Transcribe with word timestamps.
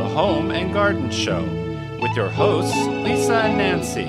the 0.00 0.08
home 0.08 0.50
and 0.50 0.72
garden 0.72 1.10
show, 1.10 1.44
with 2.00 2.16
your 2.16 2.30
hosts, 2.30 2.74
Lisa 2.86 3.34
and 3.34 3.58
Nancy, 3.58 4.06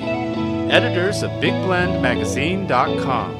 editors 0.72 1.22
of 1.22 1.30
BigBlendMagazine.com. 1.32 3.34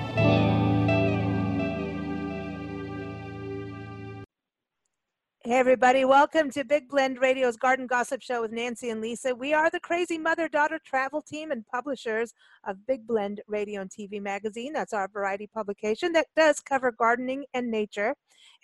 Hey, 5.44 5.58
everybody, 5.58 6.04
welcome 6.04 6.50
to 6.50 6.62
Big 6.62 6.90
Blend 6.90 7.22
Radio's 7.22 7.56
Garden 7.56 7.86
Gossip 7.86 8.20
Show 8.20 8.42
with 8.42 8.52
Nancy 8.52 8.90
and 8.90 9.00
Lisa. 9.00 9.34
We 9.34 9.54
are 9.54 9.70
the 9.70 9.80
crazy 9.80 10.18
mother 10.18 10.46
daughter 10.46 10.78
travel 10.84 11.22
team 11.22 11.52
and 11.52 11.66
publishers 11.66 12.34
of 12.64 12.86
Big 12.86 13.06
Blend 13.06 13.40
Radio 13.48 13.80
and 13.80 13.90
TV 13.90 14.20
magazine. 14.20 14.74
That's 14.74 14.92
our 14.92 15.08
variety 15.08 15.46
publication 15.46 16.12
that 16.12 16.26
does 16.36 16.60
cover 16.60 16.92
gardening 16.92 17.46
and 17.54 17.70
nature. 17.70 18.14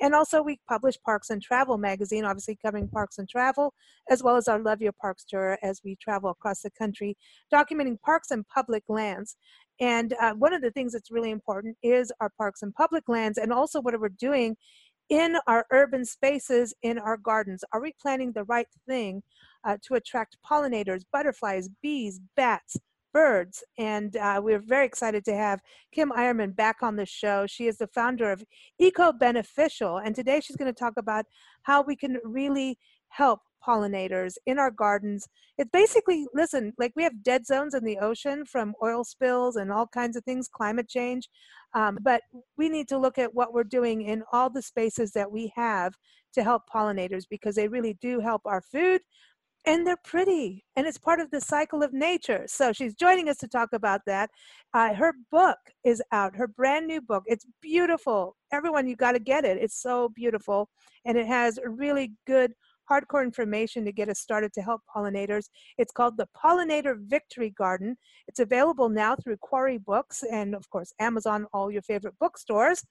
And 0.01 0.15
also, 0.15 0.43
we 0.43 0.61
publish 0.69 0.97
Parks 1.05 1.31
and 1.31 1.43
Travel 1.43 1.79
magazine, 1.79 2.25
obviously 2.25 2.59
covering 2.61 2.89
parks 2.89 3.19
and 3.19 3.29
travel, 3.29 3.75
as 4.11 4.23
well 4.23 4.37
as 4.37 4.49
our 4.49 4.61
Love 4.61 4.81
Your 4.81 4.93
Parks 5.01 5.25
tour 5.25 5.59
as 5.63 5.81
we 5.85 5.97
travel 5.97 6.31
across 6.31 6.63
the 6.63 6.71
country, 6.71 7.17
documenting 7.53 8.01
parks 8.01 8.31
and 8.31 8.47
public 8.49 8.85
lands. 8.89 9.37
And 9.81 10.15
uh, 10.21 10.35
one 10.35 10.53
of 10.53 10.63
the 10.63 10.71
things 10.71 10.93
that's 10.93 11.11
really 11.11 11.31
important 11.31 11.77
is 11.83 12.13
our 12.21 12.31
parks 12.37 12.63
and 12.63 12.75
public 12.75 13.09
lands, 13.09 13.39
and 13.39 13.53
also 13.53 13.81
what 13.81 13.99
we're 14.01 14.09
doing 14.09 14.57
in 15.09 15.37
our 15.47 15.67
urban 15.73 16.05
spaces, 16.05 16.75
in 16.83 16.99
our 16.99 17.17
gardens? 17.17 17.65
Are 17.73 17.81
we 17.81 17.95
planting 18.01 18.33
the 18.33 18.45
right 18.45 18.67
thing 18.87 19.23
uh, 19.65 19.79
to 19.87 19.95
attract 19.95 20.37
pollinators, 20.49 21.03
butterflies, 21.13 21.69
bees, 21.83 22.21
bats, 22.37 22.77
birds? 23.13 23.63
And 23.79 24.17
uh, 24.17 24.41
we're 24.43 24.59
very 24.61 24.87
excited 24.87 25.25
to 25.27 25.35
have 25.35 25.61
Kim 25.93 26.11
Eierman 26.11 26.55
back 26.55 26.83
on 26.83 26.97
the 26.97 27.07
show. 27.07 27.47
She 27.47 27.67
is 27.67 27.79
the 27.79 27.87
founder 27.89 28.31
of 28.31 28.45
Eco 28.79 29.13
Beneficial, 29.13 29.99
and 29.99 30.15
today 30.15 30.41
she's 30.41 30.57
going 30.57 30.73
to 30.73 30.79
talk 30.79 30.95
about 30.97 31.27
how 31.63 31.83
we 31.83 31.97
can 31.97 32.19
really 32.25 32.79
help 33.09 33.41
pollinators 33.67 34.35
in 34.47 34.59
our 34.59 34.71
gardens. 34.71 35.27
It's 35.57 35.71
basically, 35.71 36.27
listen, 36.33 36.73
like 36.79 36.93
we 36.95 37.03
have 37.03 37.23
dead 37.23 37.47
zones 37.47 37.75
in 37.75 37.85
the 37.85 37.99
ocean 37.99 38.45
from 38.45 38.75
oil 38.83 39.05
spills 39.05 39.57
and 39.57 39.73
all 39.73 39.87
kinds 39.87 40.17
of 40.17 40.25
things, 40.25 40.49
climate 40.49 40.89
change. 40.89 41.29
Um, 41.75 41.99
but 42.01 42.23
we 42.57 42.69
need 42.69 42.89
to 42.89 42.99
look 42.99 43.19
at 43.19 43.35
what 43.35 43.53
we're 43.53 43.65
doing 43.65 44.03
in 44.03 44.23
all 44.33 44.49
the 44.49 44.63
spaces 44.63 45.13
that 45.13 45.31
we 45.31 45.53
have 45.57 45.95
to 46.35 46.43
help 46.43 46.63
pollinators 46.73 47.25
because 47.29 47.57
they 47.57 47.69
really 47.69 47.95
do 48.01 48.21
help 48.21 48.43
our 48.45 48.61
food 48.61 49.01
and 49.69 49.87
they're 49.87 49.99
pretty 50.03 50.65
and 50.77 50.87
it's 50.87 50.97
part 50.97 51.21
of 51.21 51.31
the 51.31 51.41
cycle 51.41 51.83
of 51.83 51.93
nature 51.93 52.45
so 52.47 52.73
she's 52.73 52.95
joining 52.95 53.29
us 53.29 53.37
to 53.37 53.47
talk 53.47 53.69
about 53.75 54.01
that 54.07 54.31
uh, 54.73 54.95
her 54.95 55.13
book 55.31 55.59
is 55.85 56.03
out 56.11 56.35
her 56.35 56.49
brand 56.49 56.87
new 56.87 57.01
book 57.03 57.23
it's 57.27 57.45
beautiful 57.61 58.35
everyone 58.51 58.89
you 58.89 58.97
got 58.97 59.13
to 59.13 59.19
get 59.19 59.45
it 59.45 59.59
it's 59.59 59.81
so 59.81 60.09
beautiful 60.17 60.69
and 61.05 61.19
it 61.19 61.27
has 61.27 61.59
really 61.67 62.13
good 62.27 62.53
hardcore 62.91 63.23
information 63.23 63.85
to 63.85 63.93
get 63.93 64.09
us 64.09 64.19
started 64.19 64.53
to 64.55 64.63
help 64.63 64.81
pollinators. 64.95 65.51
It's 65.77 65.93
called 65.93 66.17
the 66.17 66.27
Pollinator 66.35 66.97
Victory 66.99 67.51
Garden. 67.51 67.97
It's 68.27 68.41
available 68.41 68.89
now 68.89 69.15
through 69.15 69.37
Quarry 69.43 69.77
Books 69.77 70.25
and, 70.31 70.55
of 70.55 70.69
course, 70.71 70.93
Amazon, 70.99 71.47
all 71.53 71.71
your 71.71 71.83
favorite 71.83 72.15
bookstores. 72.19 72.83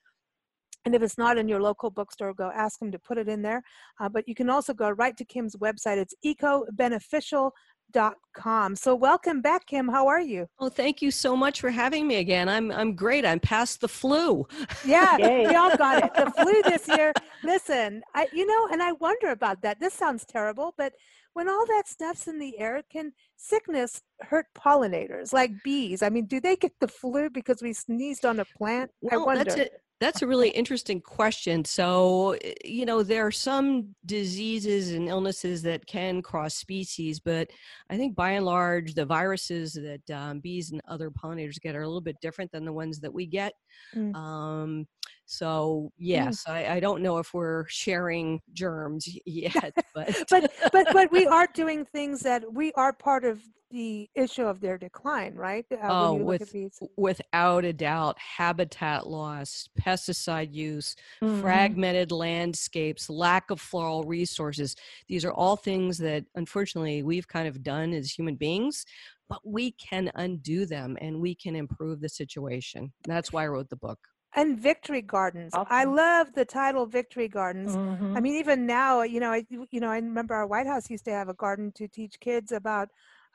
And 0.87 0.95
if 0.95 1.01
it's 1.03 1.17
not 1.17 1.37
in 1.37 1.49
your 1.49 1.61
local 1.61 1.89
bookstore, 1.89 2.33
go 2.33 2.49
ask 2.55 2.79
them 2.79 2.93
to 2.93 2.97
put 2.97 3.17
it 3.17 3.27
in 3.27 3.41
there. 3.41 3.61
Uh, 3.99 4.07
but 4.07 4.25
you 4.25 4.33
can 4.33 4.49
also 4.49 4.73
go 4.73 4.89
right 4.89 5.17
to 5.17 5.25
Kim's 5.25 5.53
website. 5.57 5.97
It's 5.97 6.15
ecobeneficial 6.25 7.51
dot 7.91 8.15
com. 8.33 8.73
So 8.73 8.95
welcome 8.95 9.41
back, 9.41 9.65
Kim. 9.65 9.89
How 9.89 10.07
are 10.07 10.21
you? 10.21 10.47
Oh, 10.61 10.69
thank 10.69 11.01
you 11.01 11.11
so 11.11 11.35
much 11.35 11.59
for 11.59 11.69
having 11.69 12.07
me 12.07 12.15
again. 12.15 12.47
I'm 12.47 12.71
I'm 12.71 12.95
great. 12.95 13.25
I'm 13.25 13.41
past 13.41 13.81
the 13.81 13.89
flu. 13.89 14.47
Yeah, 14.85 15.17
we 15.17 15.53
all 15.55 15.75
got 15.75 16.05
it. 16.05 16.13
The 16.13 16.31
flu 16.31 16.61
this 16.63 16.87
year. 16.87 17.11
Listen, 17.43 18.01
I 18.15 18.29
you 18.31 18.45
know, 18.45 18.69
and 18.71 18.81
I 18.81 18.93
wonder 18.93 19.31
about 19.31 19.61
that. 19.63 19.81
This 19.81 19.93
sounds 19.93 20.23
terrible, 20.23 20.73
but 20.77 20.93
when 21.33 21.49
all 21.49 21.65
that 21.67 21.83
stuff's 21.87 22.27
in 22.27 22.39
the 22.39 22.57
air, 22.57 22.81
can 22.89 23.11
sickness 23.35 24.01
hurt 24.21 24.45
pollinators 24.57 25.33
like 25.33 25.51
bees? 25.65 26.01
I 26.01 26.07
mean, 26.07 26.27
do 26.27 26.39
they 26.39 26.55
get 26.55 26.71
the 26.79 26.87
flu 26.87 27.29
because 27.29 27.61
we 27.61 27.73
sneezed 27.73 28.25
on 28.25 28.39
a 28.39 28.45
plant? 28.45 28.89
Well, 29.01 29.21
I 29.21 29.25
wonder. 29.25 29.43
That's 29.43 29.59
a, 29.59 29.69
that's 29.99 30.21
a 30.21 30.27
really 30.27 30.49
interesting 30.49 31.01
question. 31.01 31.65
So, 31.65 32.35
eh, 32.43 32.53
you 32.63 32.85
know, 32.85 33.03
there 33.03 33.25
are 33.25 33.31
some 33.31 33.95
diseases 34.05 34.91
and 34.91 35.07
illnesses 35.07 35.61
that 35.63 35.85
can 35.87 36.21
cross 36.21 36.55
species, 36.55 37.19
but 37.19 37.49
I 37.89 37.97
think 37.97 38.15
by 38.15 38.31
and 38.31 38.45
large, 38.45 38.93
the 38.93 39.05
viruses 39.05 39.73
that 39.73 40.15
um, 40.15 40.39
bees 40.39 40.71
and 40.71 40.81
other 40.87 41.09
pollinators 41.09 41.59
get 41.59 41.75
are 41.75 41.81
a 41.81 41.87
little 41.87 42.01
bit 42.01 42.21
different 42.21 42.51
than 42.51 42.65
the 42.65 42.73
ones 42.73 42.99
that 42.99 43.13
we 43.13 43.25
get. 43.25 43.53
Mm. 43.95 44.15
Um, 44.15 44.87
so 45.27 45.91
yes, 45.97 46.45
mm. 46.47 46.53
I, 46.53 46.75
I, 46.75 46.79
don't 46.79 47.01
know 47.01 47.17
if 47.17 47.33
we're 47.33 47.65
sharing 47.67 48.39
germs 48.53 49.07
yet, 49.25 49.73
but 49.93 50.23
but 50.29 50.51
but 50.71 50.87
but 50.93 51.11
we 51.11 51.27
are 51.27 51.47
doing 51.53 51.83
things 51.83 52.21
that 52.21 52.53
we 52.53 52.71
are 52.73 52.93
part 52.93 53.25
of 53.25 53.41
the 53.69 54.09
issue 54.15 54.45
of 54.45 54.61
their 54.61 54.77
decline, 54.77 55.35
right? 55.35 55.65
Uh, 55.69 55.87
oh, 55.89 56.13
with, 56.13 56.55
without 56.95 57.65
a 57.65 57.73
doubt, 57.73 58.17
habitat 58.17 59.05
loss, 59.05 59.67
pesticide 59.77 60.53
use, 60.53 60.95
mm-hmm. 61.21 61.41
fragmented 61.41 62.13
landscapes, 62.13 63.09
lack 63.09 63.51
of 63.51 63.59
floral 63.59 64.05
resources. 64.05 64.77
These 65.09 65.25
are 65.25 65.33
all 65.33 65.57
things 65.57 65.97
that 65.97 66.23
unfortunately 66.35 67.03
we've 67.03 67.27
kind 67.27 67.49
of 67.49 67.61
done 67.61 67.91
as 67.91 68.09
human 68.09 68.35
beings, 68.35 68.85
but 69.27 69.39
we 69.43 69.71
can 69.71 70.09
undo 70.15 70.65
them 70.65 70.97
and 71.01 71.19
we 71.19 71.35
can 71.35 71.53
improve 71.53 71.99
the 71.99 72.07
situation. 72.07 72.93
That's 73.05 73.33
why 73.33 73.43
I 73.43 73.47
wrote 73.47 73.69
the 73.69 73.75
book 73.75 73.99
and 74.35 74.59
victory 74.59 75.01
gardens 75.01 75.53
awesome. 75.53 75.67
i 75.69 75.83
love 75.83 76.27
the 76.33 76.45
title 76.45 76.85
victory 76.85 77.27
gardens 77.27 77.75
mm-hmm. 77.75 78.15
i 78.15 78.19
mean 78.19 78.35
even 78.35 78.65
now 78.65 79.01
you 79.01 79.19
know 79.19 79.31
i 79.31 79.45
you 79.49 79.79
know 79.79 79.89
i 79.89 79.95
remember 79.95 80.33
our 80.33 80.47
white 80.47 80.67
house 80.67 80.89
used 80.89 81.05
to 81.05 81.11
have 81.11 81.29
a 81.29 81.33
garden 81.33 81.71
to 81.75 81.87
teach 81.87 82.19
kids 82.19 82.51
about 82.51 82.89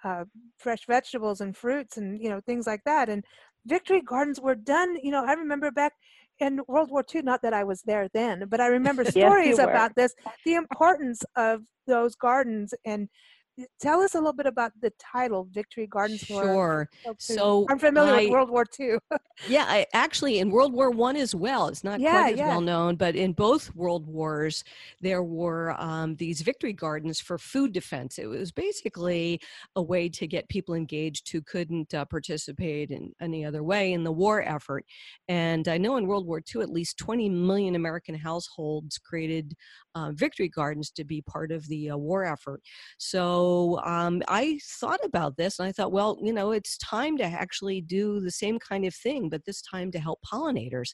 uh, 0.05 0.25
fresh 0.59 0.85
vegetables 0.87 1.41
and 1.41 1.57
fruits 1.57 1.97
and 1.97 2.21
you 2.21 2.29
know 2.29 2.41
things 2.41 2.67
like 2.67 2.83
that 2.85 3.09
and 3.09 3.25
victory 3.67 4.01
gardens 4.01 4.41
were 4.41 4.55
done 4.55 4.97
you 5.03 5.11
know 5.11 5.25
i 5.25 5.33
remember 5.33 5.71
back 5.71 5.93
in 6.41 6.61
world 6.67 6.91
war 6.91 7.05
ii 7.15 7.23
not 7.23 7.41
that 7.43 7.55
i 7.55 7.63
was 7.63 7.83
there 7.83 8.09
then 8.13 8.45
but 8.49 8.61
i 8.61 8.67
remember 8.67 9.05
stories 9.11 9.59
yes, 9.59 9.59
about 9.59 9.95
this 9.95 10.15
the 10.45 10.55
importance 10.55 11.23
of 11.37 11.63
those 11.87 12.15
gardens 12.15 12.75
and 12.85 13.09
tell 13.81 14.01
us 14.01 14.15
a 14.15 14.19
little 14.19 14.33
bit 14.33 14.47
about 14.47 14.73
the 14.81 14.91
title 14.99 15.47
victory 15.51 15.87
gardens 15.87 16.21
sure. 16.21 16.89
so 17.19 17.67
i'm 17.69 17.79
familiar 17.79 18.15
I, 18.15 18.23
with 18.25 18.31
world 18.31 18.51
war 18.51 18.65
ii 18.81 18.97
yeah 19.49 19.65
I, 19.69 19.87
actually 19.93 20.39
in 20.39 20.51
world 20.51 20.73
war 20.73 20.91
one 20.91 21.17
as 21.17 21.35
well 21.35 21.69
it's 21.69 21.85
not 21.85 22.01
yeah, 22.01 22.23
quite 22.23 22.33
as 22.35 22.39
yeah. 22.39 22.49
well 22.49 22.61
known 22.61 22.97
but 22.97 23.15
in 23.17 23.33
both 23.33 23.75
world 23.75 24.07
wars 24.07 24.65
there 25.01 25.23
were 25.23 25.75
um, 25.79 26.15
these 26.17 26.41
victory 26.43 26.73
gardens 26.73 27.21
for 27.21 27.39
food 27.39 27.73
defense. 27.73 28.19
It 28.19 28.27
was 28.27 28.53
basically 28.53 29.41
a 29.77 29.83
way 29.83 30.09
to 30.11 30.27
get 30.27 30.49
people 30.49 30.75
engaged 30.75 31.31
who 31.31 31.43
couldn't 31.43 31.93
uh, 31.95 32.05
participate 32.05 32.91
in 32.91 33.13
any 33.21 33.45
other 33.45 33.63
way 33.63 33.93
in 33.93 34.05
the 34.05 34.13
war 34.13 34.43
effort. 34.43 34.85
And 35.29 35.67
i 35.69 35.79
know 35.79 35.97
in 35.97 36.07
world 36.07 36.27
war 36.27 36.43
ii 36.55 36.63
at 36.63 36.71
least 36.71 36.99
20 36.99 37.29
million 37.29 37.75
american 37.75 38.15
households 38.15 38.99
created 38.99 39.55
uh, 39.95 40.11
victory 40.13 40.49
gardens 40.49 40.91
to 40.91 41.05
be 41.05 41.23
part 41.23 41.53
of 41.53 41.67
the 41.69 41.91
uh, 41.91 41.97
war 41.97 42.25
effort. 42.25 42.63
So 42.99 43.42
so 43.43 43.81
um, 43.85 44.23
I 44.29 44.59
thought 44.79 45.01
about 45.05 45.37
this 45.37 45.59
and 45.59 45.69
I 45.69 45.73
thought, 45.73 45.93
well, 45.93 46.19
you 46.23 46.33
know, 46.33 46.53
it's 46.53 46.79
time 46.79 47.17
to 47.19 47.25
actually 47.25 47.81
do 47.81 48.21
the 48.21 48.31
same 48.31 48.59
kind 48.59 48.85
of 48.85 48.95
thing, 48.95 49.29
but 49.29 49.45
this 49.45 49.63
time 49.63 49.91
to 49.93 49.99
help 49.99 50.21
pollinators. 50.33 50.91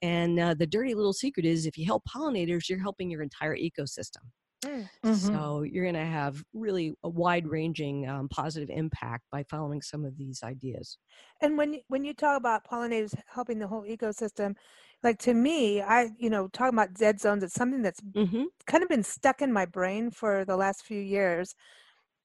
And 0.00 0.38
uh, 0.38 0.54
the 0.54 0.66
dirty 0.66 0.94
little 0.94 1.12
secret 1.12 1.44
is 1.44 1.66
if 1.66 1.76
you 1.76 1.84
help 1.84 2.02
pollinators, 2.04 2.68
you're 2.68 2.80
helping 2.80 3.10
your 3.10 3.22
entire 3.22 3.56
ecosystem. 3.56 4.24
Mm, 4.64 4.88
mm-hmm. 5.04 5.14
So 5.14 5.62
you're 5.62 5.84
going 5.84 5.94
to 5.94 6.10
have 6.10 6.42
really 6.54 6.94
a 7.02 7.08
wide-ranging 7.08 8.08
um, 8.08 8.28
positive 8.28 8.70
impact 8.70 9.24
by 9.30 9.44
following 9.50 9.82
some 9.82 10.04
of 10.04 10.16
these 10.16 10.40
ideas. 10.44 10.98
And 11.40 11.58
when 11.58 11.80
when 11.88 12.04
you 12.04 12.14
talk 12.14 12.38
about 12.38 12.64
pollinators 12.64 13.14
helping 13.26 13.58
the 13.58 13.66
whole 13.66 13.82
ecosystem, 13.82 14.54
like 15.02 15.18
to 15.20 15.34
me, 15.34 15.82
I 15.82 16.10
you 16.16 16.30
know 16.30 16.46
talking 16.46 16.78
about 16.78 16.94
dead 16.94 17.18
zones, 17.20 17.42
it's 17.42 17.54
something 17.54 17.82
that's 17.82 18.00
mm-hmm. 18.00 18.44
kind 18.68 18.84
of 18.84 18.88
been 18.88 19.02
stuck 19.02 19.42
in 19.42 19.52
my 19.52 19.66
brain 19.66 20.12
for 20.12 20.44
the 20.44 20.56
last 20.56 20.84
few 20.84 21.00
years 21.00 21.56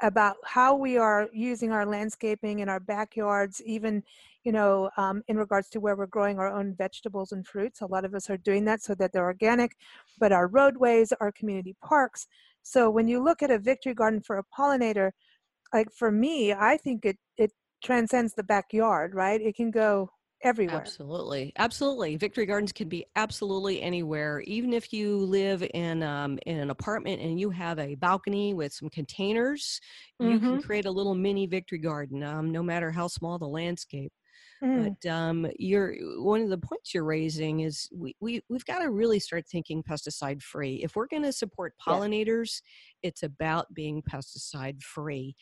about 0.02 0.36
how 0.46 0.76
we 0.76 0.98
are 0.98 1.28
using 1.34 1.72
our 1.72 1.86
landscaping 1.86 2.60
in 2.60 2.70
our 2.70 2.80
backyards, 2.80 3.62
even 3.66 4.04
you 4.44 4.54
know, 4.54 4.90
um, 4.96 5.22
in 5.28 5.36
regards 5.36 5.68
to 5.68 5.82
where 5.82 5.98
we're 5.98 6.06
growing 6.06 6.40
our 6.40 6.48
own 6.48 6.74
vegetables 6.78 7.34
and 7.34 7.46
fruits. 7.46 7.82
A 7.82 7.86
lot 7.86 8.06
of 8.06 8.16
us 8.16 8.30
are 8.30 8.38
doing 8.38 8.64
that 8.64 8.82
so 8.82 8.96
that 8.96 9.12
they're 9.12 9.26
organic, 9.26 9.76
but 10.20 10.32
our 10.32 10.48
roadways, 10.48 11.12
our 11.20 11.34
community 11.34 11.76
parks. 11.84 12.28
So 12.64 12.90
when 12.90 13.10
you 13.10 13.22
look 13.22 13.44
at 13.44 13.52
a 13.52 13.60
victory 13.60 13.94
garden 13.94 14.22
for 14.22 14.38
a 14.38 14.46
pollinator, 14.58 15.12
like 15.74 15.92
for 15.92 16.12
me, 16.12 16.54
I 16.54 16.78
think 16.78 17.06
it 17.06 17.18
it 17.38 17.52
transcends 17.84 18.36
the 18.36 18.44
backyard, 18.44 19.14
right? 19.14 19.42
It 19.42 19.58
can 19.58 19.70
go 19.70 20.12
everywhere. 20.42 20.81
Absolutely, 20.81 21.54
absolutely. 21.57 22.16
Victory 22.18 22.45
Gardens 22.45 22.72
can 22.72 22.89
be 22.89 23.06
absolutely 23.16 23.81
anywhere. 23.81 24.42
Even 24.42 24.74
if 24.74 24.94
you 24.94 25.18
live 25.18 25.63
in 25.74 26.04
um, 26.04 26.39
in 26.45 26.60
an 26.60 26.69
apartment 26.69 27.22
and 27.22 27.39
you 27.39 27.50
have 27.50 27.80
a 27.80 27.95
balcony 27.95 28.54
with 28.54 28.74
some 28.74 28.89
containers, 28.89 29.80
mm-hmm. 30.22 30.31
you 30.31 30.39
can 30.39 30.51
mm-hmm. 30.54 30.62
create 30.62 30.86
a 30.86 30.92
little 30.92 31.16
mini 31.16 31.48
Victory 31.48 31.80
Garden. 31.80 32.24
Um, 32.24 32.51
no 32.51 32.63
matter 32.63 32.92
how 32.92 33.07
small 33.07 33.38
the 33.38 33.48
landscape. 33.48 34.12
Mm. 34.63 34.95
But 35.01 35.09
um, 35.09 35.48
you're 35.59 35.95
one 36.21 36.42
of 36.42 36.50
the 36.50 36.57
points 36.57 36.94
you're 36.94 37.04
raising 37.04 37.59
is 37.59 37.88
we, 37.94 38.15
we 38.19 38.42
we've 38.50 38.65
got 38.65 38.80
to 38.80 38.89
really 38.89 39.19
start 39.19 39.45
thinking 39.48 39.83
pesticide 39.83 40.42
free. 40.42 40.81
If 40.83 40.95
we're 40.95 41.07
going 41.07 41.24
to 41.24 41.31
support 41.31 41.74
pollinators, 41.86 42.62
yeah. 43.04 43.09
it's 43.09 43.24
about 43.24 43.71
being 43.74 44.01
pesticide 44.01 44.81
free, 44.81 45.36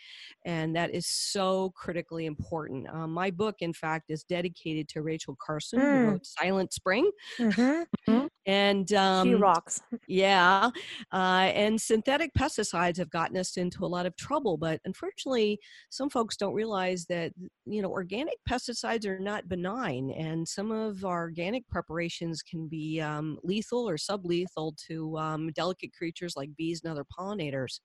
and 0.45 0.75
that 0.75 0.93
is 0.93 1.07
so 1.07 1.71
critically 1.75 2.25
important. 2.25 2.89
Um, 2.89 3.11
my 3.11 3.31
book, 3.31 3.55
in 3.59 3.73
fact, 3.73 4.09
is 4.09 4.23
dedicated 4.23 4.89
to 4.89 5.01
Rachel 5.01 5.37
Carson, 5.39 5.79
mm. 5.79 6.05
who 6.05 6.11
wrote 6.11 6.25
Silent 6.25 6.73
Spring. 6.73 7.09
Mm-hmm. 7.39 8.11
mm-hmm. 8.11 8.27
And 8.45 8.91
um, 8.93 9.29
she 9.29 9.35
rocks. 9.35 9.81
Yeah. 10.07 10.69
Uh, 11.11 11.49
and 11.53 11.81
synthetic 11.81 12.31
pesticides 12.37 12.97
have 12.97 13.09
gotten 13.09 13.37
us 13.37 13.57
into 13.57 13.85
a 13.85 13.87
lot 13.87 14.05
of 14.05 14.15
trouble. 14.15 14.57
But 14.57 14.79
unfortunately, 14.85 15.59
some 15.89 16.09
folks 16.09 16.37
don't 16.37 16.53
realize 16.53 17.05
that, 17.07 17.31
you 17.65 17.81
know, 17.81 17.89
organic 17.89 18.35
pesticides 18.49 19.05
are 19.05 19.19
not 19.19 19.49
benign. 19.49 20.11
And 20.11 20.47
some 20.47 20.71
of 20.71 21.05
our 21.05 21.21
organic 21.21 21.67
preparations 21.69 22.41
can 22.43 22.67
be 22.67 23.01
um, 23.01 23.39
lethal 23.43 23.89
or 23.89 23.95
sublethal 23.95 24.77
to 24.87 25.17
um, 25.17 25.51
delicate 25.53 25.93
creatures 25.93 26.35
like 26.37 26.49
bees 26.55 26.81
and 26.83 26.91
other 26.91 27.05
pollinators. 27.17 27.79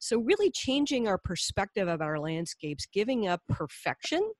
So, 0.00 0.18
really 0.18 0.50
changing 0.50 1.08
our 1.08 1.18
perspective 1.18 1.88
of 1.88 2.02
our 2.02 2.18
landscapes, 2.18 2.86
giving 2.92 3.26
up 3.26 3.40
perfection, 3.48 4.32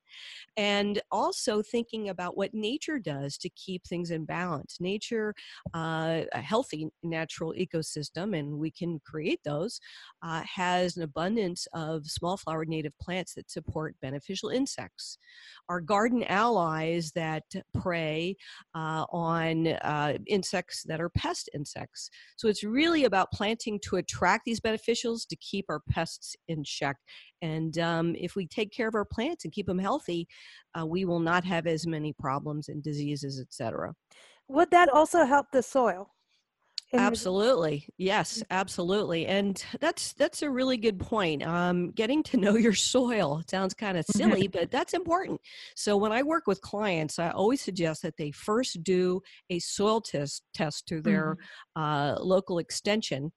and 0.57 1.01
also 1.11 1.63
thinking 1.63 2.09
about 2.09 2.37
what 2.37 2.55
nature 2.55 2.99
does 2.99 3.37
to 3.39 3.49
keep 3.51 3.87
things 3.87 4.11
in 4.11 4.25
balance. 4.25 4.77
Nature, 4.81 5.35
uh, 5.75 6.23
a 6.33 6.41
healthy 6.41 6.89
natural 7.03 7.53
ecosystem, 7.55 8.39
and 8.39 8.59
we 8.59 8.71
can 8.71 9.01
create 9.05 9.41
those, 9.45 9.81
uh, 10.23 10.43
has 10.43 10.97
an 10.97 11.03
abundance 11.03 11.67
of 11.73 12.07
small 12.07 12.37
flowered 12.37 12.69
native 12.69 12.97
plants 13.01 13.35
that 13.35 13.51
support 13.51 13.95
beneficial 14.01 14.49
insects. 14.49 15.19
Our 15.69 15.81
garden 15.81 16.23
allies 16.25 17.13
that 17.13 17.45
prey 17.75 18.37
uh, 18.75 19.05
on 19.11 19.69
uh, 19.69 20.19
insects 20.27 20.83
that 20.85 21.01
are 21.01 21.09
pest 21.11 21.49
insects. 21.55 22.11
So, 22.37 22.49
it's 22.49 22.65
really 22.65 23.05
about 23.05 23.33
planting 23.33 23.81
to 23.85 23.97
attract 23.97 24.45
these 24.45 24.61
beneficials 24.61 25.27
to 25.29 25.37
keep 25.37 25.67
our 25.69 25.81
pests 25.91 26.37
in 26.49 26.65
check. 26.65 26.97
And 27.43 27.79
um, 27.79 28.15
if 28.17 28.37
we 28.37 28.47
take 28.47 28.73
care 28.73 28.89
of 28.89 28.95
our 28.95 29.05
plants 29.05 29.45
and 29.45 29.53
keep 29.53 29.67
them 29.67 29.79
healthy, 29.79 30.27
uh, 30.79 30.87
we 30.87 31.05
will 31.05 31.21
not 31.21 31.45
have 31.45 31.67
as 31.67 31.87
many 31.87 32.13
problems 32.13 32.69
and 32.69 32.83
diseases, 32.83 33.41
etc. 33.41 33.95
Would 34.49 34.71
that 34.71 34.89
also 34.89 35.25
help 35.25 35.47
the 35.53 35.63
soil? 35.63 36.14
Absolutely 36.95 37.87
yes 37.99 38.43
absolutely 38.51 39.27
and 39.27 39.65
that's 39.81 40.13
that's 40.15 40.43
a 40.43 40.51
really 40.51 40.77
good 40.77 40.99
point 40.99 41.43
um, 41.43 41.91
getting 41.91 42.23
to 42.23 42.37
know 42.37 42.57
your 42.57 42.73
soil 42.73 43.43
sounds 43.49 43.75
kind 43.75 43.99
of 43.99 44.05
silly 44.11 44.47
but 44.47 44.71
that's 44.71 44.95
important 44.95 45.41
so 45.77 45.97
when 45.97 46.13
i 46.13 46.23
work 46.23 46.47
with 46.47 46.61
clients 46.61 47.19
i 47.19 47.31
always 47.31 47.61
suggest 47.61 48.03
that 48.03 48.17
they 48.17 48.31
first 48.31 48.83
do 48.83 49.21
a 49.51 49.59
soil 49.59 50.01
test 50.01 50.43
test 50.55 50.87
to 50.87 51.01
their 51.01 51.37
mm-hmm. 51.77 51.83
uh, 51.83 52.17
local 52.21 52.59
extension 52.59 53.33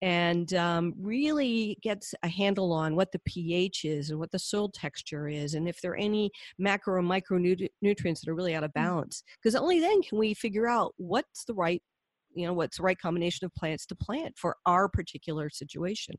and 0.00 0.54
um, 0.54 0.92
really 0.98 1.78
gets 1.82 2.14
a 2.22 2.28
handle 2.28 2.72
on 2.72 2.96
what 2.96 3.12
the 3.12 3.20
ph 3.20 3.84
is 3.84 4.10
and 4.10 4.18
what 4.18 4.30
the 4.30 4.38
soil 4.38 4.68
texture 4.68 5.28
is 5.28 5.54
and 5.54 5.68
if 5.68 5.80
there 5.80 5.92
are 5.92 5.96
any 5.96 6.30
macro 6.58 6.98
and 6.98 7.08
micronutrients 7.08 8.20
that 8.20 8.28
are 8.28 8.34
really 8.34 8.54
out 8.54 8.64
of 8.64 8.70
mm. 8.70 8.74
balance 8.74 9.22
because 9.40 9.54
only 9.54 9.80
then 9.80 10.02
can 10.02 10.18
we 10.18 10.34
figure 10.34 10.68
out 10.68 10.92
what's 10.96 11.44
the 11.44 11.54
right 11.54 11.82
you 12.34 12.46
know 12.46 12.52
what's 12.52 12.78
the 12.78 12.82
right 12.82 12.98
combination 12.98 13.44
of 13.44 13.54
plants 13.54 13.86
to 13.86 13.94
plant 13.94 14.34
for 14.36 14.56
our 14.66 14.88
particular 14.88 15.50
situation 15.50 16.14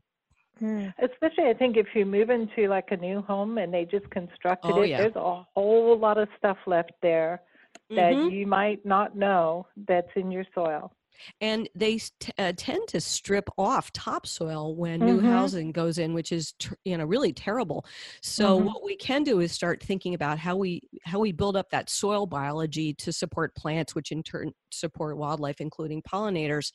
hmm. 0.58 0.86
Especially, 1.02 1.48
I 1.48 1.54
think 1.54 1.76
if 1.76 1.86
you 1.94 2.06
move 2.06 2.30
into 2.30 2.68
like 2.68 2.88
a 2.90 2.96
new 2.96 3.22
home 3.22 3.58
and 3.58 3.72
they 3.72 3.84
just 3.84 4.08
constructed 4.10 4.72
oh, 4.72 4.82
it, 4.82 4.90
yeah. 4.90 4.98
there's 4.98 5.16
a 5.16 5.44
whole 5.54 5.98
lot 5.98 6.18
of 6.18 6.28
stuff 6.38 6.58
left 6.66 6.92
there 7.02 7.42
that 7.90 8.12
mm-hmm. 8.12 8.28
you 8.30 8.46
might 8.46 8.84
not 8.86 9.16
know 9.16 9.66
that's 9.88 10.10
in 10.16 10.30
your 10.30 10.44
soil 10.54 10.92
and 11.40 11.68
they 11.74 11.98
t- 11.98 12.32
uh, 12.38 12.52
tend 12.56 12.86
to 12.88 13.00
strip 13.00 13.48
off 13.58 13.92
topsoil 13.92 14.74
when 14.76 15.00
mm-hmm. 15.00 15.16
new 15.16 15.20
housing 15.20 15.72
goes 15.72 15.98
in 15.98 16.14
which 16.14 16.32
is 16.32 16.52
tr- 16.58 16.74
you 16.84 16.96
know 16.96 17.04
really 17.04 17.32
terrible 17.32 17.84
so 18.22 18.56
mm-hmm. 18.56 18.66
what 18.66 18.84
we 18.84 18.96
can 18.96 19.22
do 19.22 19.40
is 19.40 19.52
start 19.52 19.82
thinking 19.82 20.14
about 20.14 20.38
how 20.38 20.56
we 20.56 20.80
how 21.04 21.18
we 21.18 21.32
build 21.32 21.56
up 21.56 21.70
that 21.70 21.90
soil 21.90 22.26
biology 22.26 22.92
to 22.94 23.12
support 23.12 23.54
plants 23.54 23.94
which 23.94 24.12
in 24.12 24.22
turn 24.22 24.52
support 24.70 25.16
wildlife 25.16 25.60
including 25.60 26.02
pollinators 26.02 26.72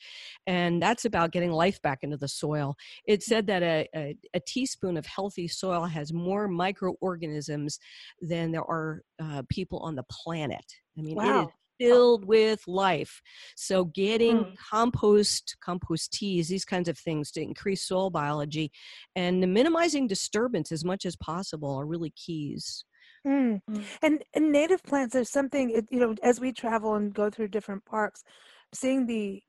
and 0.48 0.82
that's 0.82 1.06
about 1.06 1.32
getting 1.32 1.52
life 1.52 1.82
back 1.82 2.00
into 2.02 2.18
the 2.18 2.28
soil 2.28 2.76
it 3.06 3.22
said 3.24 3.48
that 3.48 3.64
a, 3.64 3.88
a, 3.96 4.16
a 4.34 4.40
teaspoon 4.40 4.98
of 4.98 5.06
healthy 5.06 5.48
soil 5.48 5.86
has 5.86 6.14
more 6.14 6.48
microorganisms 6.48 7.80
than 8.22 8.52
there 8.52 8.64
are 8.64 9.02
uh, 9.22 9.44
people 9.50 9.80
on 9.80 9.96
the 9.96 10.06
planet 10.10 10.66
i 10.98 11.02
mean 11.02 11.16
wow. 11.16 11.42
it 11.42 11.44
is 11.44 11.50
filled 11.80 12.26
with 12.26 12.62
life. 12.68 13.22
So 13.56 13.86
getting 13.86 14.40
mm. 14.40 14.56
compost, 14.58 15.56
compost 15.64 16.14
teas, 16.14 16.48
these 16.48 16.66
kinds 16.66 16.90
of 16.90 16.98
things 16.98 17.32
to 17.32 17.42
increase 17.42 17.84
soil 17.88 18.10
biology 18.10 18.72
and 19.16 19.40
minimizing 19.54 20.08
disturbance 20.08 20.72
as 20.72 20.84
much 20.84 21.06
as 21.06 21.16
possible 21.16 21.76
are 21.76 21.86
really 21.86 22.12
keys. 22.12 22.84
Mm. 23.26 23.62
Mm. 23.70 23.84
And, 24.02 24.24
and 24.34 24.52
native 24.52 24.84
plants 24.84 25.16
are 25.16 25.24
something, 25.24 25.70
you 25.90 26.00
know, 26.00 26.16
as 26.24 26.40
we 26.40 26.52
travel 26.52 26.96
and 26.96 27.14
go 27.14 27.30
through 27.30 27.50
different 27.50 27.86
parks, 27.86 28.24
seeing 28.74 29.06
the, 29.06 29.42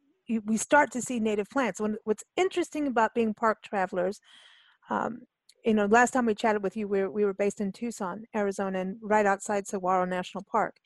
we 0.44 0.56
start 0.56 0.92
to 0.92 1.02
see 1.02 1.18
native 1.18 1.48
plants. 1.50 1.80
When, 1.80 1.96
what's 2.04 2.24
interesting 2.36 2.86
about 2.86 3.14
being 3.14 3.34
park 3.34 3.62
travelers, 3.62 4.20
um, 4.88 5.22
you 5.64 5.74
know, 5.74 5.86
last 5.86 6.12
time 6.12 6.26
we 6.26 6.34
chatted 6.34 6.62
with 6.62 6.76
you, 6.76 6.88
we 6.88 7.00
were, 7.00 7.10
we 7.10 7.24
were 7.24 7.34
based 7.34 7.60
in 7.60 7.70
Tucson, 7.70 8.24
Arizona, 8.34 8.80
and 8.80 8.96
right 9.02 9.26
outside 9.26 9.66
Saguaro 9.66 10.04
National 10.04 10.44
Park 10.50 10.76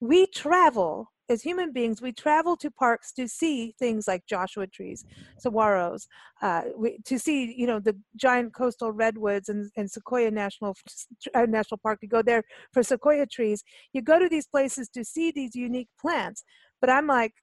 we 0.00 0.26
travel 0.26 1.08
as 1.30 1.42
human 1.42 1.72
beings, 1.72 2.00
we 2.00 2.12
travel 2.12 2.56
to 2.56 2.70
parks 2.70 3.12
to 3.12 3.28
see 3.28 3.74
things 3.78 4.08
like 4.08 4.24
Joshua 4.26 4.66
trees, 4.66 5.04
saguaros, 5.44 6.06
uh, 6.40 6.62
we, 6.76 6.98
to 7.04 7.18
see 7.18 7.54
you 7.54 7.66
know 7.66 7.80
the 7.80 7.96
giant 8.16 8.54
coastal 8.54 8.92
redwoods 8.92 9.48
and, 9.48 9.70
and 9.76 9.90
Sequoia 9.90 10.30
National 10.30 10.74
uh, 11.34 11.46
National 11.46 11.78
Park. 11.78 11.98
You 12.02 12.08
go 12.08 12.22
there 12.22 12.42
for 12.72 12.82
sequoia 12.82 13.26
trees. 13.26 13.62
You 13.92 14.00
go 14.00 14.18
to 14.18 14.28
these 14.28 14.46
places 14.46 14.88
to 14.90 15.04
see 15.04 15.30
these 15.30 15.54
unique 15.54 15.88
plants. 16.00 16.44
But 16.80 16.90
I'm 16.90 17.06
like, 17.06 17.34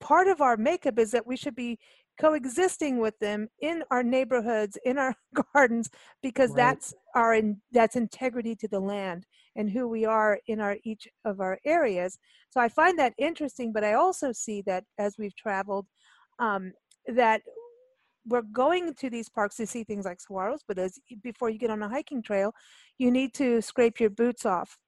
part 0.00 0.26
of 0.26 0.40
our 0.40 0.56
makeup 0.56 0.98
is 0.98 1.12
that 1.12 1.26
we 1.26 1.36
should 1.36 1.54
be 1.54 1.78
coexisting 2.20 2.98
with 2.98 3.18
them 3.20 3.48
in 3.60 3.82
our 3.90 4.02
neighborhoods 4.02 4.76
in 4.84 4.98
our 4.98 5.14
gardens 5.54 5.88
because 6.22 6.50
right. 6.50 6.56
that's 6.56 6.94
our 7.14 7.34
in, 7.34 7.60
that's 7.72 7.96
integrity 7.96 8.54
to 8.56 8.68
the 8.68 8.80
land 8.80 9.26
and 9.56 9.70
who 9.70 9.88
we 9.88 10.04
are 10.04 10.38
in 10.46 10.60
our 10.60 10.76
each 10.84 11.06
of 11.24 11.40
our 11.40 11.58
areas 11.64 12.18
so 12.50 12.60
i 12.60 12.68
find 12.68 12.98
that 12.98 13.14
interesting 13.18 13.72
but 13.72 13.84
i 13.84 13.94
also 13.94 14.32
see 14.32 14.62
that 14.62 14.84
as 14.98 15.16
we've 15.18 15.36
traveled 15.36 15.86
um, 16.38 16.72
that 17.06 17.42
we're 18.26 18.42
going 18.42 18.94
to 18.94 19.10
these 19.10 19.28
parks 19.28 19.56
to 19.56 19.66
see 19.66 19.84
things 19.84 20.04
like 20.04 20.18
saguaros 20.18 20.60
but 20.66 20.78
as 20.78 20.98
before 21.22 21.50
you 21.50 21.58
get 21.58 21.70
on 21.70 21.82
a 21.82 21.88
hiking 21.88 22.22
trail 22.22 22.52
you 22.98 23.10
need 23.10 23.34
to 23.34 23.60
scrape 23.60 24.00
your 24.00 24.10
boots 24.10 24.46
off 24.46 24.78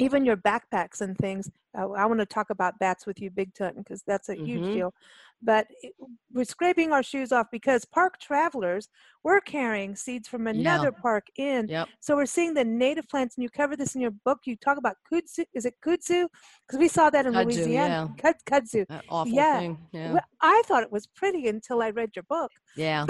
even 0.00 0.24
your 0.24 0.36
backpacks 0.36 1.02
and 1.02 1.16
things. 1.16 1.50
I 1.74 2.06
want 2.06 2.20
to 2.20 2.26
talk 2.26 2.50
about 2.50 2.78
bats 2.78 3.06
with 3.06 3.20
you 3.20 3.30
big 3.30 3.54
time 3.54 3.74
because 3.76 4.02
that's 4.06 4.28
a 4.28 4.34
mm-hmm. 4.34 4.44
huge 4.44 4.74
deal. 4.74 4.94
But 5.42 5.66
it, 5.82 5.94
we're 6.32 6.44
scraping 6.44 6.92
our 6.92 7.02
shoes 7.02 7.32
off 7.32 7.46
because 7.50 7.84
park 7.84 8.18
travelers 8.20 8.88
we're 9.22 9.40
carrying 9.40 9.94
seeds 9.96 10.28
from 10.28 10.46
another 10.46 10.92
yeah. 10.94 11.02
park 11.02 11.26
in. 11.36 11.68
Yep. 11.68 11.88
So 12.00 12.16
we're 12.16 12.26
seeing 12.26 12.54
the 12.54 12.64
native 12.64 13.08
plants, 13.08 13.36
and 13.36 13.42
you 13.42 13.50
cover 13.50 13.76
this 13.76 13.94
in 13.94 14.00
your 14.00 14.12
book. 14.24 14.40
You 14.44 14.56
talk 14.56 14.78
about 14.78 14.96
kudzu. 15.12 15.44
Is 15.54 15.66
it 15.66 15.74
kudzu? 15.84 16.26
Because 16.66 16.78
we 16.78 16.88
saw 16.88 17.10
that 17.10 17.26
in 17.26 17.34
kudzu, 17.34 17.44
Louisiana. 17.44 18.14
Yeah. 18.22 18.32
kudzu. 18.46 18.86
That 18.88 19.04
awful 19.08 19.32
yeah. 19.32 19.58
thing. 19.58 19.78
Yeah. 19.92 20.12
Well, 20.12 20.24
I 20.40 20.62
thought 20.66 20.82
it 20.82 20.92
was 20.92 21.06
pretty 21.06 21.48
until 21.48 21.82
I 21.82 21.90
read 21.90 22.10
your 22.16 22.22
book. 22.24 22.50
Yeah. 22.76 23.06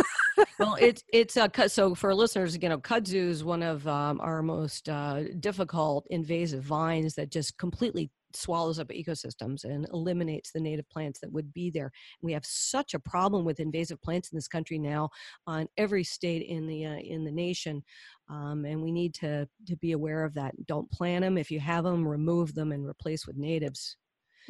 well, 0.58 0.76
it's 0.80 1.04
it's 1.12 1.36
uh, 1.36 1.48
so 1.68 1.94
for 1.94 2.14
listeners, 2.14 2.58
you 2.60 2.68
know, 2.68 2.78
kudzu 2.78 3.28
is 3.28 3.44
one 3.44 3.62
of 3.62 3.86
um, 3.86 4.20
our 4.20 4.42
most 4.42 4.88
uh, 4.88 5.22
difficult 5.38 6.06
invasive 6.10 6.62
vines 6.64 7.14
that 7.14 7.30
just 7.30 7.56
completely 7.56 8.10
swallows 8.34 8.78
up 8.78 8.88
ecosystems 8.88 9.64
and 9.64 9.86
eliminates 9.92 10.52
the 10.52 10.60
native 10.60 10.88
plants 10.88 11.20
that 11.20 11.32
would 11.32 11.52
be 11.52 11.70
there. 11.70 11.90
We 12.22 12.32
have 12.32 12.44
such 12.44 12.94
a 12.94 12.98
problem 12.98 13.44
with 13.44 13.60
invasive 13.60 14.00
plants 14.02 14.30
in 14.30 14.36
this 14.36 14.48
country 14.48 14.78
now 14.78 15.10
on 15.46 15.68
every 15.76 16.04
state 16.04 16.46
in 16.46 16.66
the 16.66 16.86
uh, 16.86 16.98
in 16.98 17.24
the 17.24 17.32
nation, 17.32 17.82
um, 18.28 18.64
and 18.64 18.82
we 18.82 18.92
need 18.92 19.14
to 19.14 19.48
to 19.66 19.76
be 19.76 19.92
aware 19.92 20.24
of 20.24 20.34
that. 20.34 20.54
Don't 20.66 20.90
plant 20.90 21.22
them. 21.22 21.38
If 21.38 21.50
you 21.50 21.60
have 21.60 21.84
them, 21.84 22.06
remove 22.06 22.54
them 22.54 22.72
and 22.72 22.86
replace 22.86 23.26
with 23.26 23.36
natives. 23.36 23.96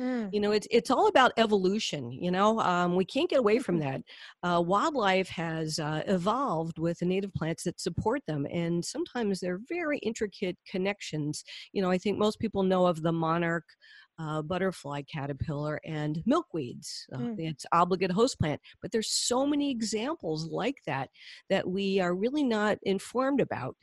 Mm. 0.00 0.32
You 0.32 0.40
know, 0.40 0.52
it's 0.52 0.66
it's 0.70 0.90
all 0.90 1.08
about 1.08 1.32
evolution. 1.36 2.10
You 2.10 2.30
know, 2.30 2.58
um, 2.60 2.96
we 2.96 3.04
can't 3.04 3.28
get 3.28 3.38
away 3.38 3.58
from 3.58 3.78
mm-hmm. 3.78 3.90
that. 3.90 4.48
Uh, 4.48 4.60
wildlife 4.60 5.28
has 5.28 5.78
uh, 5.78 6.02
evolved 6.06 6.78
with 6.78 6.98
the 7.00 7.06
native 7.06 7.34
plants 7.34 7.64
that 7.64 7.80
support 7.80 8.22
them, 8.26 8.46
and 8.50 8.82
sometimes 8.82 9.40
they're 9.40 9.60
very 9.68 9.98
intricate 9.98 10.56
connections. 10.66 11.44
You 11.72 11.82
know, 11.82 11.90
I 11.90 11.98
think 11.98 12.18
most 12.18 12.40
people 12.40 12.62
know 12.62 12.86
of 12.86 13.02
the 13.02 13.12
monarch 13.12 13.66
uh, 14.20 14.42
butterfly 14.42 15.02
caterpillar 15.02 15.80
and 15.84 16.22
milkweeds. 16.28 17.04
Uh, 17.12 17.18
mm. 17.18 17.34
It's 17.38 17.64
obligate 17.72 18.10
host 18.10 18.38
plant, 18.38 18.60
but 18.82 18.92
there's 18.92 19.10
so 19.10 19.46
many 19.46 19.70
examples 19.70 20.48
like 20.50 20.76
that 20.86 21.08
that 21.48 21.68
we 21.68 22.00
are 22.00 22.14
really 22.14 22.44
not 22.44 22.78
informed 22.82 23.40
about. 23.40 23.76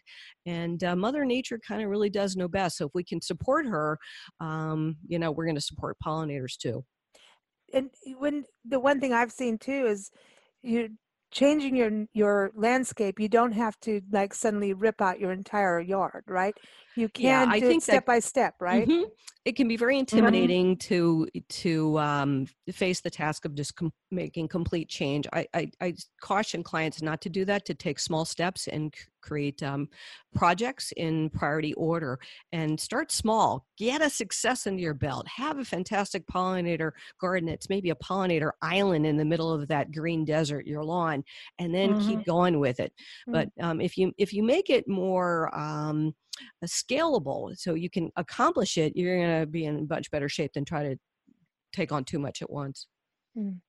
And 0.45 0.83
uh, 0.83 0.95
Mother 0.95 1.25
Nature 1.25 1.59
kind 1.65 1.81
of 1.81 1.89
really 1.89 2.09
does 2.09 2.35
know 2.35 2.47
best. 2.47 2.77
So 2.77 2.85
if 2.85 2.91
we 2.93 3.03
can 3.03 3.21
support 3.21 3.65
her, 3.65 3.97
um, 4.39 4.97
you 5.07 5.19
know, 5.19 5.31
we're 5.31 5.45
going 5.45 5.55
to 5.55 5.61
support 5.61 5.97
pollinators 6.05 6.57
too. 6.57 6.83
And 7.73 7.89
when 8.17 8.45
the 8.63 8.79
one 8.79 8.99
thing 8.99 9.13
I've 9.13 9.31
seen 9.31 9.57
too 9.57 9.87
is 9.87 10.09
you 10.61 10.89
changing 11.31 11.75
your 11.75 12.05
your 12.13 12.51
landscape 12.55 13.19
you 13.19 13.27
don't 13.27 13.51
have 13.51 13.77
to 13.81 14.01
like 14.13 14.33
suddenly 14.33 14.73
rip 14.73 15.01
out 15.01 15.19
your 15.19 15.33
entire 15.33 15.79
yard 15.81 16.23
right 16.25 16.55
you 16.97 17.07
can 17.09 17.25
yeah, 17.25 17.45
I 17.47 17.59
think 17.59 17.83
step 17.83 17.95
that, 17.95 18.05
by 18.05 18.19
step 18.19 18.55
right 18.59 18.87
mm-hmm. 18.87 19.03
it 19.45 19.55
can 19.55 19.67
be 19.67 19.77
very 19.77 19.95
mm-hmm. 19.95 20.17
intimidating 20.17 20.75
mm-hmm. 20.75 20.87
to 20.87 21.27
to 21.49 21.99
um, 21.99 22.47
face 22.71 23.01
the 23.01 23.09
task 23.09 23.45
of 23.45 23.55
just 23.55 23.75
com- 23.75 23.93
making 24.09 24.47
complete 24.47 24.89
change 24.89 25.27
I, 25.31 25.45
I, 25.53 25.69
I 25.81 25.93
caution 26.21 26.63
clients 26.63 27.01
not 27.01 27.21
to 27.21 27.29
do 27.29 27.45
that 27.45 27.65
to 27.65 27.73
take 27.73 27.99
small 27.99 28.25
steps 28.25 28.67
and 28.67 28.93
c- 28.95 29.05
create 29.21 29.61
um, 29.61 29.89
projects 30.35 30.93
in 30.95 31.29
priority 31.29 31.73
order 31.73 32.17
and 32.51 32.79
start 32.79 33.11
small 33.11 33.65
get 33.77 34.01
a 34.01 34.09
success 34.09 34.65
under 34.65 34.81
your 34.81 34.93
belt 34.93 35.27
have 35.27 35.59
a 35.59 35.65
fantastic 35.65 36.25
pollinator 36.27 36.91
garden 37.19 37.49
it's 37.49 37.69
maybe 37.69 37.89
a 37.89 37.95
pollinator 37.95 38.51
island 38.61 39.05
in 39.05 39.17
the 39.17 39.25
middle 39.25 39.51
of 39.51 39.67
that 39.67 39.91
green 39.91 40.25
desert 40.25 40.65
your 40.65 40.83
lawn 40.83 41.23
and 41.59 41.73
then 41.75 41.93
mm-hmm. 41.93 42.07
keep 42.07 42.25
going 42.25 42.59
with 42.59 42.79
it 42.79 42.91
mm-hmm. 43.27 43.33
but 43.33 43.49
um, 43.61 43.81
if 43.81 43.97
you 43.97 44.11
if 44.17 44.33
you 44.33 44.41
make 44.41 44.69
it 44.69 44.87
more 44.87 45.53
um, 45.57 46.13
scalable 46.65 47.57
so 47.57 47.73
you 47.73 47.89
can 47.89 48.11
accomplish 48.15 48.77
it 48.77 48.95
you're 48.95 49.17
going 49.17 49.39
to 49.41 49.45
be 49.45 49.65
in 49.65 49.87
much 49.89 50.09
better 50.11 50.29
shape 50.29 50.53
than 50.53 50.65
try 50.65 50.83
to 50.83 50.95
take 51.73 51.91
on 51.91 52.03
too 52.03 52.19
much 52.19 52.41
at 52.41 52.49
once. 52.49 52.87
Mm 53.37 53.59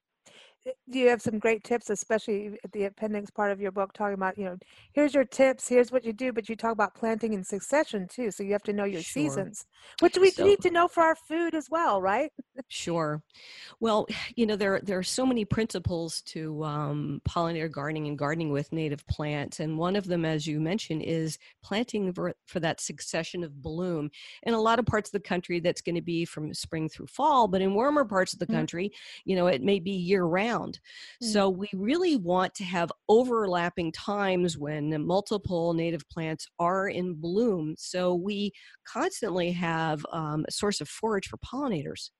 you 0.86 1.08
have 1.08 1.22
some 1.22 1.38
great 1.38 1.64
tips, 1.64 1.90
especially 1.90 2.58
at 2.64 2.72
the 2.72 2.84
appendix 2.84 3.30
part 3.30 3.52
of 3.52 3.60
your 3.60 3.70
book, 3.70 3.92
talking 3.92 4.14
about, 4.14 4.36
you 4.38 4.44
know, 4.44 4.56
here's 4.92 5.14
your 5.14 5.24
tips, 5.24 5.68
here's 5.68 5.92
what 5.92 6.04
you 6.04 6.12
do, 6.12 6.32
but 6.32 6.48
you 6.48 6.56
talk 6.56 6.72
about 6.72 6.94
planting 6.94 7.32
in 7.32 7.44
succession 7.44 8.06
too. 8.08 8.30
So 8.30 8.42
you 8.42 8.52
have 8.52 8.62
to 8.64 8.72
know 8.72 8.84
your 8.84 9.02
sure. 9.02 9.22
seasons, 9.22 9.66
which 10.00 10.16
we 10.18 10.30
so, 10.30 10.44
need 10.44 10.60
to 10.60 10.70
know 10.70 10.88
for 10.88 11.02
our 11.02 11.14
food 11.14 11.54
as 11.54 11.68
well, 11.70 12.00
right? 12.00 12.30
sure. 12.68 13.22
Well, 13.80 14.06
you 14.36 14.46
know, 14.46 14.56
there, 14.56 14.80
there 14.82 14.98
are 14.98 15.04
so 15.04 15.24
many 15.24 15.44
principles 15.44 16.22
to 16.22 16.64
um, 16.64 17.20
pollinator 17.28 17.70
gardening 17.70 18.08
and 18.08 18.18
gardening 18.18 18.50
with 18.50 18.72
native 18.72 19.06
plants. 19.06 19.60
And 19.60 19.78
one 19.78 19.96
of 19.96 20.06
them, 20.06 20.24
as 20.24 20.46
you 20.46 20.60
mentioned, 20.60 21.02
is 21.02 21.38
planting 21.62 22.12
for, 22.12 22.34
for 22.46 22.60
that 22.60 22.80
succession 22.80 23.44
of 23.44 23.62
bloom. 23.62 24.10
In 24.42 24.54
a 24.54 24.60
lot 24.60 24.78
of 24.78 24.86
parts 24.86 25.08
of 25.08 25.12
the 25.12 25.28
country, 25.28 25.60
that's 25.60 25.80
going 25.80 25.94
to 25.94 26.02
be 26.02 26.24
from 26.24 26.52
spring 26.52 26.88
through 26.88 27.06
fall, 27.06 27.48
but 27.48 27.62
in 27.62 27.74
warmer 27.74 28.04
parts 28.04 28.32
of 28.32 28.38
the 28.38 28.46
mm-hmm. 28.46 28.56
country, 28.56 28.92
you 29.24 29.36
know, 29.36 29.46
it 29.46 29.62
may 29.62 29.78
be 29.78 29.92
year 29.92 30.24
round 30.24 30.47
around. 30.48 30.80
Mm. 31.22 31.32
So 31.32 31.48
we 31.48 31.68
really 31.74 32.16
want 32.16 32.54
to 32.56 32.64
have 32.64 32.92
overlapping 33.08 33.92
times 33.92 34.56
when 34.56 35.04
multiple 35.04 35.74
native 35.74 36.08
plants 36.08 36.46
are 36.58 36.88
in 36.88 37.14
bloom. 37.14 37.74
So 37.78 38.14
we 38.14 38.52
constantly 38.86 39.52
have 39.52 40.04
um, 40.12 40.44
a 40.48 40.52
source 40.52 40.80
of 40.80 40.88
forage 40.88 41.28
for 41.28 41.38
pollinators. 41.38 42.10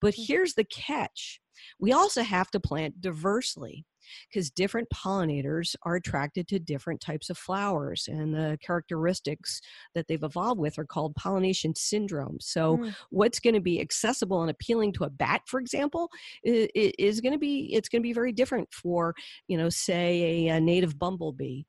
But 0.00 0.14
mm. 0.14 0.24
here's 0.26 0.54
the 0.54 0.64
catch 0.64 1.40
we 1.78 1.92
also 1.92 2.22
have 2.22 2.50
to 2.50 2.60
plant 2.60 3.00
diversely 3.00 3.84
because 4.28 4.50
different 4.50 4.88
pollinators 4.90 5.74
are 5.82 5.96
attracted 5.96 6.48
to 6.48 6.58
different 6.58 7.00
types 7.00 7.30
of 7.30 7.38
flowers 7.38 8.08
and 8.08 8.34
the 8.34 8.58
characteristics 8.64 9.60
that 9.94 10.06
they've 10.08 10.22
evolved 10.22 10.60
with 10.60 10.78
are 10.78 10.84
called 10.84 11.14
pollination 11.14 11.74
syndrome 11.74 12.38
so 12.40 12.78
mm. 12.78 12.94
what's 13.10 13.40
going 13.40 13.54
to 13.54 13.60
be 13.60 13.80
accessible 13.80 14.42
and 14.42 14.50
appealing 14.50 14.92
to 14.92 15.04
a 15.04 15.10
bat 15.10 15.42
for 15.46 15.60
example 15.60 16.08
is, 16.44 16.68
is 16.74 17.20
going 17.20 17.32
to 17.32 17.38
be 17.38 17.70
it's 17.72 17.88
going 17.88 18.00
to 18.00 18.06
be 18.06 18.12
very 18.12 18.32
different 18.32 18.68
for 18.72 19.14
you 19.48 19.56
know 19.56 19.68
say 19.68 20.48
a, 20.48 20.56
a 20.56 20.60
native 20.60 20.98
bumblebee 20.98 21.62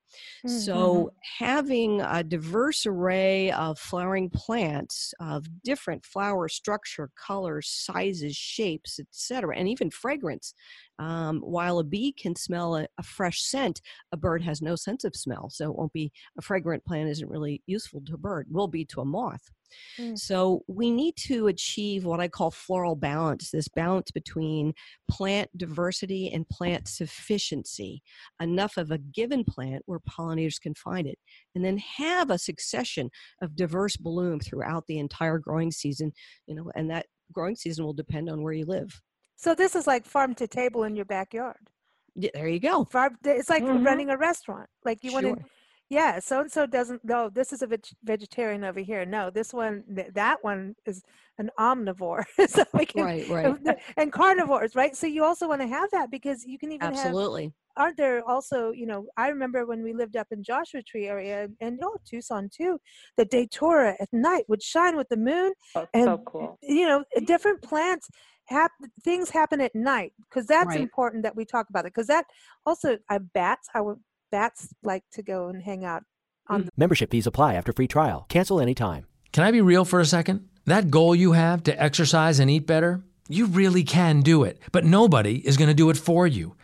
mm-hmm. 0.46 0.50
so 0.50 1.12
having 1.39 2.01
a 2.01 2.24
diverse 2.24 2.86
array 2.86 3.51
of 3.51 3.77
flowering 3.79 4.29
plants 4.29 5.13
of 5.20 5.46
different 5.63 6.05
flower 6.05 6.48
structure 6.48 7.10
colors 7.15 7.67
sizes 7.70 8.36
shapes 8.36 9.00
etc 9.00 9.55
and 9.58 9.67
even 9.67 9.89
fragrance 9.89 10.53
um, 11.00 11.39
while 11.41 11.79
a 11.79 11.84
bee 11.84 12.12
can 12.12 12.36
smell 12.36 12.75
a, 12.75 12.88
a, 12.98 13.03
fresh 13.03 13.41
scent, 13.41 13.82
a 14.12 14.17
bird 14.17 14.43
has 14.43 14.62
no 14.62 14.75
sense 14.75 15.03
of 15.03 15.15
smell. 15.15 15.50
So 15.50 15.72
it 15.72 15.75
won't 15.75 15.93
be 15.93 16.12
a 16.38 16.41
fragrant 16.41 16.86
plant 16.86 17.10
isn't 17.10 17.29
really 17.29 17.62
useful 17.65 18.01
to 18.05 18.13
a 18.13 18.17
bird, 18.17 18.48
will 18.50 18.67
be 18.67 18.86
to 18.86 19.01
a 19.01 19.05
moth. 19.05 19.51
Mm. 20.00 20.18
So 20.18 20.63
we 20.68 20.92
need 20.92 21.15
to 21.27 21.48
achieve 21.48 22.06
what 22.06 22.20
I 22.20 22.27
call 22.27 22.51
floral 22.51 22.96
balance, 22.96 23.51
this 23.51 23.68
balance 23.68 24.12
between 24.12 24.74
plant 25.10 25.50
diversity 25.58 26.32
and 26.32 26.48
plant 26.50 26.88
sufficiency, 26.88 28.01
enough 28.42 28.77
of 28.77 28.92
a 28.92 28.98
given 28.98 29.44
plant 29.44 29.84
where 29.86 30.00
pollinators 30.00 30.60
can 30.62 30.75
find 30.75 31.08
it, 31.08 31.18
and 31.56 31.63
then 31.63 31.77
have 31.77 32.30
a 32.30 32.38
succession 32.38 33.10
of 33.42 33.56
diverse 33.56 33.98
bloom 33.98 34.39
throughout 34.39 34.86
the 34.88 35.00
entire 35.00 35.39
growing 35.39 35.72
season, 35.72 36.12
you 36.48 36.56
know, 36.56 36.72
and 36.75 36.89
that 36.89 37.06
growing 37.32 37.56
season 37.56 37.86
will 37.86 37.94
depend 37.94 38.30
on 38.30 38.42
where 38.42 38.53
you 38.53 38.65
live. 38.65 39.01
So 39.36 39.56
this 39.56 39.75
is 39.75 39.88
like 39.88 40.06
farm 40.06 40.36
to 40.36 40.48
table 40.48 40.84
in 40.84 40.96
your 40.96 41.06
backyard. 41.06 41.70
Yeah, 42.15 42.30
there 42.34 42.48
you 42.48 42.60
go. 42.60 42.86
Farm. 42.86 43.18
It's 43.24 43.50
like 43.50 43.63
mm-hmm. 43.63 43.84
running 43.84 44.10
a 44.10 44.18
restaurant. 44.18 44.70
Like 44.86 45.03
you 45.03 45.12
sure. 45.12 45.22
want 45.22 45.39
to. 45.39 45.46
Yeah, 45.89 46.19
so 46.19 46.41
and 46.41 46.51
so 46.51 46.65
doesn't. 46.65 47.03
No, 47.03 47.29
this 47.29 47.53
is 47.53 47.61
a 47.61 47.67
veg- 47.67 47.85
vegetarian 48.03 48.63
over 48.63 48.79
here. 48.79 49.05
No, 49.05 49.29
this 49.29 49.53
one, 49.53 49.83
th- 49.95 50.13
that 50.15 50.43
one 50.43 50.75
is 50.85 51.03
an 51.37 51.51
omnivore. 51.59 52.23
so 52.47 52.63
can, 52.85 53.03
right, 53.03 53.29
right. 53.29 53.77
And 53.97 54.11
carnivores, 54.11 54.75
right? 54.75 54.95
So 54.95 55.07
you 55.07 55.23
also 55.23 55.47
want 55.47 55.61
to 55.61 55.67
have 55.67 55.91
that 55.91 56.09
because 56.09 56.45
you 56.45 56.57
can 56.57 56.71
even 56.71 56.87
absolutely. 56.87 57.43
Have, 57.43 57.53
aren't 57.75 57.97
there 57.97 58.27
also, 58.27 58.71
you 58.71 58.85
know, 58.85 59.05
I 59.17 59.27
remember 59.27 59.65
when 59.65 59.83
we 59.83 59.93
lived 59.93 60.15
up 60.15 60.27
in 60.31 60.43
Joshua 60.43 60.81
Tree 60.81 61.07
area 61.07 61.47
and 61.61 61.79
oh 61.83 61.97
Tucson 62.07 62.49
too, 62.55 62.79
the 63.17 63.25
datura 63.25 63.95
at 63.99 64.09
night 64.11 64.45
would 64.47 64.63
shine 64.63 64.95
with 64.95 65.09
the 65.09 65.17
moon. 65.17 65.53
Oh, 65.75 65.85
and 65.93 66.05
so 66.05 66.17
cool. 66.25 66.59
you 66.61 66.87
know, 66.87 67.03
different 67.25 67.61
plants 67.61 68.09
hap- 68.45 68.71
things 69.03 69.29
happen 69.29 69.61
at 69.61 69.75
night 69.75 70.13
because 70.29 70.45
that's 70.45 70.67
right. 70.67 70.81
important 70.81 71.23
that 71.23 71.35
we 71.35 71.45
talk 71.45 71.69
about 71.69 71.85
it 71.85 71.93
because 71.93 72.07
that 72.07 72.25
also 72.65 72.97
I 73.09 73.19
bats 73.19 73.69
how 73.73 73.97
bats 74.33 74.73
like 74.81 75.03
to 75.11 75.21
go 75.21 75.47
and 75.47 75.61
hang 75.61 75.85
out 75.85 76.01
on 76.47 76.63
mm. 76.63 76.69
membership 76.75 77.11
fees 77.11 77.27
apply 77.27 77.53
after 77.53 77.71
free 77.71 77.87
trial. 77.87 78.25
Cancel 78.29 78.59
anytime. 78.59 79.05
Can 79.31 79.43
i 79.43 79.51
be 79.51 79.61
real 79.61 79.85
for 79.85 79.99
a 79.99 80.05
second? 80.05 80.49
That 80.65 80.89
goal 80.89 81.13
you 81.15 81.33
have 81.33 81.61
to 81.63 81.83
exercise 81.83 82.39
and 82.39 82.49
eat 82.49 82.65
better 82.65 83.03
you 83.29 83.45
really 83.45 83.83
can 83.83 84.21
do 84.21 84.43
it 84.43 84.59
but 84.71 84.83
nobody 84.83 85.35
is 85.47 85.57
going 85.57 85.69
to 85.69 85.73
do 85.73 85.89
it 85.89 85.97
for 85.97 86.27
you 86.27 86.55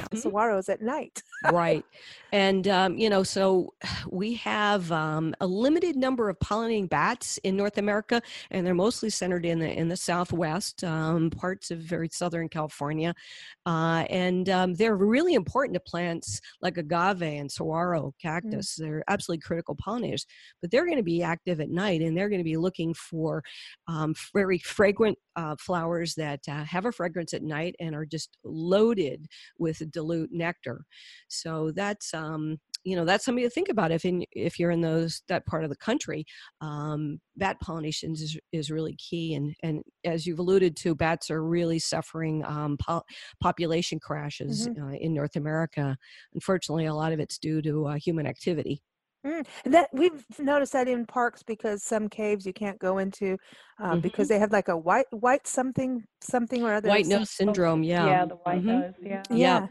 Mm-hmm. 0.00 0.28
Saguaros 0.28 0.68
at 0.68 0.82
night. 0.82 1.22
right. 1.52 1.84
And, 2.32 2.66
um, 2.66 2.96
you 2.96 3.10
know, 3.10 3.22
so 3.22 3.74
we 4.10 4.34
have 4.34 4.90
um, 4.90 5.34
a 5.40 5.46
limited 5.46 5.96
number 5.96 6.28
of 6.28 6.38
pollinating 6.38 6.88
bats 6.88 7.38
in 7.44 7.56
North 7.56 7.78
America, 7.78 8.20
and 8.50 8.66
they're 8.66 8.74
mostly 8.74 9.10
centered 9.10 9.44
in 9.44 9.60
the, 9.60 9.70
in 9.70 9.88
the 9.88 9.96
Southwest, 9.96 10.82
um, 10.82 11.30
parts 11.30 11.70
of 11.70 11.78
very 11.78 12.08
Southern 12.10 12.48
California. 12.48 13.14
Uh, 13.66 14.04
and 14.10 14.48
um, 14.48 14.74
they're 14.74 14.96
really 14.96 15.34
important 15.34 15.74
to 15.74 15.80
plants 15.80 16.40
like 16.60 16.78
agave 16.78 17.22
and 17.22 17.50
saguaro 17.50 18.08
mm. 18.08 18.12
cactus. 18.20 18.76
Mm. 18.76 18.78
They're 18.78 19.04
absolutely 19.08 19.42
critical 19.42 19.76
pollinators, 19.76 20.24
but 20.60 20.70
they're 20.70 20.86
going 20.86 20.96
to 20.96 21.02
be 21.02 21.22
active 21.22 21.60
at 21.60 21.70
night 21.70 22.00
and 22.00 22.16
they're 22.16 22.28
going 22.28 22.40
to 22.40 22.44
be 22.44 22.56
looking 22.56 22.94
for 22.94 23.42
um, 23.86 24.14
very 24.32 24.58
fragrant 24.58 25.18
uh, 25.36 25.56
flowers 25.58 26.14
that 26.14 26.40
uh, 26.48 26.64
have 26.64 26.86
a 26.86 26.92
fragrance 26.92 27.32
at 27.34 27.42
night 27.42 27.74
and 27.80 27.94
are 27.94 28.04
just 28.04 28.36
loaded 28.44 29.26
with 29.58 29.90
dilute 29.90 30.30
nectar. 30.32 30.84
So 31.28 31.70
that's 31.74 32.12
um, 32.22 32.58
you 32.84 32.96
know 32.96 33.04
that's 33.04 33.24
something 33.24 33.44
to 33.44 33.50
think 33.50 33.68
about 33.68 33.92
if 33.92 34.04
in 34.04 34.24
if 34.32 34.58
you're 34.58 34.70
in 34.70 34.80
those 34.80 35.22
that 35.28 35.46
part 35.46 35.64
of 35.64 35.70
the 35.70 35.76
country. 35.76 36.24
Um, 36.60 37.20
bat 37.36 37.58
pollination 37.60 38.12
is 38.12 38.38
is 38.52 38.70
really 38.70 38.96
key, 38.96 39.34
and 39.34 39.54
and 39.62 39.82
as 40.04 40.26
you've 40.26 40.38
alluded 40.38 40.76
to, 40.78 40.94
bats 40.94 41.30
are 41.30 41.44
really 41.44 41.78
suffering 41.78 42.44
um, 42.44 42.76
po- 42.78 43.04
population 43.40 43.98
crashes 44.00 44.68
mm-hmm. 44.68 44.82
uh, 44.82 44.92
in 44.92 45.14
North 45.14 45.36
America. 45.36 45.96
Unfortunately, 46.34 46.86
a 46.86 46.94
lot 46.94 47.12
of 47.12 47.20
it's 47.20 47.38
due 47.38 47.62
to 47.62 47.86
uh, 47.86 47.94
human 47.94 48.26
activity. 48.26 48.82
Mm, 49.24 49.46
that 49.66 49.88
we've 49.92 50.24
noticed 50.40 50.72
that 50.72 50.88
in 50.88 51.06
parks 51.06 51.44
because 51.44 51.84
some 51.84 52.08
caves 52.08 52.44
you 52.44 52.52
can't 52.52 52.78
go 52.80 52.98
into 52.98 53.38
uh, 53.80 53.92
mm-hmm. 53.92 54.00
because 54.00 54.26
they 54.26 54.40
have 54.40 54.50
like 54.50 54.66
a 54.66 54.76
white 54.76 55.06
white 55.10 55.46
something 55.46 56.02
something 56.20 56.64
or 56.64 56.74
other 56.74 56.88
white 56.88 57.06
nose 57.06 57.30
syndrome. 57.30 57.84
Yeah, 57.84 58.06
yeah, 58.06 58.26
the 58.26 58.34
white 58.34 58.58
mm-hmm. 58.58 58.80
nose. 58.80 58.94
Yeah, 59.00 59.22
yeah. 59.30 59.36
yeah. 59.36 59.66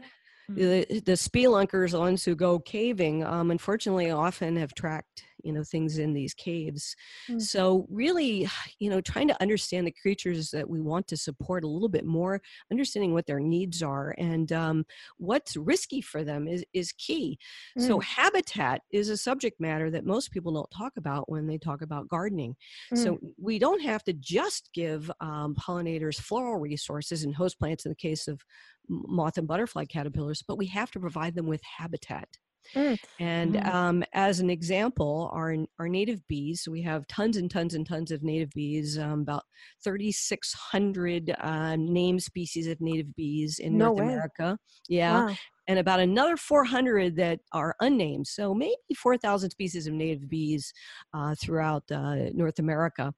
The, 0.48 0.84
the 1.04 1.12
spelunkers, 1.12 1.92
the 1.92 1.98
ones 1.98 2.24
who 2.24 2.34
go 2.34 2.58
caving, 2.58 3.24
um, 3.24 3.50
unfortunately, 3.50 4.10
often 4.10 4.56
have 4.56 4.74
tracked 4.74 5.24
you 5.42 5.52
know 5.52 5.62
things 5.64 5.98
in 5.98 6.12
these 6.12 6.34
caves 6.34 6.94
mm-hmm. 7.28 7.38
so 7.38 7.86
really 7.90 8.48
you 8.78 8.90
know 8.90 9.00
trying 9.00 9.28
to 9.28 9.42
understand 9.42 9.86
the 9.86 9.94
creatures 10.02 10.50
that 10.50 10.68
we 10.68 10.80
want 10.80 11.06
to 11.06 11.16
support 11.16 11.64
a 11.64 11.68
little 11.68 11.88
bit 11.88 12.04
more 12.04 12.40
understanding 12.70 13.12
what 13.12 13.26
their 13.26 13.40
needs 13.40 13.82
are 13.82 14.14
and 14.18 14.52
um, 14.52 14.84
what's 15.18 15.56
risky 15.56 16.00
for 16.00 16.24
them 16.24 16.46
is, 16.46 16.64
is 16.72 16.92
key 16.92 17.38
mm. 17.78 17.86
so 17.86 17.98
habitat 18.00 18.82
is 18.90 19.08
a 19.08 19.16
subject 19.16 19.60
matter 19.60 19.90
that 19.90 20.06
most 20.06 20.30
people 20.30 20.52
don't 20.52 20.70
talk 20.70 20.92
about 20.96 21.28
when 21.30 21.46
they 21.46 21.58
talk 21.58 21.82
about 21.82 22.08
gardening 22.08 22.54
mm. 22.92 22.98
so 22.98 23.18
we 23.38 23.58
don't 23.58 23.82
have 23.82 24.02
to 24.04 24.12
just 24.12 24.70
give 24.74 25.10
um, 25.20 25.54
pollinators 25.54 26.20
floral 26.20 26.58
resources 26.58 27.24
and 27.24 27.34
host 27.34 27.58
plants 27.58 27.84
in 27.84 27.90
the 27.90 27.96
case 27.96 28.28
of 28.28 28.42
moth 28.88 29.38
and 29.38 29.46
butterfly 29.46 29.84
caterpillars 29.84 30.42
but 30.46 30.58
we 30.58 30.66
have 30.66 30.90
to 30.90 31.00
provide 31.00 31.34
them 31.34 31.46
with 31.46 31.62
habitat 31.62 32.28
Mm. 32.74 32.98
And 33.20 33.54
mm. 33.54 33.74
um, 33.74 34.04
as 34.12 34.40
an 34.40 34.50
example, 34.50 35.30
our 35.32 35.56
our 35.78 35.88
native 35.88 36.26
bees, 36.28 36.68
we 36.70 36.82
have 36.82 37.06
tons 37.06 37.36
and 37.36 37.50
tons 37.50 37.74
and 37.74 37.86
tons 37.86 38.10
of 38.10 38.22
native 38.22 38.50
bees, 38.50 38.98
um, 38.98 39.20
about 39.22 39.44
3,600 39.84 41.34
uh, 41.38 41.76
named 41.76 42.22
species 42.22 42.66
of 42.66 42.80
native 42.80 43.14
bees 43.14 43.58
in 43.58 43.76
no 43.76 43.86
North 43.86 43.98
way. 43.98 44.04
America. 44.04 44.58
Yeah. 44.88 45.26
Wow. 45.26 45.36
And 45.68 45.78
about 45.78 46.00
another 46.00 46.36
400 46.36 47.14
that 47.16 47.38
are 47.52 47.76
unnamed. 47.80 48.26
So 48.26 48.52
maybe 48.52 48.74
4,000 48.96 49.50
species 49.50 49.86
of 49.86 49.94
native 49.94 50.28
bees 50.28 50.72
uh, 51.14 51.36
throughout 51.40 51.84
uh, 51.90 52.30
North 52.34 52.58
America. 52.58 53.14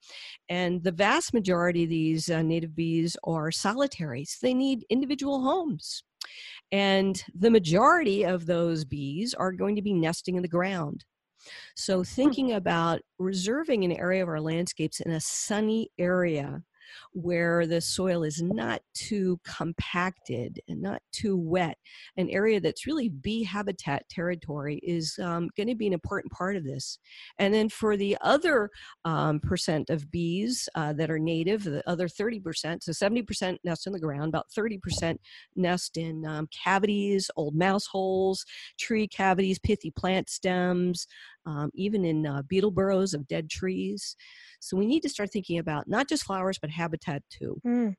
And 0.50 0.84
the 0.84 0.92
vast 0.92 1.32
majority 1.32 1.84
of 1.84 1.88
these 1.88 2.28
uh, 2.28 2.42
native 2.42 2.76
bees 2.76 3.16
are 3.24 3.50
solitary, 3.50 4.26
so 4.26 4.46
they 4.46 4.52
need 4.52 4.84
individual 4.90 5.40
homes. 5.40 6.02
And 6.72 7.22
the 7.34 7.50
majority 7.50 8.24
of 8.24 8.46
those 8.46 8.84
bees 8.84 9.34
are 9.34 9.52
going 9.52 9.76
to 9.76 9.82
be 9.82 9.92
nesting 9.92 10.36
in 10.36 10.42
the 10.42 10.48
ground. 10.48 11.04
So, 11.76 11.98
hmm. 11.98 12.02
thinking 12.02 12.52
about 12.52 13.00
reserving 13.18 13.84
an 13.84 13.92
area 13.92 14.22
of 14.22 14.28
our 14.28 14.40
landscapes 14.40 15.00
in 15.00 15.12
a 15.12 15.20
sunny 15.20 15.90
area 15.98 16.62
where 17.12 17.66
the 17.66 17.80
soil 17.80 18.22
is 18.22 18.42
not 18.42 18.80
too 18.94 19.40
compacted 19.44 20.60
and 20.68 20.80
not 20.80 21.02
too 21.12 21.36
wet. 21.36 21.78
An 22.16 22.28
area 22.30 22.60
that's 22.60 22.86
really 22.86 23.08
bee 23.08 23.44
habitat 23.44 24.08
territory 24.08 24.80
is 24.82 25.18
um, 25.22 25.48
going 25.56 25.68
to 25.68 25.74
be 25.74 25.86
an 25.86 25.92
important 25.92 26.32
part 26.32 26.56
of 26.56 26.64
this. 26.64 26.98
And 27.38 27.52
then 27.52 27.68
for 27.68 27.96
the 27.96 28.16
other 28.20 28.70
um, 29.04 29.40
percent 29.40 29.90
of 29.90 30.10
bees 30.10 30.68
uh, 30.74 30.92
that 30.94 31.10
are 31.10 31.18
native, 31.18 31.64
the 31.64 31.88
other 31.88 32.08
30%, 32.08 32.82
so 32.82 32.92
70% 32.92 33.58
nest 33.64 33.86
in 33.86 33.92
the 33.92 34.00
ground, 34.00 34.28
about 34.28 34.46
30% 34.56 35.16
nest 35.56 35.96
in 35.96 36.24
um, 36.26 36.48
cavities, 36.64 37.30
old 37.36 37.54
mouse 37.54 37.86
holes, 37.86 38.44
tree 38.78 39.08
cavities, 39.08 39.58
pithy 39.58 39.90
plant 39.90 40.28
stems, 40.28 41.06
um, 41.46 41.70
even 41.74 42.04
in 42.04 42.26
uh, 42.26 42.42
beetle 42.48 42.70
burrows 42.70 43.14
of 43.14 43.26
dead 43.28 43.50
trees. 43.50 44.16
So 44.60 44.76
we 44.76 44.86
need 44.86 45.02
to 45.02 45.08
start 45.08 45.30
thinking 45.32 45.58
about 45.58 45.88
not 45.88 46.08
just 46.08 46.24
flowers, 46.24 46.58
but 46.58 46.70
habitat 46.70 47.22
too. 47.30 47.60
Mm. 47.66 47.94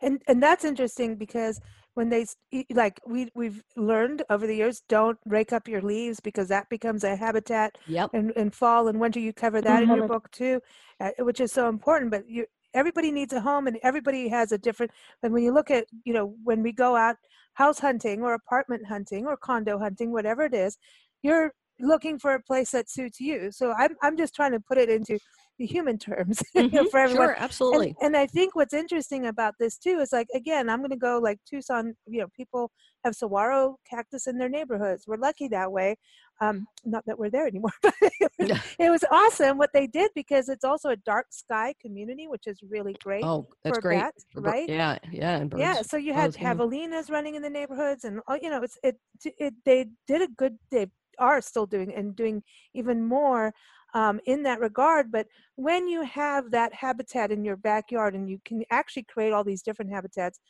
And 0.00 0.22
and 0.28 0.42
that's 0.42 0.64
interesting 0.64 1.16
because 1.16 1.60
when 1.94 2.08
they 2.08 2.26
like 2.72 3.00
we 3.06 3.28
we've 3.34 3.62
learned 3.76 4.22
over 4.30 4.46
the 4.46 4.54
years 4.54 4.82
don't 4.88 5.18
rake 5.26 5.52
up 5.52 5.66
your 5.66 5.82
leaves 5.82 6.20
because 6.20 6.48
that 6.48 6.68
becomes 6.68 7.04
a 7.04 7.16
habitat 7.16 7.76
yep. 7.86 8.10
and 8.12 8.30
in 8.32 8.50
fall 8.50 8.88
and 8.88 9.00
winter 9.00 9.20
you 9.20 9.32
cover 9.32 9.60
that 9.60 9.82
mm-hmm. 9.82 9.90
in 9.90 9.96
your 9.96 10.04
mm-hmm. 10.04 10.12
book 10.12 10.30
too 10.30 10.60
uh, 11.00 11.10
which 11.20 11.40
is 11.40 11.52
so 11.52 11.68
important 11.68 12.10
but 12.10 12.28
you 12.28 12.44
everybody 12.74 13.10
needs 13.10 13.32
a 13.32 13.40
home 13.40 13.66
and 13.66 13.78
everybody 13.82 14.28
has 14.28 14.52
a 14.52 14.58
different 14.58 14.90
and 15.22 15.32
when 15.32 15.42
you 15.42 15.52
look 15.52 15.70
at 15.70 15.86
you 16.04 16.12
know 16.12 16.34
when 16.42 16.62
we 16.62 16.72
go 16.72 16.96
out 16.96 17.16
house 17.54 17.78
hunting 17.78 18.22
or 18.22 18.34
apartment 18.34 18.84
hunting 18.86 19.26
or 19.26 19.36
condo 19.36 19.78
hunting 19.78 20.12
whatever 20.12 20.42
it 20.42 20.54
is 20.54 20.76
you're 21.22 21.52
looking 21.84 22.18
for 22.18 22.34
a 22.34 22.42
place 22.42 22.70
that 22.72 22.90
suits 22.90 23.20
you. 23.20 23.50
So 23.50 23.72
I'm 23.72 23.96
I'm 24.02 24.16
just 24.16 24.34
trying 24.34 24.52
to 24.52 24.60
put 24.60 24.78
it 24.78 24.88
into 24.88 25.18
the 25.58 25.66
human 25.66 25.98
terms 25.98 26.42
mm-hmm, 26.56 26.86
for 26.90 26.98
everyone. 26.98 27.28
Sure, 27.28 27.36
absolutely. 27.38 27.94
And, 28.00 28.14
and, 28.14 28.16
I 28.16 28.26
think 28.26 28.56
what's 28.56 28.74
interesting 28.74 29.26
about 29.26 29.54
this 29.60 29.78
too 29.78 29.98
is 30.00 30.12
like 30.12 30.26
again, 30.34 30.68
I'm 30.68 30.80
going 30.80 30.90
to 30.90 30.96
go 30.96 31.20
like 31.22 31.38
Tucson. 31.48 31.94
You 32.06 32.22
know, 32.22 32.26
people 32.34 32.70
have 33.04 33.14
saguaro 33.14 33.76
cactus 33.88 34.26
in 34.26 34.38
their 34.38 34.48
neighborhoods. 34.48 35.04
We're 35.06 35.16
lucky 35.16 35.48
that 35.48 35.70
way. 35.70 35.96
Um, 36.40 36.66
not 36.84 37.04
that 37.06 37.16
we're 37.16 37.30
there 37.30 37.46
anymore, 37.46 37.70
but 37.82 37.94
it 38.00 38.32
was, 38.38 38.50
it 38.80 38.90
was, 38.90 39.04
awesome 39.12 39.56
what 39.56 39.70
they 39.72 39.86
did 39.86 40.10
because 40.16 40.48
it's 40.48 40.64
also 40.64 40.90
a 40.90 40.96
dark 40.96 41.26
sky 41.30 41.74
community, 41.80 42.26
which 42.26 42.48
is 42.48 42.58
really 42.68 42.96
great. 43.04 43.22
Oh, 43.24 43.46
that's 43.62 43.78
great, 43.78 44.00
bats, 44.00 44.26
right? 44.34 44.68
Yeah, 44.68 44.98
yeah, 45.12 45.44
birds, 45.44 45.60
yeah. 45.60 45.82
So 45.82 45.96
you 45.96 46.12
had 46.12 46.32
javelinas 46.32 47.08
running 47.08 47.36
in 47.36 47.42
the 47.42 47.50
neighborhoods, 47.50 48.02
and 48.02 48.20
oh, 48.26 48.36
you 48.40 48.50
know, 48.50 48.62
it's 48.62 48.76
it, 48.82 48.96
it. 49.38 49.54
They 49.64 49.86
did 50.08 50.22
a 50.22 50.28
good. 50.36 50.58
They 50.72 50.88
are 51.18 51.40
still 51.40 51.66
doing 51.66 51.94
and 51.94 52.16
doing 52.16 52.42
even 52.74 53.04
more 53.04 53.52
um, 53.94 54.20
in 54.26 54.42
that 54.42 54.60
regard. 54.60 55.10
But 55.10 55.26
when 55.56 55.88
you 55.88 56.02
have 56.02 56.50
that 56.50 56.74
habitat 56.74 57.30
in 57.30 57.44
your 57.44 57.56
backyard 57.56 58.14
and 58.14 58.28
you 58.28 58.40
can 58.44 58.64
actually 58.70 59.04
create 59.04 59.32
all 59.32 59.44
these 59.44 59.62
different 59.62 59.92
habitats, 59.92 60.40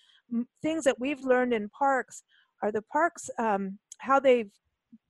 things 0.62 0.84
that 0.84 0.98
we've 0.98 1.20
learned 1.20 1.52
in 1.52 1.68
parks 1.68 2.22
are 2.62 2.72
the 2.72 2.82
parks, 2.82 3.28
um, 3.38 3.78
how 3.98 4.18
they 4.18 4.46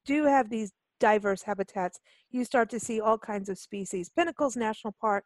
do 0.04 0.24
have 0.24 0.50
these 0.50 0.72
diverse 1.00 1.42
habitats. 1.42 2.00
You 2.30 2.44
start 2.44 2.70
to 2.70 2.80
see 2.80 3.00
all 3.00 3.18
kinds 3.18 3.48
of 3.48 3.58
species. 3.58 4.10
Pinnacles 4.10 4.56
National 4.56 4.94
Park 5.00 5.24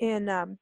in 0.00 0.28
um, 0.28 0.58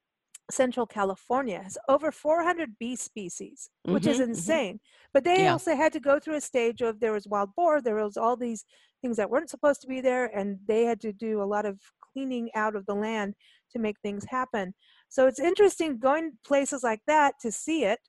Central 0.50 0.86
California 0.86 1.60
has 1.62 1.78
over 1.88 2.12
400 2.12 2.76
bee 2.78 2.96
species, 2.96 3.70
which 3.84 4.02
mm-hmm, 4.02 4.10
is 4.10 4.18
mm-hmm. 4.18 4.30
insane. 4.30 4.74
Mm-hmm. 4.74 5.08
But 5.14 5.24
they 5.24 5.44
yeah. 5.44 5.52
also 5.52 5.74
had 5.76 5.92
to 5.92 6.00
go 6.00 6.18
through 6.18 6.36
a 6.36 6.40
stage 6.40 6.82
of 6.82 7.00
there 7.00 7.12
was 7.12 7.26
wild 7.26 7.50
boar, 7.56 7.80
there 7.80 8.02
was 8.02 8.16
all 8.16 8.36
these 8.36 8.64
things 9.00 9.16
that 9.16 9.30
weren't 9.30 9.50
supposed 9.50 9.80
to 9.82 9.86
be 9.86 10.00
there, 10.00 10.26
and 10.26 10.58
they 10.66 10.84
had 10.84 11.00
to 11.02 11.12
do 11.12 11.42
a 11.42 11.44
lot 11.44 11.66
of 11.66 11.78
cleaning 12.12 12.50
out 12.54 12.76
of 12.76 12.86
the 12.86 12.94
land 12.94 13.34
to 13.72 13.78
make 13.78 13.96
things 14.00 14.24
happen. 14.28 14.74
So 15.08 15.26
it's 15.26 15.40
interesting 15.40 15.98
going 15.98 16.32
places 16.46 16.82
like 16.82 17.00
that 17.06 17.34
to 17.42 17.52
see 17.52 17.84
it, 17.84 18.00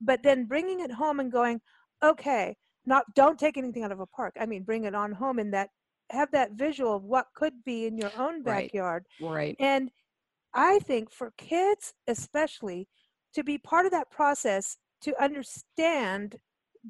but 0.00 0.22
then 0.22 0.46
bringing 0.46 0.80
it 0.80 0.92
home 0.92 1.20
and 1.20 1.30
going, 1.30 1.60
okay, 2.02 2.56
not 2.86 3.04
don't 3.14 3.38
take 3.38 3.56
anything 3.56 3.84
out 3.84 3.92
of 3.92 4.00
a 4.00 4.06
park. 4.06 4.34
I 4.40 4.46
mean, 4.46 4.62
bring 4.62 4.84
it 4.84 4.94
on 4.94 5.12
home 5.12 5.38
in 5.38 5.50
that 5.50 5.68
have 6.10 6.30
that 6.32 6.52
visual 6.52 6.96
of 6.96 7.04
what 7.04 7.26
could 7.34 7.52
be 7.64 7.86
in 7.86 7.96
your 7.96 8.10
own 8.18 8.42
backyard. 8.42 9.04
Right. 9.20 9.30
right. 9.30 9.56
And 9.60 9.90
I 10.54 10.78
think 10.80 11.10
for 11.10 11.32
kids, 11.36 11.94
especially, 12.08 12.88
to 13.34 13.44
be 13.44 13.58
part 13.58 13.86
of 13.86 13.92
that 13.92 14.10
process, 14.10 14.76
to 15.02 15.22
understand 15.22 16.36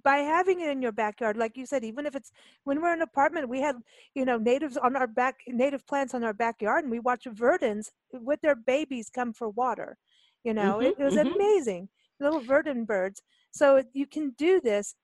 by 0.05 0.19
having 0.19 0.61
it 0.61 0.71
in 0.71 0.81
your 0.81 0.93
backyard, 0.93 1.37
like 1.37 1.57
you 1.57 1.67
said, 1.67 1.85
even 1.85 2.07
if 2.07 2.15
it's 2.15 2.31
when 2.65 2.81
we're 2.81 2.93
in 2.93 3.01
an 3.01 3.03
apartment, 3.03 3.49
we 3.49 3.61
have, 3.61 3.77
you 4.15 4.25
know, 4.25 4.39
natives 4.39 4.77
on 4.77 4.97
our 4.97 5.07
back, 5.07 5.41
native 5.49 5.87
plants 5.87 6.15
on 6.15 6.23
our 6.25 6.33
backyard, 6.33 6.85
and 6.85 6.91
we 6.91 7.01
watch 7.01 7.25
verdins 7.25 7.89
with 8.13 8.41
their 8.41 8.55
babies 8.55 9.11
come 9.13 9.33
for 9.33 9.49
water. 9.51 9.99
You 10.45 10.55
know, 10.55 10.77
mm-hmm, 10.77 10.87
it, 10.87 10.95
it, 10.99 11.05
was 11.05 11.15
mm-hmm. 11.15 11.35
amazing. 11.35 11.89
Little 12.21 12.41
verdin 12.41 12.87
birds. 12.87 13.21
So 13.51 13.83
you 13.93 14.07
can 14.07 14.31
do 14.39 14.61
this 14.61 14.95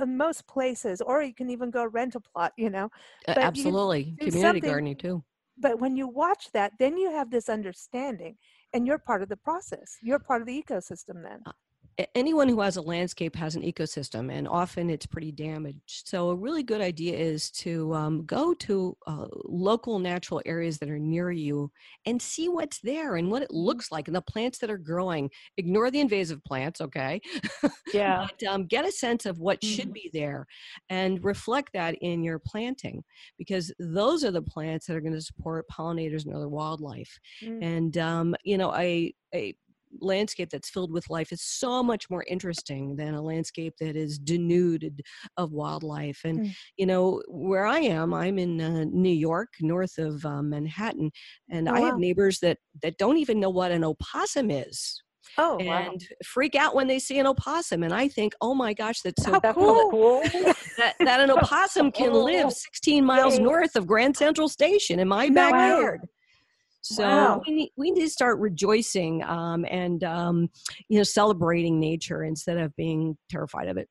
in 0.00 0.16
most 0.16 0.46
places, 0.48 1.00
or 1.00 1.22
you 1.22 1.34
can 1.34 1.50
even 1.50 1.70
go 1.70 1.84
rent 1.84 2.14
a 2.14 2.20
plot, 2.20 2.52
you 2.56 2.70
know. 2.70 2.90
Uh, 3.28 3.34
absolutely. 3.36 4.16
Community 4.20 4.60
gardening 4.60 4.96
too 4.96 5.22
but 5.60 5.78
when 5.78 5.96
you 5.96 6.08
watch 6.08 6.50
that 6.52 6.72
then 6.78 6.96
you 6.96 7.10
have 7.10 7.30
this 7.30 7.48
understanding 7.48 8.36
and 8.72 8.86
you're 8.86 8.98
part 8.98 9.22
of 9.22 9.28
the 9.28 9.36
process. 9.36 9.98
You're 10.02 10.18
part 10.18 10.42
of 10.42 10.46
the 10.46 10.62
ecosystem 10.62 11.22
then. 11.22 11.40
Uh, 11.46 11.52
anyone 12.14 12.48
who 12.48 12.60
has 12.60 12.76
a 12.76 12.82
landscape 12.82 13.36
has 13.36 13.56
an 13.56 13.62
ecosystem 13.62 14.32
and 14.32 14.48
often 14.48 14.90
it's 14.90 15.06
pretty 15.06 15.32
damaged. 15.32 16.08
So 16.08 16.30
a 16.30 16.34
really 16.34 16.62
good 16.62 16.80
idea 16.80 17.16
is 17.16 17.50
to 17.52 17.92
um, 17.94 18.24
go 18.24 18.54
to 18.54 18.96
uh, 19.06 19.26
local 19.44 19.98
natural 19.98 20.40
areas 20.46 20.78
that 20.78 20.90
are 20.90 20.98
near 20.98 21.30
you 21.30 21.70
and 22.06 22.20
see 22.20 22.48
what's 22.48 22.80
there 22.80 23.16
and 23.16 23.30
what 23.30 23.42
it 23.42 23.50
looks 23.50 23.92
like 23.92 24.08
and 24.08 24.16
the 24.16 24.22
plants 24.22 24.58
that 24.58 24.70
are 24.70 24.78
growing. 24.78 25.30
Ignore 25.56 25.90
the 25.90 26.00
invasive 26.00 26.42
plants 26.44 26.80
okay? 26.80 27.20
Yeah. 27.92 28.28
But, 28.38 28.48
um, 28.48 28.66
get 28.66 28.86
a 28.86 28.92
sense 28.92 29.26
of 29.26 29.40
what 29.40 29.60
mm-hmm. 29.60 29.74
should 29.74 29.92
be 29.92 30.10
there 30.12 30.46
and 30.90 31.22
reflect 31.24 31.72
that 31.74 31.96
in 32.00 32.22
your 32.22 32.38
planting 32.38 33.02
because 33.36 33.72
those 33.80 34.22
are 34.22 34.30
the 34.30 34.42
plants 34.42 34.86
that 34.86 34.96
are 34.96 35.00
going 35.00 35.14
to 35.14 35.20
support 35.20 35.66
pollinators 35.68 36.24
and 36.24 36.34
other 36.34 36.48
wildlife. 36.48 37.18
Mm-hmm. 37.42 37.62
and 37.62 37.98
um, 37.98 38.34
you 38.44 38.58
know 38.58 38.74
a 38.74 39.14
a 39.34 39.54
landscape 40.00 40.50
that's 40.50 40.70
filled 40.70 40.92
with 40.92 41.10
life 41.10 41.32
is 41.32 41.42
so 41.42 41.82
much 41.82 42.08
more 42.10 42.24
interesting 42.28 42.96
than 42.96 43.14
a 43.14 43.22
landscape 43.22 43.74
that 43.80 43.96
is 43.96 44.18
denuded 44.18 45.02
of 45.36 45.52
wildlife. 45.52 46.20
And, 46.24 46.40
mm. 46.40 46.54
you 46.76 46.86
know, 46.86 47.22
where 47.28 47.66
I 47.66 47.80
am, 47.80 48.14
I'm 48.14 48.38
in 48.38 48.60
uh, 48.60 48.84
New 48.90 49.14
York, 49.14 49.48
north 49.60 49.98
of 49.98 50.24
uh, 50.24 50.42
Manhattan, 50.42 51.10
and 51.50 51.68
oh, 51.68 51.74
I 51.74 51.80
wow. 51.80 51.86
have 51.86 51.98
neighbors 51.98 52.38
that, 52.40 52.58
that 52.82 52.98
don't 52.98 53.18
even 53.18 53.40
know 53.40 53.50
what 53.50 53.72
an 53.72 53.84
opossum 53.84 54.50
is. 54.50 55.02
Oh, 55.38 55.58
and 55.58 55.68
wow. 55.68 55.94
freak 56.24 56.54
out 56.56 56.74
when 56.74 56.88
they 56.88 56.98
see 56.98 57.18
an 57.18 57.26
opossum. 57.26 57.82
And 57.82 57.94
I 57.94 58.08
think, 58.08 58.34
oh 58.40 58.54
my 58.54 58.74
gosh, 58.74 59.00
that's 59.00 59.22
so 59.22 59.38
How 59.42 59.52
cool, 59.52 59.90
cool. 59.90 60.22
that, 60.76 60.94
that 61.00 61.20
an 61.20 61.30
opossum 61.30 61.92
can 61.92 62.12
live 62.12 62.52
16 62.52 63.04
miles 63.04 63.38
north 63.38 63.76
of 63.76 63.86
Grand 63.86 64.16
Central 64.16 64.48
Station 64.48 64.98
in 64.98 65.08
my 65.08 65.28
backyard. 65.28 66.00
So 66.82 67.04
wow. 67.04 67.42
we, 67.46 67.54
need, 67.54 67.70
we 67.76 67.90
need 67.90 68.00
to 68.02 68.08
start 68.08 68.38
rejoicing 68.38 69.22
um, 69.24 69.66
and 69.70 70.02
um, 70.04 70.48
you 70.88 70.98
know 70.98 71.04
celebrating 71.04 71.78
nature 71.78 72.24
instead 72.24 72.56
of 72.56 72.74
being 72.76 73.16
terrified 73.28 73.68
of 73.68 73.76
it. 73.76 73.88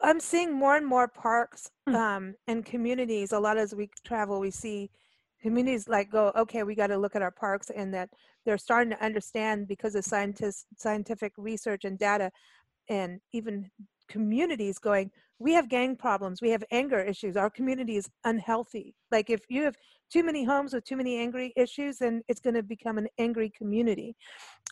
I'm 0.00 0.18
seeing 0.18 0.52
more 0.52 0.76
and 0.76 0.86
more 0.86 1.06
parks 1.06 1.70
hmm. 1.88 1.94
um, 1.94 2.34
and 2.48 2.64
communities. 2.64 3.32
A 3.32 3.38
lot 3.38 3.56
as 3.56 3.74
we 3.74 3.88
travel, 4.04 4.40
we 4.40 4.50
see 4.50 4.90
communities 5.40 5.88
like 5.88 6.10
go, 6.10 6.32
okay, 6.36 6.62
we 6.64 6.74
got 6.74 6.88
to 6.88 6.98
look 6.98 7.16
at 7.16 7.22
our 7.22 7.30
parks, 7.30 7.70
and 7.74 7.92
that 7.94 8.10
they're 8.44 8.58
starting 8.58 8.90
to 8.90 9.04
understand 9.04 9.68
because 9.68 9.94
of 9.94 10.04
scientists, 10.04 10.66
scientific 10.76 11.32
research 11.36 11.84
and 11.84 11.98
data, 11.98 12.30
and 12.88 13.20
even 13.32 13.70
communities 14.08 14.78
going, 14.78 15.10
we 15.42 15.52
have 15.54 15.68
gang 15.68 15.96
problems, 15.96 16.40
we 16.40 16.50
have 16.50 16.62
anger 16.70 17.00
issues, 17.00 17.36
our 17.36 17.50
community 17.50 17.96
is 17.96 18.08
unhealthy. 18.24 18.94
Like 19.10 19.28
if 19.28 19.40
you 19.48 19.64
have 19.64 19.74
too 20.12 20.22
many 20.22 20.44
homes 20.44 20.72
with 20.72 20.84
too 20.84 20.96
many 20.96 21.18
angry 21.18 21.52
issues, 21.56 21.98
then 21.98 22.22
it's 22.28 22.40
going 22.40 22.54
to 22.54 22.62
become 22.62 22.96
an 22.96 23.08
angry 23.18 23.50
community. 23.56 24.14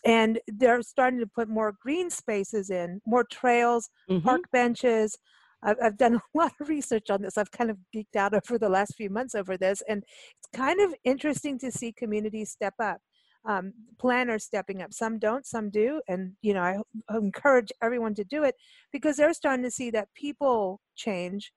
And 0.04 0.38
they're 0.46 0.83
starting 0.83 1.18
to 1.20 1.26
put 1.26 1.48
more 1.48 1.74
green 1.83 2.09
spaces 2.09 2.70
in, 2.70 3.00
more 3.04 3.24
trails, 3.24 3.88
mm-hmm. 4.09 4.24
park 4.24 4.42
benches. 4.52 5.18
I've, 5.62 5.76
I've 5.83 5.96
done 5.96 6.14
a 6.35 6.38
lot 6.38 6.52
of 6.61 6.68
research 6.68 7.11
on 7.11 7.22
this. 7.22 7.37
I've 7.37 7.50
kind 7.50 7.70
of 7.70 7.78
geeked 7.94 8.16
out 8.16 8.35
over 8.35 8.59
the 8.59 8.68
last 8.68 8.94
few 8.96 9.11
months 9.11 9.35
over 9.35 9.56
this, 9.56 9.83
and 9.88 10.04
it's 10.38 10.48
kind 10.59 10.80
of 10.80 10.94
interesting 11.04 11.59
to 11.59 11.72
see 11.72 11.92
communities 11.92 12.50
step 12.50 12.74
up 12.80 12.98
um, 13.44 13.72
planners 13.98 14.44
stepping 14.44 14.83
up. 14.83 14.92
Some 14.92 15.18
don't, 15.18 15.46
some 15.46 15.70
do. 15.70 16.00
And, 16.09 16.33
you 16.42 16.55
know, 16.55 16.62
I, 16.62 16.79
I 17.09 17.16
encourage 17.16 17.72
everyone 17.83 18.14
to 18.16 18.24
do 18.24 18.44
it 18.44 18.55
because 18.92 19.16
they're 19.16 19.33
starting 19.35 19.64
to 19.64 19.70
see 19.70 19.90
that 19.90 20.09
people 20.14 20.81
change 20.96 21.53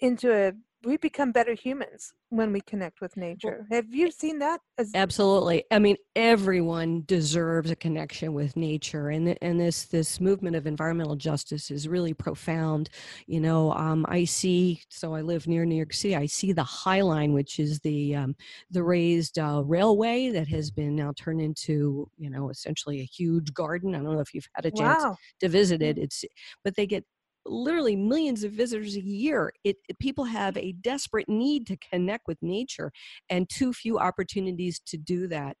into 0.00 0.32
a 0.32 0.52
we 0.84 0.96
become 0.96 1.32
better 1.32 1.54
humans 1.54 2.12
when 2.30 2.52
we 2.52 2.60
connect 2.60 3.00
with 3.00 3.16
nature. 3.16 3.66
Have 3.70 3.92
you 3.92 4.10
seen 4.10 4.38
that? 4.38 4.60
As- 4.78 4.92
Absolutely. 4.94 5.64
I 5.72 5.78
mean, 5.78 5.96
everyone 6.14 7.02
deserves 7.06 7.70
a 7.70 7.76
connection 7.76 8.32
with 8.32 8.56
nature, 8.56 9.08
and 9.08 9.36
and 9.42 9.60
this 9.60 9.86
this 9.86 10.20
movement 10.20 10.54
of 10.54 10.66
environmental 10.66 11.16
justice 11.16 11.70
is 11.70 11.88
really 11.88 12.14
profound. 12.14 12.90
You 13.26 13.40
know, 13.40 13.72
um, 13.72 14.06
I 14.08 14.24
see. 14.24 14.82
So 14.88 15.14
I 15.14 15.22
live 15.22 15.48
near 15.48 15.64
New 15.64 15.76
York 15.76 15.92
City. 15.92 16.14
I 16.14 16.26
see 16.26 16.52
the 16.52 16.64
High 16.64 17.02
Line, 17.02 17.32
which 17.32 17.58
is 17.58 17.80
the 17.80 18.14
um, 18.14 18.36
the 18.70 18.82
raised 18.82 19.38
uh, 19.38 19.62
railway 19.64 20.30
that 20.30 20.48
has 20.48 20.70
been 20.70 20.94
now 20.94 21.12
turned 21.16 21.40
into 21.40 22.08
you 22.18 22.30
know 22.30 22.50
essentially 22.50 23.00
a 23.00 23.04
huge 23.04 23.52
garden. 23.52 23.94
I 23.94 23.98
don't 23.98 24.14
know 24.14 24.20
if 24.20 24.32
you've 24.32 24.48
had 24.54 24.66
a 24.66 24.70
chance 24.70 25.02
wow. 25.02 25.16
to 25.40 25.48
visit 25.48 25.82
it. 25.82 25.98
It's 25.98 26.24
but 26.62 26.76
they 26.76 26.86
get 26.86 27.04
literally 27.46 27.96
millions 27.96 28.44
of 28.44 28.52
visitors 28.52 28.96
a 28.96 29.02
year. 29.02 29.52
It, 29.64 29.76
it, 29.88 29.98
people 29.98 30.24
have 30.24 30.56
a 30.56 30.72
desperate 30.72 31.28
need 31.28 31.66
to 31.68 31.76
connect 31.76 32.26
with 32.26 32.38
nature 32.42 32.92
and 33.30 33.48
too 33.48 33.72
few 33.72 33.98
opportunities 33.98 34.80
to 34.86 34.96
do 34.96 35.28
that. 35.28 35.56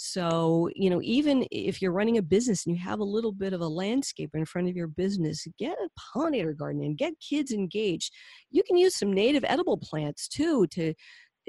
So, 0.00 0.70
you 0.76 0.90
know, 0.90 1.00
even 1.02 1.44
if 1.50 1.82
you're 1.82 1.92
running 1.92 2.18
a 2.18 2.22
business 2.22 2.64
and 2.64 2.76
you 2.76 2.80
have 2.82 3.00
a 3.00 3.04
little 3.04 3.32
bit 3.32 3.52
of 3.52 3.60
a 3.60 3.66
landscape 3.66 4.30
in 4.34 4.44
front 4.44 4.68
of 4.68 4.76
your 4.76 4.86
business, 4.86 5.44
get 5.58 5.76
a 5.76 5.88
pollinator 6.16 6.56
garden 6.56 6.82
and 6.84 6.96
get 6.96 7.14
kids 7.18 7.50
engaged. 7.50 8.12
You 8.50 8.62
can 8.62 8.76
use 8.76 8.96
some 8.96 9.12
native 9.12 9.44
edible 9.44 9.76
plants 9.76 10.28
too 10.28 10.68
to 10.68 10.94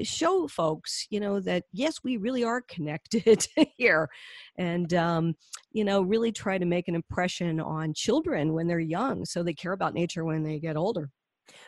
show 0.03 0.47
folks 0.47 1.07
you 1.09 1.19
know 1.19 1.39
that 1.39 1.63
yes 1.71 1.99
we 2.03 2.17
really 2.17 2.43
are 2.43 2.61
connected 2.61 3.47
here 3.77 4.09
and 4.57 4.93
um, 4.93 5.35
you 5.71 5.83
know 5.83 6.01
really 6.01 6.31
try 6.31 6.57
to 6.57 6.65
make 6.65 6.87
an 6.87 6.95
impression 6.95 7.59
on 7.59 7.93
children 7.93 8.53
when 8.53 8.67
they're 8.67 8.79
young 8.79 9.25
so 9.25 9.43
they 9.43 9.53
care 9.53 9.73
about 9.73 9.93
nature 9.93 10.25
when 10.25 10.43
they 10.43 10.59
get 10.59 10.77
older 10.77 11.09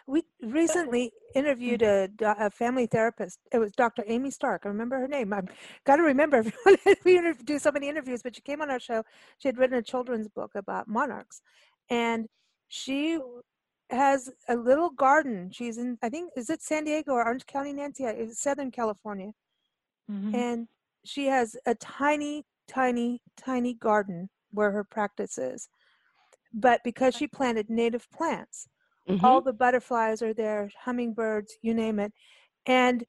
we 0.07 0.23
recently 0.41 1.11
interviewed 1.35 1.81
a, 1.81 2.09
a, 2.21 2.49
family 2.49 2.85
therapist. 2.85 3.39
It 3.51 3.59
was 3.59 3.71
Dr. 3.71 4.03
Amy 4.07 4.31
Stark. 4.31 4.61
I 4.65 4.67
remember 4.67 4.99
her 4.99 5.07
name. 5.07 5.33
I've 5.33 5.49
got 5.85 5.97
to 5.97 6.03
remember 6.03 6.43
we 7.05 7.33
do 7.45 7.59
so 7.59 7.71
many 7.71 7.89
interviews, 7.89 8.21
but 8.21 8.35
she 8.35 8.41
came 8.41 8.61
on 8.61 8.69
our 8.69 8.79
show. 8.79 9.03
She 9.37 9.47
had 9.47 9.57
written 9.57 9.77
a 9.77 9.81
children's 9.81 10.27
book 10.27 10.51
about 10.55 10.87
monarchs. 10.87 11.41
And 11.89 12.27
she 12.67 13.19
has 13.91 14.29
a 14.47 14.55
little 14.55 14.89
garden. 14.89 15.49
She's 15.51 15.77
in, 15.77 15.97
I 16.01 16.09
think, 16.09 16.31
is 16.35 16.49
it 16.49 16.61
San 16.61 16.85
Diego 16.85 17.13
or 17.13 17.25
Orange 17.25 17.45
County, 17.45 17.73
Nancy? 17.73 18.05
It's 18.05 18.41
Southern 18.41 18.71
California. 18.71 19.31
Mm-hmm. 20.09 20.35
And 20.35 20.67
she 21.03 21.25
has 21.27 21.55
a 21.65 21.75
tiny, 21.75 22.45
tiny, 22.67 23.21
tiny 23.37 23.73
garden 23.75 24.29
where 24.51 24.71
her 24.71 24.83
practice 24.83 25.37
is. 25.37 25.69
But 26.53 26.81
because 26.83 27.15
she 27.15 27.27
planted 27.27 27.69
native 27.69 28.09
plants, 28.11 28.67
mm-hmm. 29.09 29.23
all 29.25 29.41
the 29.41 29.53
butterflies 29.53 30.21
are 30.21 30.33
there, 30.33 30.69
hummingbirds, 30.83 31.57
you 31.61 31.73
name 31.73 31.99
it. 31.99 32.11
And 32.65 33.03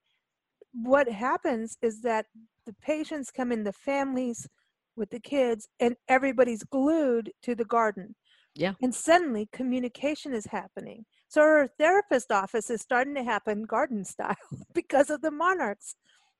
what 0.72 1.08
happens 1.08 1.76
is 1.82 2.02
that 2.02 2.26
the 2.66 2.74
patients 2.80 3.30
come 3.30 3.52
in, 3.52 3.64
the 3.64 3.72
families 3.72 4.48
with 4.96 5.10
the 5.10 5.20
kids, 5.20 5.68
and 5.80 5.96
everybody's 6.08 6.62
glued 6.64 7.32
to 7.42 7.54
the 7.54 7.64
garden 7.64 8.14
yeah. 8.54 8.74
And 8.82 8.94
suddenly 8.94 9.48
communication 9.52 10.34
is 10.34 10.46
happening. 10.46 11.04
So 11.28 11.40
our 11.40 11.68
therapist 11.78 12.30
office 12.30 12.70
is 12.70 12.82
starting 12.82 13.14
to 13.14 13.24
happen 13.24 13.64
garden 13.64 14.04
style 14.14 14.36
because 14.74 15.10
of 15.10 15.22
the 15.22 15.30
monarchs. 15.30 15.94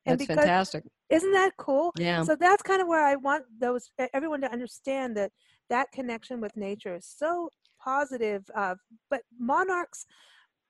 And 0.05 0.19
that's 0.19 0.27
because, 0.27 0.45
fantastic. 0.45 0.85
Isn't 1.11 1.33
that 1.33 1.53
cool? 1.57 1.93
Yeah. 1.97 2.23
So 2.25 2.37
that's 2.37 2.63
kind 2.63 2.83
of 2.83 2.89
where 2.89 3.05
I 3.05 3.17
want 3.17 3.45
those 3.59 3.91
everyone 4.13 4.41
to 4.41 4.53
understand 4.53 5.17
that 5.17 5.31
that 5.71 5.93
connection 5.93 6.41
with 6.41 6.57
nature 6.57 6.97
is 6.97 7.07
so 7.07 7.49
positive. 7.83 8.43
Uh, 8.55 8.75
but 9.11 9.23
monarchs, 9.39 10.05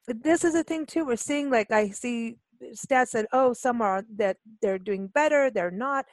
this 0.06 0.44
is 0.44 0.54
a 0.54 0.62
thing 0.62 0.84
too. 0.84 1.06
We're 1.06 1.16
seeing 1.16 1.50
like 1.50 1.70
I 1.70 1.88
see 1.88 2.36
stats 2.74 3.12
that 3.12 3.26
oh 3.32 3.52
some 3.54 3.80
are 3.80 4.04
that 4.16 4.36
they're 4.60 4.78
doing 4.78 5.08
better, 5.08 5.50
they're 5.50 5.70
not 5.70 6.04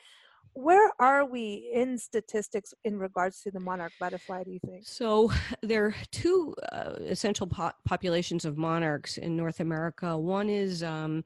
where 0.53 0.91
are 0.99 1.25
we 1.25 1.69
in 1.73 1.97
statistics 1.97 2.73
in 2.83 2.97
regards 2.97 3.41
to 3.41 3.51
the 3.51 3.59
monarch 3.59 3.93
butterfly 3.99 4.43
do 4.43 4.51
you 4.51 4.59
think? 4.65 4.85
So 4.85 5.31
there 5.61 5.85
are 5.85 5.95
two 6.11 6.55
uh, 6.71 6.93
essential 7.05 7.47
po- 7.47 7.71
populations 7.85 8.45
of 8.45 8.57
monarchs 8.57 9.17
in 9.17 9.35
north 9.35 9.59
america. 9.59 10.17
One 10.17 10.49
is 10.49 10.83
um, 10.83 11.23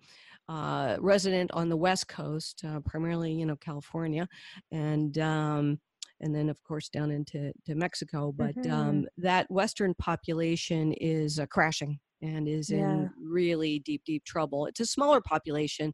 uh, 0.50 0.98
resident 1.00 1.52
on 1.54 1.70
the 1.70 1.78
west 1.78 2.08
coast 2.08 2.64
uh, 2.68 2.80
primarily 2.82 3.32
you 3.32 3.46
know 3.46 3.56
california 3.56 4.28
and 4.72 5.18
um, 5.18 5.80
and 6.20 6.36
then 6.36 6.50
of 6.50 6.62
course 6.64 6.90
down 6.90 7.12
into 7.12 7.52
to 7.66 7.76
mexico 7.76 8.34
but 8.36 8.56
mm-hmm. 8.56 8.72
um, 8.72 9.06
that 9.18 9.50
western 9.50 9.94
population 9.96 10.94
is 10.94 11.40
uh, 11.40 11.46
crashing 11.46 11.98
and 12.24 12.48
is 12.48 12.70
yeah. 12.70 12.78
in 12.78 13.10
really 13.22 13.80
deep, 13.80 14.02
deep 14.06 14.24
trouble. 14.24 14.66
It's 14.66 14.80
a 14.80 14.86
smaller 14.86 15.22
population. 15.22 15.94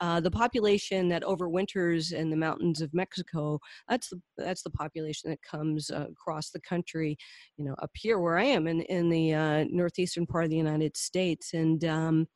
Uh, 0.00 0.20
the 0.20 0.30
population 0.30 1.08
that 1.08 1.22
overwinters 1.22 2.12
in 2.12 2.30
the 2.30 2.36
mountains 2.36 2.80
of 2.80 2.92
Mexico, 2.92 3.58
that's 3.88 4.08
the, 4.08 4.20
that's 4.36 4.62
the 4.62 4.70
population 4.70 5.30
that 5.30 5.42
comes 5.42 5.90
uh, 5.90 6.06
across 6.10 6.50
the 6.50 6.60
country, 6.60 7.16
you 7.56 7.64
know, 7.64 7.74
up 7.82 7.90
here 7.94 8.18
where 8.18 8.38
I 8.38 8.44
am 8.44 8.66
in, 8.66 8.82
in 8.82 9.08
the 9.08 9.34
uh, 9.34 9.64
northeastern 9.70 10.26
part 10.26 10.44
of 10.44 10.50
the 10.50 10.56
United 10.56 10.96
States. 10.96 11.54
And 11.54 11.84
um, 11.84 12.26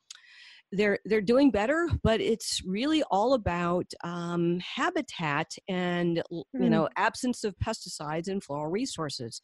they're 0.73 0.99
they're 1.05 1.21
doing 1.21 1.51
better, 1.51 1.89
but 2.03 2.21
it's 2.21 2.61
really 2.65 3.03
all 3.11 3.35
about 3.35 3.87
um, 4.03 4.59
habitat 4.61 5.53
and 5.69 6.23
you 6.31 6.69
know 6.69 6.85
mm-hmm. 6.85 7.03
absence 7.03 7.45
of 7.45 7.55
pesticides 7.65 8.29
and 8.29 8.43
floral 8.43 8.71
resources. 8.71 9.41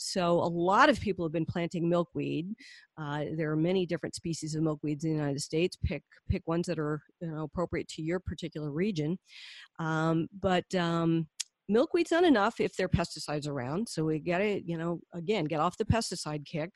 So 0.00 0.32
a 0.32 0.48
lot 0.48 0.88
of 0.88 1.00
people 1.00 1.24
have 1.24 1.32
been 1.32 1.46
planting 1.46 1.88
milkweed. 1.88 2.54
Uh, 2.98 3.24
there 3.36 3.50
are 3.50 3.56
many 3.56 3.86
different 3.86 4.14
species 4.14 4.54
of 4.54 4.62
milkweeds 4.62 5.04
in 5.04 5.10
the 5.10 5.16
United 5.16 5.40
States. 5.40 5.76
Pick 5.84 6.02
pick 6.28 6.46
ones 6.46 6.66
that 6.66 6.78
are 6.78 7.02
you 7.20 7.30
know, 7.30 7.44
appropriate 7.44 7.88
to 7.88 8.02
your 8.02 8.18
particular 8.18 8.70
region. 8.70 9.18
Um, 9.78 10.28
but 10.40 10.74
um, 10.74 11.28
milkweed's 11.68 12.10
not 12.10 12.24
enough 12.24 12.60
if 12.60 12.74
there 12.76 12.86
are 12.86 12.88
pesticides 12.88 13.46
around. 13.46 13.88
So 13.88 14.04
we 14.04 14.18
got 14.18 14.38
to, 14.38 14.60
you 14.64 14.76
know, 14.76 15.00
again, 15.14 15.44
get 15.44 15.60
off 15.60 15.78
the 15.78 15.84
pesticide 15.84 16.44
kick. 16.44 16.70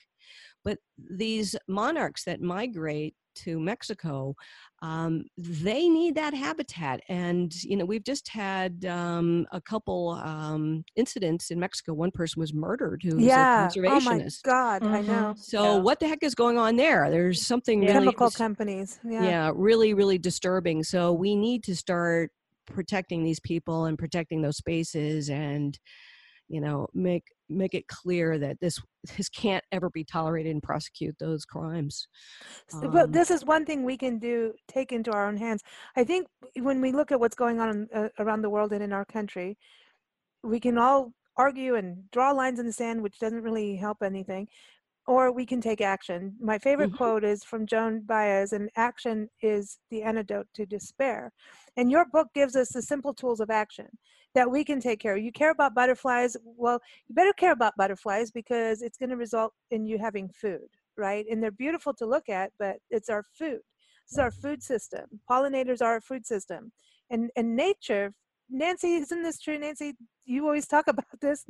But 0.64 0.78
these 0.98 1.56
monarchs 1.68 2.24
that 2.24 2.40
migrate 2.40 3.14
to 3.36 3.58
Mexico, 3.58 4.34
um, 4.80 5.24
they 5.36 5.88
need 5.88 6.14
that 6.14 6.34
habitat. 6.34 7.00
And, 7.08 7.52
you 7.62 7.76
know, 7.76 7.84
we've 7.84 8.04
just 8.04 8.28
had 8.28 8.84
um, 8.84 9.46
a 9.52 9.60
couple 9.60 10.10
um, 10.10 10.84
incidents 10.96 11.50
in 11.50 11.58
Mexico. 11.58 11.94
One 11.94 12.12
person 12.12 12.40
was 12.40 12.54
murdered 12.54 13.02
who 13.02 13.16
was 13.16 13.24
yeah. 13.24 13.66
a 13.66 13.68
conservationist. 13.68 14.40
Oh, 14.46 14.50
my 14.50 14.52
God, 14.52 14.82
mm-hmm. 14.82 14.94
I 14.94 15.00
know. 15.00 15.34
So, 15.36 15.62
yeah. 15.62 15.76
what 15.80 16.00
the 16.00 16.08
heck 16.08 16.22
is 16.22 16.34
going 16.34 16.58
on 16.58 16.76
there? 16.76 17.10
There's 17.10 17.44
something 17.44 17.82
yeah. 17.82 17.94
really. 17.94 18.06
Chemical 18.06 18.30
companies. 18.30 19.00
Yeah. 19.04 19.24
yeah, 19.24 19.50
really, 19.54 19.94
really 19.94 20.18
disturbing. 20.18 20.84
So, 20.84 21.12
we 21.12 21.34
need 21.34 21.64
to 21.64 21.74
start 21.74 22.30
protecting 22.66 23.24
these 23.24 23.40
people 23.40 23.86
and 23.86 23.98
protecting 23.98 24.42
those 24.42 24.56
spaces 24.56 25.28
and 25.28 25.78
you 26.48 26.60
know 26.60 26.86
make 26.94 27.24
make 27.48 27.74
it 27.74 27.86
clear 27.88 28.38
that 28.38 28.58
this 28.60 28.80
this 29.16 29.28
can't 29.28 29.64
ever 29.72 29.90
be 29.90 30.04
tolerated 30.04 30.52
and 30.52 30.62
prosecute 30.62 31.14
those 31.18 31.44
crimes. 31.44 32.08
Um, 32.72 32.90
but 32.90 33.12
this 33.12 33.30
is 33.30 33.44
one 33.44 33.66
thing 33.66 33.84
we 33.84 33.96
can 33.96 34.18
do 34.18 34.54
take 34.68 34.92
into 34.92 35.12
our 35.12 35.26
own 35.26 35.36
hands. 35.36 35.62
I 35.96 36.04
think 36.04 36.26
when 36.56 36.80
we 36.80 36.92
look 36.92 37.12
at 37.12 37.20
what's 37.20 37.36
going 37.36 37.60
on 37.60 37.88
uh, 37.94 38.08
around 38.18 38.42
the 38.42 38.50
world 38.50 38.72
and 38.72 38.82
in 38.82 38.92
our 38.92 39.04
country 39.04 39.58
we 40.44 40.60
can 40.60 40.78
all 40.78 41.12
argue 41.36 41.74
and 41.74 42.08
draw 42.12 42.30
lines 42.30 42.60
in 42.60 42.66
the 42.66 42.72
sand 42.72 43.02
which 43.02 43.18
doesn't 43.18 43.42
really 43.42 43.74
help 43.74 44.02
anything 44.02 44.46
or 45.06 45.32
we 45.32 45.44
can 45.44 45.60
take 45.60 45.80
action. 45.80 46.34
My 46.40 46.58
favorite 46.58 46.88
mm-hmm. 46.88 46.96
quote 46.96 47.24
is 47.24 47.44
from 47.44 47.66
Joan 47.66 48.00
Baez, 48.00 48.52
and 48.52 48.70
action 48.76 49.28
is 49.42 49.78
the 49.90 50.02
antidote 50.02 50.46
to 50.54 50.66
despair. 50.66 51.32
And 51.76 51.90
your 51.90 52.06
book 52.06 52.28
gives 52.34 52.56
us 52.56 52.70
the 52.70 52.82
simple 52.82 53.12
tools 53.12 53.40
of 53.40 53.50
action 53.50 53.88
that 54.34 54.50
we 54.50 54.64
can 54.64 54.80
take 54.80 55.00
care 55.00 55.16
of. 55.16 55.22
You 55.22 55.32
care 55.32 55.50
about 55.50 55.74
butterflies, 55.74 56.36
well, 56.44 56.80
you 57.06 57.14
better 57.14 57.32
care 57.32 57.52
about 57.52 57.76
butterflies 57.76 58.30
because 58.30 58.82
it's 58.82 58.98
going 58.98 59.10
to 59.10 59.16
result 59.16 59.52
in 59.70 59.86
you 59.86 59.98
having 59.98 60.28
food, 60.28 60.68
right? 60.96 61.24
And 61.30 61.42
they're 61.42 61.50
beautiful 61.50 61.94
to 61.94 62.06
look 62.06 62.28
at, 62.28 62.50
but 62.58 62.76
it's 62.90 63.08
our 63.08 63.24
food. 63.38 63.60
This 64.06 64.12
is 64.12 64.18
our 64.18 64.30
food 64.30 64.62
system. 64.62 65.04
Pollinators 65.30 65.80
are 65.80 65.92
our 65.92 66.00
food 66.00 66.26
system. 66.26 66.72
And, 67.10 67.30
and 67.36 67.54
nature, 67.54 68.12
Nancy, 68.50 68.94
isn't 68.94 69.22
this 69.22 69.40
true, 69.40 69.58
Nancy? 69.58 69.94
You 70.24 70.44
always 70.46 70.66
talk 70.66 70.86
about 70.88 71.20
this 71.20 71.44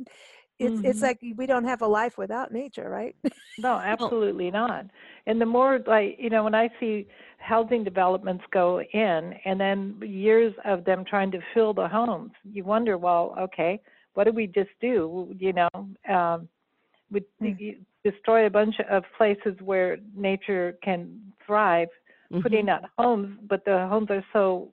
it's 0.59 0.75
mm-hmm. 0.75 0.85
it's 0.85 1.01
like 1.01 1.19
we 1.35 1.45
don't 1.45 1.65
have 1.65 1.81
a 1.81 1.87
life 1.87 2.17
without 2.17 2.51
nature 2.51 2.89
right 2.89 3.15
no 3.57 3.73
absolutely 3.83 4.49
not 4.49 4.85
and 5.27 5.39
the 5.39 5.45
more 5.45 5.79
like 5.85 6.15
you 6.17 6.29
know 6.29 6.43
when 6.43 6.55
i 6.55 6.69
see 6.79 7.07
housing 7.37 7.83
developments 7.83 8.43
go 8.51 8.81
in 8.93 9.33
and 9.45 9.59
then 9.59 9.99
years 10.01 10.53
of 10.63 10.85
them 10.85 11.03
trying 11.05 11.31
to 11.31 11.39
fill 11.53 11.73
the 11.73 11.87
homes 11.87 12.31
you 12.51 12.63
wonder 12.63 12.97
well 12.97 13.35
okay 13.37 13.79
what 14.13 14.23
did 14.23 14.35
we 14.35 14.47
just 14.47 14.69
do 14.79 15.33
you 15.39 15.53
know 15.53 15.69
um 16.09 16.47
we 17.11 17.21
mm. 17.41 17.77
destroy 18.03 18.45
a 18.45 18.49
bunch 18.49 18.75
of 18.89 19.03
places 19.17 19.53
where 19.61 19.97
nature 20.15 20.77
can 20.83 21.19
thrive 21.45 21.89
mm-hmm. 22.31 22.41
putting 22.41 22.69
out 22.69 22.83
homes 22.97 23.37
but 23.47 23.63
the 23.65 23.87
homes 23.89 24.07
are 24.09 24.25
so 24.31 24.71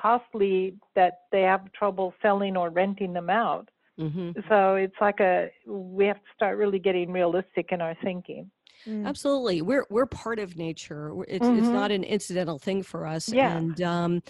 costly 0.00 0.76
that 0.94 1.20
they 1.32 1.42
have 1.42 1.72
trouble 1.72 2.14
selling 2.22 2.56
or 2.56 2.70
renting 2.70 3.12
them 3.12 3.30
out 3.30 3.68
Mm-hmm. 3.98 4.40
So 4.48 4.74
it's 4.74 4.96
like 5.00 5.20
a 5.20 5.50
we 5.66 6.06
have 6.06 6.16
to 6.16 6.30
start 6.34 6.58
really 6.58 6.78
getting 6.78 7.10
realistic 7.10 7.72
in 7.72 7.80
our 7.80 7.96
thinking. 8.02 8.50
Mm. 8.86 9.06
Absolutely, 9.06 9.62
we're 9.62 9.86
we're 9.90 10.06
part 10.06 10.38
of 10.38 10.56
nature. 10.56 11.12
It's 11.28 11.44
mm-hmm. 11.44 11.58
it's 11.58 11.68
not 11.68 11.90
an 11.90 12.04
incidental 12.04 12.58
thing 12.58 12.82
for 12.82 13.06
us. 13.06 13.28
Yeah. 13.28 13.56
And 13.56 13.82
um, 13.82 14.22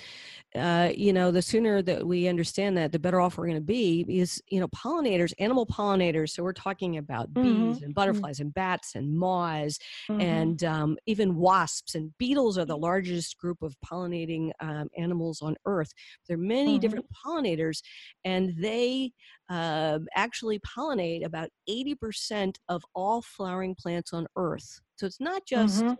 uh, 0.54 0.90
you 0.94 1.12
know, 1.12 1.30
the 1.30 1.42
sooner 1.42 1.82
that 1.82 2.06
we 2.06 2.28
understand 2.28 2.76
that, 2.78 2.92
the 2.92 2.98
better 2.98 3.20
off 3.20 3.36
we're 3.36 3.46
going 3.46 3.56
to 3.56 3.60
be. 3.60 4.04
Is 4.08 4.42
you 4.48 4.60
know, 4.60 4.68
pollinators, 4.68 5.32
animal 5.38 5.66
pollinators. 5.66 6.30
So 6.30 6.42
we're 6.42 6.52
talking 6.52 6.98
about 6.98 7.32
mm-hmm. 7.32 7.42
bees 7.42 7.76
and 7.82 7.86
mm-hmm. 7.86 7.92
butterflies 7.92 8.40
and 8.40 8.52
bats 8.54 8.94
and 8.94 9.16
moths 9.16 9.78
mm-hmm. 10.08 10.20
and 10.20 10.64
um, 10.64 10.96
even 11.06 11.36
wasps 11.36 11.94
and 11.94 12.16
beetles 12.18 12.58
are 12.58 12.64
the 12.64 12.76
largest 12.76 13.38
group 13.38 13.62
of 13.62 13.76
pollinating 13.84 14.50
um, 14.60 14.88
animals 14.96 15.42
on 15.42 15.56
Earth. 15.66 15.92
There 16.26 16.36
are 16.36 16.40
many 16.40 16.72
mm-hmm. 16.72 16.80
different 16.80 17.06
pollinators, 17.12 17.82
and 18.24 18.54
they 18.58 19.12
uh, 19.48 19.98
actually 20.14 20.58
pollinate 20.60 21.24
about 21.24 21.50
80% 21.68 22.56
of 22.68 22.82
all 22.94 23.22
flowering 23.22 23.74
plants 23.74 24.12
on 24.12 24.26
Earth. 24.36 24.80
So 24.96 25.06
it's 25.06 25.20
not 25.20 25.46
just 25.46 25.84
mm-hmm 25.84 25.94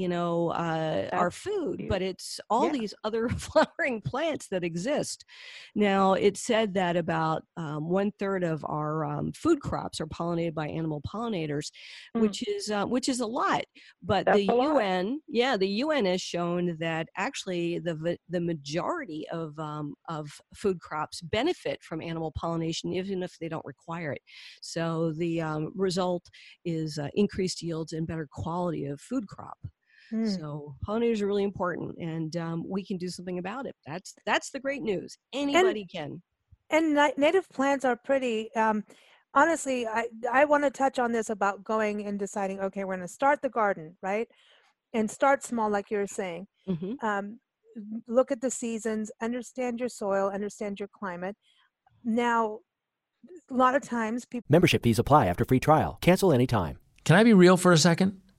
you 0.00 0.08
know 0.08 0.48
uh, 0.50 1.08
our 1.12 1.30
food 1.30 1.86
but 1.88 2.00
it's 2.00 2.40
all 2.48 2.66
yeah. 2.66 2.72
these 2.72 2.94
other 3.04 3.28
flowering 3.46 4.00
plants 4.00 4.48
that 4.48 4.64
exist. 4.64 5.24
Now 5.74 6.14
it 6.14 6.36
said 6.36 6.74
that 6.74 6.96
about 6.96 7.42
um, 7.56 7.88
one 7.88 8.12
third 8.18 8.42
of 8.44 8.64
our 8.64 9.04
um, 9.04 9.32
food 9.32 9.60
crops 9.60 10.00
are 10.00 10.06
pollinated 10.06 10.54
by 10.54 10.68
animal 10.68 11.02
pollinators 11.06 11.70
mm. 12.16 12.20
which 12.22 12.46
is 12.48 12.70
uh, 12.70 12.86
which 12.86 13.08
is 13.08 13.20
a 13.20 13.26
lot 13.26 13.64
but 14.02 14.24
That's 14.26 14.38
the 14.38 14.52
un 14.52 15.20
yeah 15.28 15.56
the 15.56 15.68
un 15.82 16.06
has 16.06 16.22
shown 16.22 16.76
that 16.80 17.08
actually 17.16 17.78
the 17.78 18.16
the 18.28 18.40
majority 18.40 19.26
of 19.30 19.58
um, 19.58 19.94
of 20.08 20.30
food 20.54 20.80
crops 20.80 21.20
benefit 21.20 21.82
from 21.82 22.00
animal 22.00 22.32
pollination 22.36 22.92
even 22.92 23.22
if 23.22 23.38
they 23.38 23.48
don't 23.48 23.64
require 23.64 24.12
it. 24.12 24.22
So 24.62 25.12
the 25.12 25.40
um, 25.40 25.72
result 25.74 26.24
is 26.64 26.98
uh, 26.98 27.08
increased 27.14 27.62
yields 27.62 27.92
and 27.92 28.06
better 28.06 28.28
quality 28.30 28.86
of 28.86 29.00
food 29.00 29.26
crop 29.28 29.58
Mm. 30.12 30.38
So 30.38 30.74
pollinators 30.86 31.22
are 31.22 31.26
really 31.26 31.44
important, 31.44 31.96
and 31.98 32.36
um, 32.36 32.64
we 32.68 32.84
can 32.84 32.96
do 32.96 33.08
something 33.08 33.38
about 33.38 33.66
it. 33.66 33.74
That's 33.86 34.14
that's 34.26 34.50
the 34.50 34.60
great 34.60 34.82
news. 34.82 35.16
Anybody 35.32 35.82
and, 35.82 35.90
can. 35.90 36.22
And 36.70 37.14
native 37.16 37.48
plants 37.50 37.84
are 37.84 37.96
pretty. 37.96 38.54
Um, 38.54 38.84
honestly, 39.34 39.86
I 39.86 40.06
I 40.30 40.44
want 40.44 40.64
to 40.64 40.70
touch 40.70 40.98
on 40.98 41.12
this 41.12 41.30
about 41.30 41.64
going 41.64 42.06
and 42.06 42.18
deciding. 42.18 42.60
Okay, 42.60 42.84
we're 42.84 42.96
going 42.96 43.06
to 43.06 43.12
start 43.12 43.42
the 43.42 43.48
garden, 43.48 43.96
right? 44.02 44.28
And 44.92 45.10
start 45.10 45.44
small, 45.44 45.70
like 45.70 45.90
you 45.90 45.98
were 45.98 46.06
saying. 46.06 46.46
Mm-hmm. 46.68 47.06
Um, 47.06 47.38
look 48.08 48.32
at 48.32 48.40
the 48.40 48.50
seasons, 48.50 49.10
understand 49.20 49.80
your 49.80 49.88
soil, 49.88 50.30
understand 50.30 50.80
your 50.80 50.88
climate. 50.88 51.36
Now, 52.04 52.60
a 53.50 53.54
lot 53.54 53.74
of 53.74 53.82
times 53.82 54.24
people. 54.24 54.46
Membership 54.48 54.82
fees 54.82 54.98
apply 54.98 55.26
after 55.26 55.44
free 55.44 55.60
trial. 55.60 55.98
Cancel 56.00 56.32
anytime. 56.32 56.78
Can 57.04 57.16
I 57.16 57.24
be 57.24 57.32
real 57.32 57.56
for 57.56 57.72
a 57.72 57.78
second? 57.78 58.20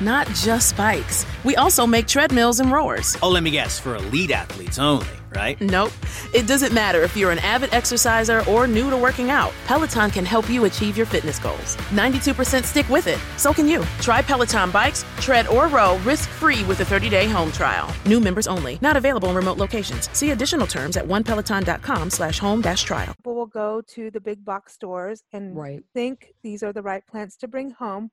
Not 0.00 0.26
just 0.28 0.76
bikes. 0.76 1.26
We 1.44 1.56
also 1.56 1.86
make 1.86 2.06
treadmills 2.06 2.60
and 2.60 2.70
rowers. 2.70 3.16
Oh, 3.22 3.30
let 3.30 3.42
me 3.42 3.50
guess, 3.50 3.78
for 3.78 3.96
elite 3.96 4.30
athletes 4.30 4.78
only 4.78 5.06
right? 5.34 5.60
Nope. 5.60 5.92
It 6.34 6.46
doesn't 6.46 6.72
matter 6.72 7.02
if 7.02 7.16
you're 7.16 7.30
an 7.30 7.38
avid 7.40 7.72
exerciser 7.72 8.48
or 8.48 8.66
new 8.66 8.90
to 8.90 8.96
working 8.96 9.30
out. 9.30 9.52
Peloton 9.66 10.10
can 10.10 10.24
help 10.24 10.48
you 10.48 10.64
achieve 10.64 10.96
your 10.96 11.06
fitness 11.06 11.38
goals. 11.38 11.76
92% 11.90 12.64
stick 12.64 12.88
with 12.88 13.06
it. 13.06 13.18
So 13.36 13.52
can 13.52 13.68
you. 13.68 13.84
Try 14.00 14.22
Peloton 14.22 14.70
bikes, 14.70 15.04
tread, 15.20 15.46
or 15.46 15.68
row 15.68 15.98
risk-free 15.98 16.64
with 16.64 16.80
a 16.80 16.84
30-day 16.84 17.28
home 17.28 17.52
trial. 17.52 17.92
New 18.06 18.20
members 18.20 18.46
only. 18.46 18.78
Not 18.82 18.96
available 18.96 19.28
in 19.30 19.36
remote 19.36 19.58
locations. 19.58 20.10
See 20.16 20.30
additional 20.30 20.66
terms 20.66 20.96
at 20.96 21.04
onepeloton.com 21.04 22.10
slash 22.10 22.38
home 22.38 22.60
dash 22.60 22.82
trial. 22.82 23.14
People 23.16 23.34
will 23.34 23.46
go 23.46 23.82
to 23.88 24.10
the 24.10 24.20
big 24.20 24.44
box 24.44 24.72
stores 24.74 25.22
and 25.32 25.56
right. 25.56 25.82
think 25.94 26.34
these 26.42 26.62
are 26.62 26.72
the 26.72 26.82
right 26.82 27.06
plants 27.06 27.36
to 27.38 27.48
bring 27.48 27.70
home 27.70 28.10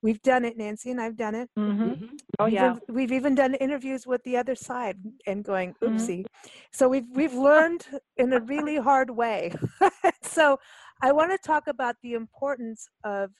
We've 0.00 0.22
done 0.22 0.44
it, 0.44 0.56
Nancy 0.56 0.90
and 0.90 1.00
I've 1.00 1.16
done 1.16 1.34
it. 1.34 1.50
Mm-hmm. 1.58 1.82
mm-hmm. 1.82 2.16
Oh 2.38 2.44
we've 2.44 2.54
yeah. 2.54 2.70
Even, 2.70 2.82
we've 2.88 3.12
even 3.12 3.34
done 3.34 3.54
interviews 3.54 4.06
with 4.06 4.22
the 4.24 4.36
other 4.36 4.54
side 4.54 4.96
and 5.26 5.44
going, 5.44 5.74
mm-hmm. 5.74 5.96
oopsie. 5.96 6.20
Mm-hmm. 6.20 6.48
So 6.72 6.88
we've 6.88 7.06
we've 7.12 7.34
learned 7.34 7.86
in 8.16 8.32
a 8.32 8.40
really 8.40 8.76
hard 8.76 9.10
way. 9.10 9.52
so 10.22 10.58
I 11.02 11.12
want 11.12 11.32
to 11.32 11.38
talk 11.38 11.66
about 11.66 11.96
the 12.02 12.14
importance 12.14 12.88
of 13.04 13.30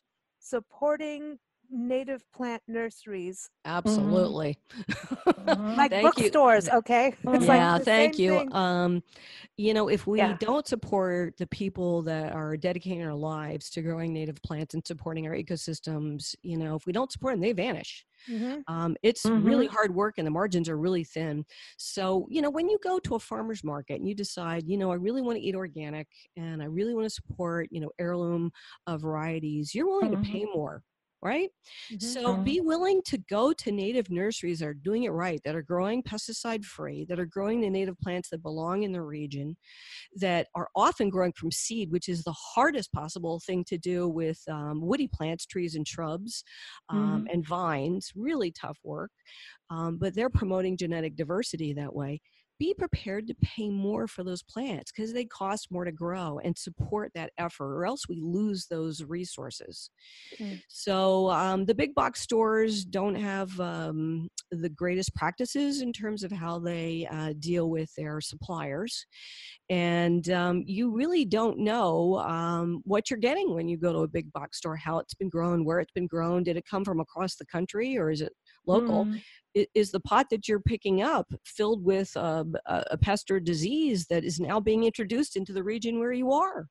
supporting 0.40 1.38
native 1.70 2.24
plant 2.32 2.62
nurseries. 2.66 3.50
Absolutely. 3.64 4.58
Mm-hmm. 5.26 5.76
like 5.76 5.90
bookstores, 6.02 6.68
okay? 6.68 7.14
It's 7.28 7.46
yeah, 7.46 7.74
like 7.74 7.84
thank 7.84 8.18
you. 8.18 8.50
Um, 8.52 9.02
you 9.56 9.74
know, 9.74 9.88
if 9.88 10.06
we 10.06 10.18
yeah. 10.18 10.36
don't 10.40 10.66
support 10.66 11.36
the 11.36 11.46
people 11.48 12.02
that 12.02 12.32
are 12.32 12.56
dedicating 12.56 12.98
their 12.98 13.14
lives 13.14 13.70
to 13.70 13.82
growing 13.82 14.12
native 14.12 14.40
plants 14.42 14.74
and 14.74 14.86
supporting 14.86 15.26
our 15.26 15.34
ecosystems, 15.34 16.34
you 16.42 16.56
know, 16.56 16.74
if 16.74 16.86
we 16.86 16.92
don't 16.92 17.12
support 17.12 17.34
them, 17.34 17.40
they 17.40 17.52
vanish. 17.52 18.04
Mm-hmm. 18.28 18.60
Um, 18.72 18.96
it's 19.02 19.24
mm-hmm. 19.24 19.46
really 19.46 19.66
hard 19.66 19.94
work 19.94 20.18
and 20.18 20.26
the 20.26 20.30
margins 20.30 20.68
are 20.68 20.78
really 20.78 21.04
thin. 21.04 21.44
So, 21.76 22.26
you 22.30 22.42
know, 22.42 22.50
when 22.50 22.68
you 22.68 22.78
go 22.82 22.98
to 23.00 23.14
a 23.14 23.20
farmer's 23.20 23.64
market 23.64 24.00
and 24.00 24.08
you 24.08 24.14
decide, 24.14 24.64
you 24.66 24.76
know, 24.76 24.90
I 24.90 24.96
really 24.96 25.22
want 25.22 25.38
to 25.38 25.42
eat 25.42 25.54
organic 25.54 26.08
and 26.36 26.62
I 26.62 26.66
really 26.66 26.94
want 26.94 27.06
to 27.06 27.10
support, 27.10 27.68
you 27.70 27.80
know, 27.80 27.90
heirloom 27.98 28.50
uh, 28.86 28.96
varieties, 28.96 29.74
you're 29.74 29.86
willing 29.86 30.12
mm-hmm. 30.12 30.22
to 30.22 30.30
pay 30.30 30.44
more 30.52 30.82
right? 31.22 31.50
Mm-hmm. 31.92 32.06
So 32.06 32.36
be 32.36 32.60
willing 32.60 33.02
to 33.06 33.18
go 33.28 33.52
to 33.52 33.72
native 33.72 34.10
nurseries 34.10 34.60
that 34.60 34.68
are 34.68 34.74
doing 34.74 35.04
it 35.04 35.10
right, 35.10 35.40
that 35.44 35.56
are 35.56 35.62
growing 35.62 36.02
pesticide 36.02 36.64
free, 36.64 37.04
that 37.08 37.18
are 37.18 37.26
growing 37.26 37.60
the 37.60 37.70
native 37.70 37.98
plants 37.98 38.30
that 38.30 38.42
belong 38.42 38.84
in 38.84 38.92
the 38.92 39.02
region, 39.02 39.56
that 40.16 40.46
are 40.54 40.68
often 40.76 41.10
growing 41.10 41.32
from 41.32 41.50
seed, 41.50 41.90
which 41.90 42.08
is 42.08 42.22
the 42.22 42.34
hardest 42.36 42.92
possible 42.92 43.40
thing 43.46 43.64
to 43.64 43.78
do 43.78 44.08
with 44.08 44.40
um, 44.48 44.80
woody 44.80 45.08
plants, 45.08 45.46
trees, 45.46 45.74
and 45.74 45.86
shrubs, 45.86 46.44
um, 46.88 46.98
mm-hmm. 46.98 47.34
and 47.34 47.46
vines. 47.46 48.12
Really 48.14 48.52
tough 48.52 48.78
work. 48.84 49.10
Um, 49.70 49.98
but 49.98 50.14
they're 50.14 50.30
promoting 50.30 50.76
genetic 50.76 51.16
diversity 51.16 51.74
that 51.74 51.94
way 51.94 52.20
be 52.58 52.74
prepared 52.74 53.26
to 53.26 53.34
pay 53.42 53.68
more 53.70 54.06
for 54.06 54.24
those 54.24 54.42
plants 54.42 54.90
because 54.90 55.12
they 55.12 55.24
cost 55.24 55.68
more 55.70 55.84
to 55.84 55.92
grow 55.92 56.40
and 56.42 56.56
support 56.56 57.12
that 57.14 57.32
effort, 57.38 57.74
or 57.74 57.86
else 57.86 58.08
we 58.08 58.20
lose 58.20 58.66
those 58.66 59.02
resources. 59.02 59.90
Mm. 60.38 60.60
So 60.68 61.30
um, 61.30 61.64
the 61.64 61.74
big 61.74 61.94
box 61.94 62.20
stores 62.20 62.84
don't 62.84 63.14
have 63.14 63.58
um, 63.60 64.28
the 64.50 64.68
greatest 64.68 65.14
practices 65.14 65.82
in 65.82 65.92
terms 65.92 66.24
of 66.24 66.32
how 66.32 66.58
they 66.58 67.06
uh, 67.10 67.34
deal 67.38 67.70
with 67.70 67.90
their 67.96 68.20
suppliers. 68.20 69.06
And 69.70 70.28
um, 70.30 70.64
you 70.66 70.90
really 70.90 71.24
don't 71.24 71.58
know 71.58 72.18
um, 72.18 72.80
what 72.84 73.10
you're 73.10 73.18
getting 73.18 73.54
when 73.54 73.68
you 73.68 73.76
go 73.76 73.92
to 73.92 74.00
a 74.00 74.08
big 74.08 74.32
box 74.32 74.58
store, 74.58 74.76
how 74.76 74.98
it's 74.98 75.14
been 75.14 75.28
grown, 75.28 75.64
where 75.64 75.80
it's 75.80 75.92
been 75.92 76.06
grown. 76.06 76.42
Did 76.42 76.56
it 76.56 76.64
come 76.68 76.84
from 76.84 77.00
across 77.00 77.36
the 77.36 77.46
country 77.46 77.98
or 77.98 78.10
is 78.10 78.20
it 78.20 78.32
local? 78.68 79.06
Mm 79.06 79.20
is 79.74 79.90
the 79.90 80.00
pot 80.00 80.26
that 80.30 80.48
you're 80.48 80.60
picking 80.60 81.02
up 81.02 81.26
filled 81.44 81.84
with 81.84 82.14
a, 82.16 82.44
a 82.66 82.98
pest 82.98 83.30
or 83.30 83.40
disease 83.40 84.06
that 84.06 84.24
is 84.24 84.40
now 84.40 84.60
being 84.60 84.84
introduced 84.84 85.36
into 85.36 85.52
the 85.52 85.62
region 85.62 85.98
where 85.98 86.12
you 86.12 86.32
are? 86.32 86.68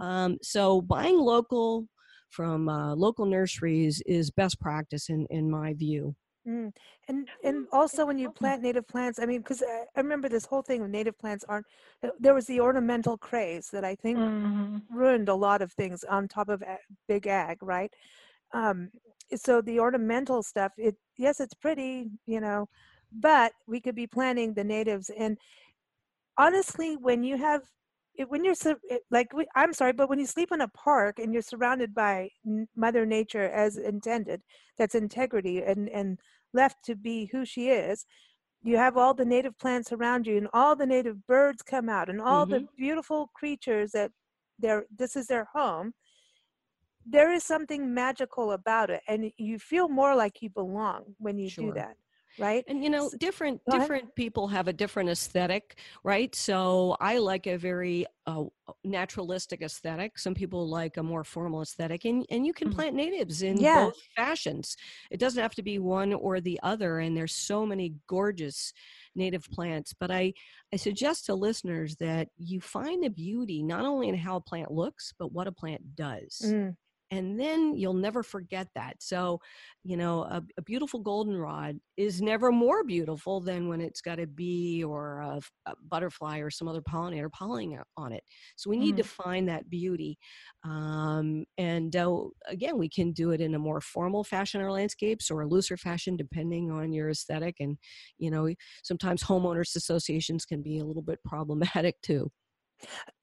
Mm. 0.00 0.04
Um, 0.04 0.38
so 0.42 0.80
buying 0.80 1.18
local 1.18 1.86
from 2.30 2.68
uh, 2.68 2.94
local 2.94 3.26
nurseries 3.26 4.02
is 4.06 4.30
best 4.30 4.60
practice 4.60 5.08
in, 5.08 5.26
in 5.30 5.50
my 5.50 5.74
view. 5.74 6.14
Mm. 6.48 6.72
And 7.08 7.28
and 7.44 7.66
also 7.70 8.06
when 8.06 8.18
you 8.18 8.30
plant 8.30 8.62
native 8.62 8.88
plants, 8.88 9.18
I 9.18 9.26
mean, 9.26 9.40
because 9.40 9.62
I, 9.62 9.84
I, 9.94 10.00
remember 10.00 10.26
this 10.26 10.46
whole 10.46 10.62
thing 10.62 10.82
of 10.82 10.88
native 10.88 11.18
plants 11.18 11.44
aren't. 11.46 11.66
Uh, 12.02 12.08
there 12.18 12.32
was 12.32 12.46
the 12.46 12.60
ornamental 12.60 13.18
craze 13.18 13.68
that 13.72 13.84
I 13.84 13.94
think 13.94 14.18
mm-hmm. 14.18 14.78
ruined 14.90 15.28
a 15.28 15.34
lot 15.34 15.60
of 15.60 15.70
things 15.72 16.02
on 16.04 16.28
top 16.28 16.48
of 16.48 16.62
big 17.08 17.26
ag, 17.26 17.58
right? 17.62 17.92
Um, 18.52 18.90
so 19.36 19.60
the 19.60 19.78
ornamental 19.78 20.42
stuff 20.42 20.72
it 20.76 20.96
yes 21.16 21.40
it's 21.40 21.54
pretty 21.54 22.10
you 22.26 22.40
know 22.40 22.68
but 23.12 23.52
we 23.66 23.80
could 23.80 23.94
be 23.94 24.06
planting 24.06 24.54
the 24.54 24.64
natives 24.64 25.10
and 25.16 25.36
honestly 26.38 26.96
when 26.96 27.22
you 27.22 27.36
have 27.36 27.62
when 28.28 28.44
you're 28.44 28.54
like 29.10 29.30
i'm 29.54 29.72
sorry 29.72 29.92
but 29.92 30.08
when 30.08 30.18
you 30.18 30.26
sleep 30.26 30.50
in 30.52 30.60
a 30.60 30.68
park 30.68 31.18
and 31.18 31.32
you're 31.32 31.42
surrounded 31.42 31.94
by 31.94 32.28
mother 32.76 33.06
nature 33.06 33.48
as 33.50 33.76
intended 33.76 34.42
that's 34.78 34.94
integrity 34.94 35.62
and 35.62 35.88
and 35.88 36.18
left 36.52 36.84
to 36.84 36.94
be 36.94 37.26
who 37.32 37.44
she 37.44 37.68
is 37.68 38.04
you 38.62 38.76
have 38.76 38.96
all 38.96 39.14
the 39.14 39.24
native 39.24 39.56
plants 39.58 39.92
around 39.92 40.26
you 40.26 40.36
and 40.36 40.48
all 40.52 40.76
the 40.76 40.86
native 40.86 41.26
birds 41.26 41.62
come 41.62 41.88
out 41.88 42.10
and 42.10 42.20
all 42.20 42.44
mm-hmm. 42.44 42.64
the 42.64 42.66
beautiful 42.76 43.30
creatures 43.34 43.92
that 43.92 44.10
they're 44.58 44.84
this 44.94 45.16
is 45.16 45.26
their 45.26 45.46
home 45.54 45.94
there 47.10 47.32
is 47.32 47.42
something 47.42 47.92
magical 47.92 48.52
about 48.52 48.90
it 48.90 49.02
and 49.08 49.32
you 49.36 49.58
feel 49.58 49.88
more 49.88 50.14
like 50.14 50.42
you 50.42 50.50
belong 50.50 51.02
when 51.18 51.38
you 51.38 51.48
sure. 51.48 51.66
do 51.66 51.72
that 51.74 51.96
right? 52.38 52.64
And 52.68 52.82
you 52.82 52.90
know 52.90 53.10
different 53.18 53.60
different 53.70 54.14
people 54.14 54.48
have 54.48 54.68
a 54.68 54.72
different 54.72 55.08
aesthetic 55.08 55.78
right? 56.04 56.34
So 56.34 56.96
i 57.00 57.18
like 57.18 57.46
a 57.46 57.56
very 57.56 58.06
uh, 58.26 58.44
naturalistic 58.84 59.62
aesthetic. 59.62 60.18
Some 60.18 60.34
people 60.34 60.68
like 60.68 60.96
a 60.96 61.02
more 61.02 61.24
formal 61.24 61.62
aesthetic 61.62 62.04
and, 62.04 62.24
and 62.30 62.46
you 62.46 62.52
can 62.52 62.68
mm-hmm. 62.68 62.76
plant 62.76 62.94
natives 62.94 63.42
in 63.42 63.58
yes. 63.58 63.76
both 63.76 63.96
fashions. 64.16 64.76
It 65.10 65.18
doesn't 65.18 65.42
have 65.42 65.54
to 65.56 65.62
be 65.62 65.78
one 65.78 66.12
or 66.12 66.40
the 66.40 66.60
other 66.62 67.00
and 67.00 67.16
there's 67.16 67.34
so 67.34 67.66
many 67.66 67.94
gorgeous 68.06 68.72
native 69.16 69.50
plants 69.50 69.92
but 69.98 70.08
i 70.08 70.32
i 70.72 70.76
suggest 70.76 71.26
to 71.26 71.34
listeners 71.34 71.96
that 71.96 72.28
you 72.38 72.60
find 72.60 73.02
the 73.02 73.10
beauty 73.10 73.60
not 73.60 73.84
only 73.84 74.08
in 74.08 74.14
how 74.14 74.36
a 74.36 74.40
plant 74.40 74.70
looks 74.70 75.12
but 75.18 75.32
what 75.32 75.48
a 75.48 75.52
plant 75.52 75.96
does. 75.96 76.42
Mm 76.44 76.76
and 77.10 77.38
then 77.38 77.74
you'll 77.76 77.94
never 77.94 78.22
forget 78.22 78.68
that. 78.74 78.96
So 79.00 79.40
you 79.84 79.96
know 79.96 80.22
a, 80.22 80.42
a, 80.58 80.62
beautiful 80.62 81.00
goldenrod 81.00 81.78
is 81.96 82.20
never 82.20 82.52
more 82.52 82.84
beautiful 82.84 83.40
than 83.40 83.68
when 83.68 83.80
it's 83.80 84.00
got 84.00 84.20
a 84.20 84.26
bee 84.26 84.84
or 84.84 85.20
a, 85.20 85.40
a 85.66 85.74
butterfly 85.88 86.38
or 86.38 86.50
some 86.50 86.68
other 86.68 86.82
pollinator 86.82 87.28
pollinating 87.30 87.80
on 87.96 88.12
it. 88.12 88.22
So 88.56 88.68
we 88.68 88.76
need 88.76 88.94
mm. 88.94 88.98
to 88.98 89.04
find 89.04 89.48
that 89.48 89.70
beauty 89.70 90.18
um, 90.64 91.44
and 91.56 91.96
uh, 91.96 92.24
again 92.46 92.78
we 92.78 92.88
can 92.88 93.12
do 93.12 93.30
it 93.30 93.40
in 93.40 93.54
a 93.54 93.58
more 93.58 93.80
formal 93.80 94.24
fashion 94.24 94.60
in 94.60 94.66
our 94.66 94.72
landscapes 94.72 95.30
or 95.30 95.40
a 95.42 95.48
looser 95.48 95.76
fashion 95.76 96.16
depending 96.16 96.70
on 96.70 96.92
your 96.92 97.10
aesthetic 97.10 97.56
and 97.60 97.78
you 98.18 98.30
know 98.30 98.48
sometimes 98.82 99.22
homeowners 99.22 99.74
associations 99.76 100.44
can 100.44 100.62
be 100.62 100.78
a 100.78 100.84
little 100.84 101.02
bit 101.02 101.18
problematic 101.24 102.00
too 102.02 102.30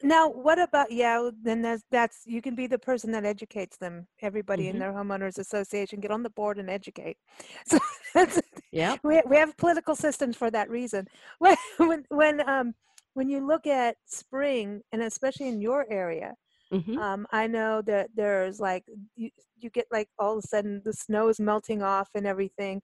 now, 0.04 0.30
what 0.30 0.60
about 0.60 0.92
yeah? 0.92 1.30
Then 1.42 1.62
that's 1.62 1.84
that's 1.92 2.22
you 2.26 2.42
can 2.42 2.56
be 2.56 2.68
the 2.68 2.78
person 2.78 3.12
that 3.12 3.26
educates 3.26 3.78
them. 3.78 4.08
Everybody 4.22 4.64
mm-hmm. 4.64 4.76
in 4.76 4.80
their 4.80 4.94
homeowners 4.94 5.40
association 5.40 6.00
get 6.00 6.12
on 6.12 6.24
the 6.24 6.30
board 6.30 6.58
and 6.58 6.70
educate. 6.70 7.18
So 7.66 8.42
yeah. 8.72 8.98
We 9.04 9.22
we 9.28 9.38
have 9.38 9.56
political 9.58 9.96
systems 9.96 10.36
for 10.36 10.50
that 10.52 10.70
reason. 10.70 11.08
When 11.40 11.56
when 11.78 12.04
when 12.10 12.50
um 12.50 12.74
when 13.14 13.30
you 13.30 13.46
look 13.46 13.68
at 13.68 13.96
spring 14.06 14.82
and 14.92 15.02
especially 15.02 15.48
in 15.48 15.62
your 15.62 15.86
area, 15.92 16.34
mm-hmm. 16.74 16.98
um, 16.98 17.28
I 17.32 17.48
know 17.48 17.82
that 17.84 18.10
there's 18.16 18.60
like 18.60 18.84
you 19.16 19.30
you 19.60 19.70
get 19.70 19.86
like 19.92 20.10
all 20.20 20.38
of 20.38 20.44
a 20.44 20.48
sudden 20.48 20.82
the 20.86 20.94
snow 20.94 21.30
is 21.30 21.40
melting 21.40 21.82
off 21.82 22.10
and 22.16 22.26
everything. 22.28 22.82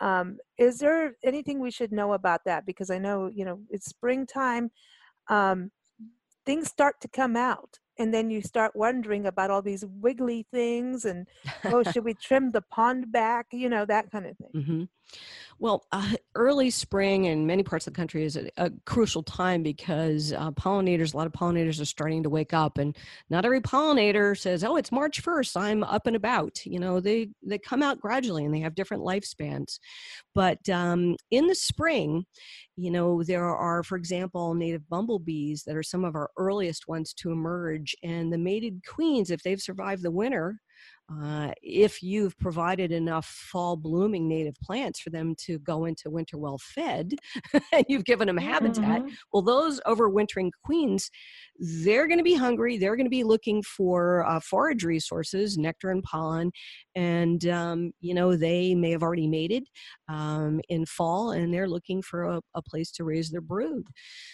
Um, 0.00 0.38
is 0.58 0.78
there 0.78 1.14
anything 1.24 1.60
we 1.60 1.70
should 1.70 1.92
know 1.92 2.12
about 2.12 2.40
that? 2.44 2.66
Because 2.66 2.90
I 2.90 2.98
know 2.98 3.30
you 3.32 3.44
know 3.44 3.60
it's 3.70 3.86
springtime. 3.86 4.70
Um, 5.28 5.70
things 6.46 6.68
start 6.68 7.00
to 7.00 7.08
come 7.08 7.36
out 7.36 7.78
and 7.98 8.12
then 8.14 8.30
you 8.30 8.40
start 8.40 8.74
wondering 8.74 9.26
about 9.26 9.50
all 9.50 9.62
these 9.62 9.84
wiggly 10.00 10.46
things 10.52 11.04
and 11.04 11.26
oh 11.64 11.82
should 11.82 12.04
we 12.04 12.14
trim 12.14 12.50
the 12.50 12.62
pond 12.62 13.10
back 13.12 13.46
you 13.52 13.68
know 13.68 13.84
that 13.84 14.10
kind 14.10 14.26
of 14.26 14.36
thing 14.38 14.50
mm-hmm. 14.54 14.84
Well 15.58 15.86
uh, 15.92 16.12
early 16.34 16.70
spring 16.70 17.26
in 17.26 17.46
many 17.46 17.62
parts 17.62 17.86
of 17.86 17.92
the 17.92 17.96
country 17.96 18.24
is 18.24 18.36
a, 18.36 18.48
a 18.56 18.70
crucial 18.84 19.22
time 19.22 19.62
because 19.62 20.32
uh, 20.32 20.50
pollinators 20.52 21.14
a 21.14 21.16
lot 21.16 21.26
of 21.26 21.32
pollinators 21.32 21.80
are 21.80 21.86
starting 21.86 22.22
to 22.22 22.30
wake 22.30 22.52
up 22.52 22.78
and 22.78 22.96
not 23.30 23.44
every 23.44 23.60
pollinator 23.60 24.36
says 24.36 24.64
oh 24.64 24.76
it's 24.76 24.92
march 24.92 25.22
1st 25.22 25.60
i'm 25.60 25.82
up 25.84 26.06
and 26.06 26.16
about. 26.16 26.64
You 26.64 26.80
know 26.80 27.00
they 27.00 27.28
they 27.42 27.58
come 27.58 27.82
out 27.82 28.00
gradually 28.00 28.44
and 28.44 28.54
they 28.54 28.60
have 28.60 28.74
different 28.74 29.04
lifespans. 29.04 29.78
But 30.34 30.68
um, 30.68 31.16
in 31.30 31.46
the 31.46 31.54
spring 31.54 32.26
you 32.76 32.90
know 32.90 33.22
there 33.22 33.44
are 33.44 33.82
for 33.82 33.96
example 33.96 34.54
native 34.54 34.88
bumblebees 34.88 35.62
that 35.64 35.76
are 35.76 35.82
some 35.82 36.04
of 36.04 36.14
our 36.14 36.30
earliest 36.36 36.88
ones 36.88 37.14
to 37.14 37.30
emerge 37.30 37.94
and 38.02 38.32
the 38.32 38.38
mated 38.38 38.82
queens 38.86 39.30
if 39.30 39.42
they've 39.42 39.60
survived 39.60 40.02
the 40.02 40.10
winter 40.10 40.60
uh, 41.08 41.52
if 41.62 42.02
you've 42.02 42.36
provided 42.38 42.90
enough 42.90 43.26
fall 43.26 43.76
blooming 43.76 44.28
native 44.28 44.56
plants 44.56 45.00
for 45.00 45.10
them 45.10 45.34
to 45.36 45.58
go 45.60 45.84
into 45.84 46.10
winter 46.10 46.36
well 46.36 46.58
fed 46.58 47.14
and 47.72 47.84
you've 47.88 48.04
given 48.04 48.26
them 48.26 48.36
habitat 48.36 49.02
mm-hmm. 49.02 49.14
well 49.32 49.42
those 49.42 49.80
overwintering 49.86 50.50
queens 50.64 51.08
they're 51.84 52.08
going 52.08 52.18
to 52.18 52.24
be 52.24 52.34
hungry 52.34 52.76
they're 52.76 52.96
going 52.96 53.06
to 53.06 53.10
be 53.10 53.22
looking 53.22 53.62
for 53.62 54.26
uh, 54.26 54.40
forage 54.40 54.82
resources 54.82 55.56
nectar 55.56 55.90
and 55.90 56.02
pollen 56.02 56.50
and 56.96 57.46
um, 57.46 57.92
you 58.00 58.12
know 58.12 58.36
they 58.36 58.74
may 58.74 58.90
have 58.90 59.02
already 59.02 59.28
mated 59.28 59.64
um, 60.08 60.60
in 60.68 60.84
fall 60.84 61.30
and 61.30 61.54
they're 61.54 61.68
looking 61.68 62.02
for 62.02 62.24
a, 62.24 62.40
a 62.56 62.62
place 62.62 62.90
to 62.90 63.04
raise 63.04 63.30
their 63.30 63.40
brood 63.40 63.86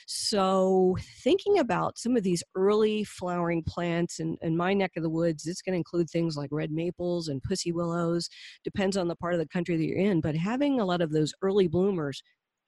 so 0.07 0.97
thinking 1.23 1.59
about 1.59 1.99
some 1.99 2.17
of 2.17 2.23
these 2.23 2.43
early 2.55 3.05
flowering 3.05 3.63
plants 3.63 4.21
in, 4.21 4.39
in 4.41 4.57
my 4.57 4.73
neck 4.73 4.93
of 4.97 5.03
the 5.03 5.11
woods 5.11 5.47
it's 5.47 5.61
going 5.61 5.75
to 5.75 5.79
include 5.79 6.09
things 6.09 6.35
like 6.35 6.51
red 6.63 6.71
maples 6.71 7.29
and 7.29 7.43
pussy 7.43 7.73
willows 7.73 8.29
depends 8.63 8.97
on 8.97 9.09
the 9.09 9.17
part 9.17 9.35
of 9.35 9.41
the 9.41 9.49
country 9.49 9.77
that 9.77 9.85
you're 9.85 9.99
in 10.11 10.21
but 10.21 10.37
having 10.37 10.79
a 10.79 10.85
lot 10.85 11.01
of 11.01 11.11
those 11.11 11.35
early 11.43 11.67
bloomers 11.67 12.23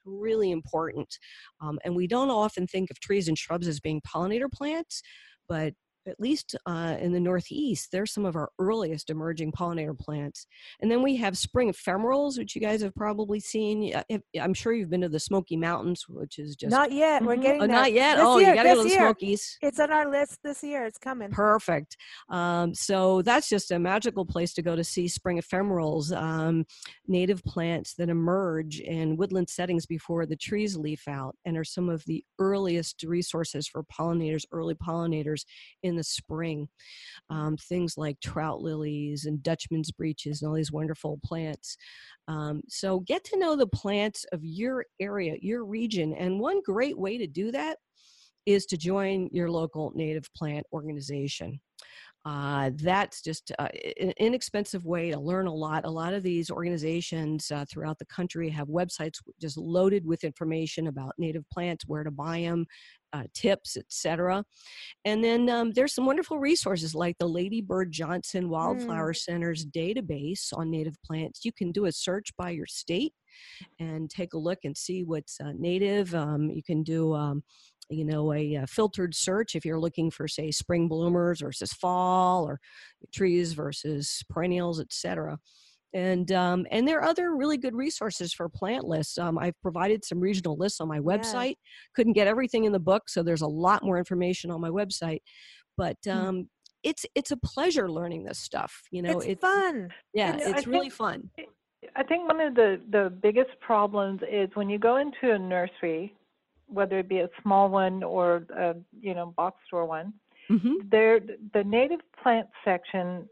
really 0.05 0.51
important 0.51 1.09
um, 1.63 1.79
and 1.85 1.95
we 1.95 2.07
don't 2.07 2.31
often 2.31 2.67
think 2.67 2.91
of 2.91 2.99
trees 3.01 3.29
and 3.29 3.39
shrubs 3.39 3.69
as 3.69 3.81
being 3.81 4.01
pollinator 4.03 4.51
plants 4.53 5.01
but 5.49 5.73
at 6.07 6.21
least 6.21 6.57
uh, 6.67 6.97
in 7.01 7.13
the 7.13 7.21
Northeast, 7.21 7.89
they're 7.91 8.07
some 8.07 8.25
of 8.25 8.37
our 8.37 8.51
earliest 8.59 9.11
emerging 9.11 9.53
pollinator 9.53 9.99
plants. 9.99 10.47
And 10.81 10.91
then 10.91 11.03
we 11.03 11.17
have 11.17 11.37
spring 11.39 11.73
ephemerals, 11.73 12.39
which 12.39 12.55
you 12.55 12.61
guys 12.61 12.83
have 12.83 12.95
probably 12.95 13.41
seen. 13.41 13.95
I'm 14.41 14.55
sure 14.55 14.73
you've 14.73 14.91
been 14.91 15.01
to 15.03 15.09
the 15.09 15.21
Smoky 15.21 15.57
Mountains, 15.57 16.05
which 16.09 16.39
is 16.39 16.57
just 16.57 16.71
not 16.71 16.93
yet. 16.93 17.23
We're 17.23 17.35
mm-hmm. 17.35 17.43
getting 17.43 17.63
oh, 17.63 17.67
not 17.67 17.93
yet. 17.93 18.17
This 18.17 18.25
oh, 18.27 18.39
year, 18.39 18.51
you 18.51 18.55
got 18.55 18.63
to 18.65 18.69
go 18.71 18.77
to 18.77 18.83
the 18.83 18.89
year. 18.89 18.99
Smokies. 18.99 19.59
It's 19.63 19.81
on 19.81 19.91
our 19.91 20.11
list 20.11 20.39
this 20.43 20.63
year. 20.63 20.85
It's 20.87 20.99
coming. 20.99 21.31
Perfect. 21.31 21.97
Um, 22.29 22.75
so 22.75 23.23
that's 23.23 23.49
just 23.49 23.71
a 23.71 23.79
magical 23.79 24.27
place 24.27 24.53
to 24.55 24.63
go 24.63 24.77
to 24.77 24.85
see 24.85 25.09
spring 25.09 25.41
ephemerals, 25.41 26.17
um, 26.17 26.65
native 27.07 27.43
plants 27.45 27.95
that 27.95 28.09
emerge 28.09 28.81
in 28.81 29.17
woodland 29.17 29.49
settings 29.49 29.87
before 29.87 30.27
the 30.27 30.37
trees 30.37 30.77
leaf 30.77 31.07
out, 31.09 31.37
and 31.45 31.57
are 31.57 31.65
some 31.65 31.89
of 31.89 32.05
the 32.05 32.25
earliest 32.39 33.03
resources 33.05 33.67
for 33.67 33.83
pollinators, 33.85 34.45
early 34.53 34.75
pollinators 34.75 35.45
in 35.83 35.94
the 35.97 36.05
spring. 36.05 36.69
Um, 37.31 37.57
things 37.57 37.97
like 37.97 38.21
trout 38.21 38.61
lilies 38.61 39.25
and 39.25 39.43
Dutchman's 39.43 39.91
breeches 39.91 40.43
and 40.43 40.49
all 40.49 40.55
these 40.55 40.73
wonderful 40.73 41.19
plants. 41.25 41.77
Um, 42.29 42.63
so 42.69 43.01
get 43.01 43.25
to 43.25 43.39
know 43.39 43.57
the 43.57 43.67
plants 43.67 44.25
of 44.33 44.41
your 44.43 44.87
area, 45.01 45.37
your 45.41 45.65
region. 45.65 46.15
And 46.15 46.41
one 46.41 46.63
great 46.63 46.99
way 46.99 47.19
to 47.19 47.27
do 47.27 47.53
that 47.53 47.79
is 48.47 48.67
to 48.67 48.77
join 48.77 49.29
your 49.33 49.51
local 49.51 49.93
native 49.95 50.29
plant 50.35 50.67
organization. 50.73 51.61
Uh, 52.27 52.71
that's 52.77 53.21
just 53.21 53.53
uh, 53.59 53.69
an 54.01 54.15
inexpensive 54.19 54.87
way 54.87 55.11
to 55.11 55.21
learn 55.21 55.47
a 55.47 55.55
lot. 55.55 55.85
A 55.85 55.91
lot 55.91 56.15
of 56.15 56.23
these 56.23 56.51
organizations 56.51 57.51
uh, 57.51 57.67
throughout 57.71 57.99
the 57.99 58.07
country 58.07 58.49
have 58.49 58.69
websites 58.69 59.19
just 59.41 59.59
loaded 59.59 60.07
with 60.07 60.25
information 60.25 60.87
about 60.87 61.13
native 61.19 61.45
plants, 61.51 61.85
where 61.87 62.03
to 62.03 62.11
buy 62.11 62.41
them, 62.41 62.65
uh, 63.15 63.23
tips, 63.33 63.77
etc. 63.77 64.45
And 65.05 65.23
then 65.23 65.49
um, 65.49 65.71
there's 65.73 65.95
some 65.95 66.05
wonderful 66.05 66.39
resources 66.39 66.95
like 66.95 67.17
the 67.19 67.29
Lady 67.29 67.61
Bird 67.63 67.93
Johnson 67.93 68.49
Wildflower 68.49 69.13
mm. 69.13 69.17
Center's 69.17 69.65
database 69.65 70.53
on 70.53 70.71
native 70.71 70.97
plants. 71.05 71.45
You 71.45 71.53
can 71.53 71.71
do 71.71 71.87
a 71.87 71.93
search 71.93 72.37
by 72.37 72.51
your 72.51 72.67
state 72.67 73.13
and 73.79 74.11
take 74.11 74.35
a 74.35 74.39
look 74.39 74.59
and 74.65 74.77
see 74.77 75.05
what's 75.05 75.41
uh, 75.41 75.53
native. 75.57 76.15
Um, 76.15 76.51
you 76.51 76.63
can 76.63 76.83
do 76.83 77.15
um, 77.15 77.45
you 77.89 78.05
know 78.05 78.33
a, 78.33 78.55
a, 78.55 78.63
uh, 78.63 78.67
filtered 78.67 79.15
search 79.15 79.55
if 79.55 79.65
you're 79.65 79.79
looking 79.79 80.11
for 80.11 80.27
say 80.27 80.51
spring 80.51 80.89
bloomers 80.89 81.41
versus 81.41 81.73
fall 81.73 82.45
or 82.45 82.59
trees 83.13 83.53
versus 83.53 84.23
perennials 84.31 84.81
etc 84.81 85.39
and 85.95 86.33
um, 86.33 86.67
and 86.71 86.87
there 86.87 86.99
are 86.99 87.09
other 87.09 87.37
really 87.37 87.57
good 87.57 87.75
resources 87.75 88.33
for 88.33 88.49
plant 88.49 88.85
lists 88.85 89.17
um, 89.19 89.39
i've 89.39 89.59
provided 89.63 90.05
some 90.05 90.21
regional 90.21 90.57
lists 90.57 90.81
on 90.81 90.89
my 90.89 90.99
website 90.99 91.51
yeah. 91.51 91.95
couldn't 91.95 92.13
get 92.13 92.27
everything 92.27 92.65
in 92.65 92.73
the 92.73 92.79
book 92.79 93.09
so 93.09 93.23
there's 93.23 93.43
a 93.43 93.47
lot 93.47 93.83
more 93.85 93.97
information 93.97 94.51
on 94.51 94.61
my 94.61 94.71
website 94.71 95.21
but 95.77 95.97
hmm. 96.05 96.11
um, 96.11 96.37
mm. 96.37 96.47
it's 96.83 97.07
it's 97.15 97.31
a 97.31 97.37
pleasure 97.39 97.91
learning 97.91 98.25
this 98.25 98.39
stuff 98.39 98.83
you 98.91 99.01
know 99.01 99.19
it's, 99.19 99.27
it's 99.27 99.41
fun 99.41 99.89
yeah 100.13 100.33
and 100.33 100.41
it's 100.41 100.67
I 100.67 100.71
really 100.71 100.91
think, 100.91 100.93
fun 100.93 101.31
i 101.97 102.03
think 102.03 102.29
one 102.29 102.41
of 102.41 102.55
the 102.55 102.81
the 102.91 103.11
biggest 103.23 103.59
problems 103.61 104.21
is 104.31 104.51
when 104.55 104.69
you 104.69 104.79
go 104.79 104.97
into 104.97 105.33
a 105.33 105.39
nursery 105.39 106.15
whether 106.67 106.99
it 106.99 107.09
be 107.09 107.21
a 107.21 107.29
small 107.43 107.69
one 107.69 108.03
or 108.03 108.47
a 108.57 108.75
you 109.01 109.15
know 109.15 109.33
box 109.37 109.59
store 109.67 109.87
one. 109.87 110.13
Mm-hmm. 110.51 110.89
There, 110.91 111.21
the 111.55 111.65
native 111.65 112.01
plant 112.23 112.49
section 112.65 113.29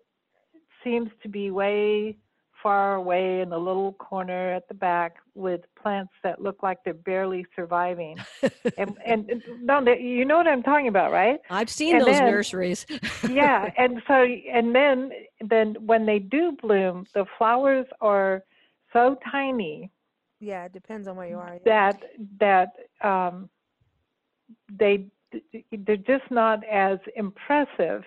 seems 0.83 1.11
to 1.23 1.29
be 1.29 1.51
way 1.51 2.17
far 2.63 2.95
away 2.95 3.41
in 3.41 3.51
the 3.51 3.59
little 3.59 3.93
corner 3.95 4.53
at 4.55 4.69
the 4.69 4.75
back 4.75 5.17
with 5.35 5.63
plants 5.81 6.13
that 6.23 6.41
look 6.41 6.63
like 6.63 6.79
they're 6.85 6.95
barely 6.95 7.45
surviving. 7.57 8.17
and, 8.79 8.97
and 9.05 9.43
no, 9.61 9.81
you 9.81 10.25
know 10.25 10.37
what 10.37 10.47
I'm 10.47 10.63
talking 10.63 10.89
about, 10.89 11.13
right? 11.13 11.41
I've 11.51 11.71
seen 11.71 11.97
and 11.97 12.07
those 12.07 12.19
then, 12.19 12.31
nurseries. 12.31 12.87
yeah, 13.29 13.71
and 13.79 14.03
so 14.07 14.15
and 14.15 14.75
then 14.75 15.11
then 15.41 15.77
when 15.81 16.07
they 16.07 16.19
do 16.19 16.57
bloom, 16.61 17.07
the 17.15 17.25
flowers 17.39 17.87
are 18.01 18.43
so 18.93 19.17
tiny 19.31 19.91
yeah, 20.43 20.65
it 20.65 20.73
depends 20.73 21.07
on 21.07 21.15
where 21.15 21.29
you 21.29 21.37
are. 21.37 21.61
Yeah. 21.65 21.93
That 21.93 22.71
that 23.01 23.09
um, 23.09 23.49
they 24.69 25.07
they're 25.71 25.97
just 25.97 26.29
not 26.31 26.65
as 26.65 26.99
impressive 27.15 28.03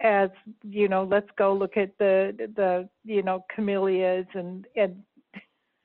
as 0.00 0.30
you 0.62 0.88
know. 0.88 1.04
Let's 1.04 1.28
go 1.36 1.54
look 1.54 1.76
at 1.76 1.96
the 1.98 2.50
the 2.56 2.88
you 3.04 3.22
know 3.22 3.44
camellias 3.54 4.26
and 4.34 4.66
and 4.76 5.02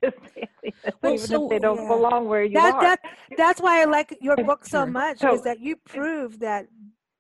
well, 1.02 1.14
even 1.14 1.18
so, 1.18 1.44
if 1.46 1.50
they 1.50 1.60
don't 1.60 1.82
yeah. 1.82 1.88
belong 1.88 2.28
where 2.28 2.44
you 2.44 2.54
that, 2.54 2.76
are. 2.76 2.82
That, 2.82 3.00
that's 3.38 3.62
why 3.62 3.82
I 3.82 3.86
like 3.86 4.18
your 4.22 4.36
book 4.38 4.66
so 4.66 4.86
much, 4.86 5.20
so, 5.20 5.34
is 5.34 5.42
that 5.44 5.60
you 5.60 5.76
prove 5.78 6.40
that 6.40 6.68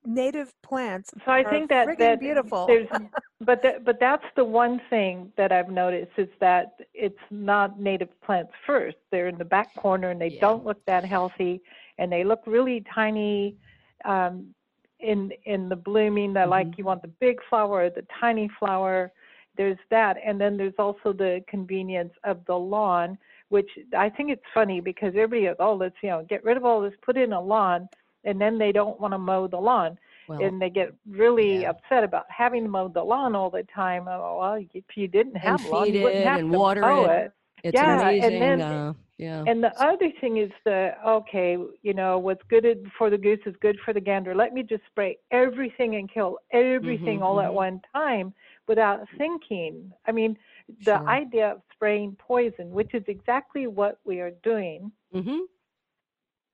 native 0.05 0.53
plants. 0.61 1.11
So 1.25 1.31
I 1.31 1.43
think 1.43 1.69
that 1.69 1.97
that 1.97 2.19
beautiful. 2.19 2.67
There's, 2.67 2.87
but 3.41 3.61
that, 3.63 3.85
but 3.85 3.99
that's 3.99 4.25
the 4.35 4.45
one 4.45 4.81
thing 4.89 5.31
that 5.37 5.51
I've 5.51 5.69
noticed 5.69 6.11
is 6.17 6.29
that 6.39 6.79
it's 6.93 7.19
not 7.31 7.79
native 7.79 8.09
plants 8.21 8.51
first. 8.65 8.97
They're 9.11 9.27
in 9.27 9.37
the 9.37 9.45
back 9.45 9.75
corner 9.75 10.11
and 10.11 10.21
they 10.21 10.31
yeah. 10.31 10.41
don't 10.41 10.65
look 10.65 10.83
that 10.85 11.05
healthy, 11.05 11.61
and 11.97 12.11
they 12.11 12.23
look 12.23 12.41
really 12.45 12.83
tiny. 12.93 13.55
Um, 14.03 14.53
in 14.99 15.31
in 15.45 15.69
the 15.69 15.75
blooming, 15.75 16.33
that 16.33 16.43
mm-hmm. 16.43 16.51
like 16.51 16.77
you 16.77 16.85
want 16.85 17.01
the 17.01 17.07
big 17.07 17.37
flower 17.49 17.85
or 17.85 17.89
the 17.89 18.05
tiny 18.19 18.49
flower. 18.59 19.11
There's 19.57 19.77
that, 19.89 20.17
and 20.25 20.39
then 20.39 20.57
there's 20.57 20.73
also 20.77 21.13
the 21.13 21.41
convenience 21.47 22.11
of 22.25 22.43
the 22.45 22.55
lawn, 22.55 23.17
which 23.47 23.69
I 23.97 24.09
think 24.09 24.29
it's 24.29 24.43
funny 24.53 24.81
because 24.81 25.13
everybody 25.15 25.43
goes, 25.43 25.55
oh, 25.59 25.75
let's 25.75 25.95
you 26.03 26.09
know 26.09 26.25
get 26.27 26.43
rid 26.43 26.57
of 26.57 26.65
all 26.65 26.81
this, 26.81 26.93
put 27.01 27.15
in 27.15 27.31
a 27.31 27.41
lawn 27.41 27.87
and 28.25 28.41
then 28.41 28.57
they 28.57 28.71
don't 28.71 28.99
want 28.99 29.13
to 29.13 29.17
mow 29.17 29.47
the 29.47 29.57
lawn. 29.57 29.97
Well, 30.27 30.43
and 30.43 30.59
they 30.59 30.71
get 30.71 30.91
really 31.07 31.61
yeah. 31.61 31.69
upset 31.69 32.03
about 32.03 32.25
having 32.29 32.63
to 32.63 32.69
mow 32.69 32.87
the 32.87 33.03
lawn 33.03 33.35
all 33.35 33.51
the 33.51 33.63
time. 33.73 34.07
Oh, 34.07 34.39
well, 34.39 34.65
if 34.73 34.83
you 34.95 35.07
didn't 35.07 35.35
have 35.35 35.61
and 35.61 35.69
lawn, 35.69 35.93
you 35.93 36.01
wouldn't 36.01 36.25
have 36.25 36.39
and 36.39 36.51
to 36.51 36.57
water 36.57 36.81
mow 36.81 37.05
it. 37.05 37.25
it. 37.25 37.31
It's 37.65 37.73
yeah, 37.73 37.99
amazing. 37.99 38.33
And 38.33 38.41
then, 38.41 38.61
uh, 38.61 38.93
yeah. 39.17 39.43
And 39.47 39.63
the 39.63 39.71
other 39.81 40.11
thing 40.21 40.37
is 40.37 40.51
the 40.65 40.91
okay, 41.03 41.57
you 41.81 41.93
know, 41.95 42.19
what's 42.19 42.43
good 42.47 42.65
for 42.95 43.09
the 43.09 43.17
goose 43.17 43.39
is 43.47 43.55
good 43.59 43.75
for 43.83 43.91
the 43.91 43.99
gander. 43.99 44.35
Let 44.35 44.53
me 44.53 44.61
just 44.61 44.83
spray 44.85 45.17
everything 45.31 45.95
and 45.95 46.11
kill 46.11 46.37
everything 46.51 47.15
mm-hmm, 47.15 47.23
all 47.23 47.37
mm-hmm. 47.37 47.47
at 47.47 47.53
one 47.53 47.81
time 47.91 48.35
without 48.67 48.99
thinking. 49.17 49.91
I 50.05 50.11
mean, 50.11 50.37
the 50.85 50.99
sure. 50.99 51.09
idea 51.09 51.53
of 51.53 51.61
spraying 51.73 52.17
poison, 52.19 52.69
which 52.69 52.93
is 52.93 53.03
exactly 53.07 53.65
what 53.65 53.97
we 54.05 54.19
are 54.19 54.33
doing. 54.43 54.91
Mm-hmm. 55.15 55.39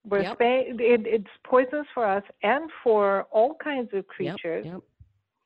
We're 0.06 0.22
yep. 0.22 0.38
it, 0.40 1.06
it's 1.06 1.30
poisonous 1.44 1.86
for 1.92 2.06
us 2.06 2.24
and 2.42 2.70
for 2.82 3.24
all 3.30 3.54
kinds 3.62 3.90
of 3.92 4.06
creatures. 4.06 4.64
Yep, 4.64 4.74
yep. 4.74 4.82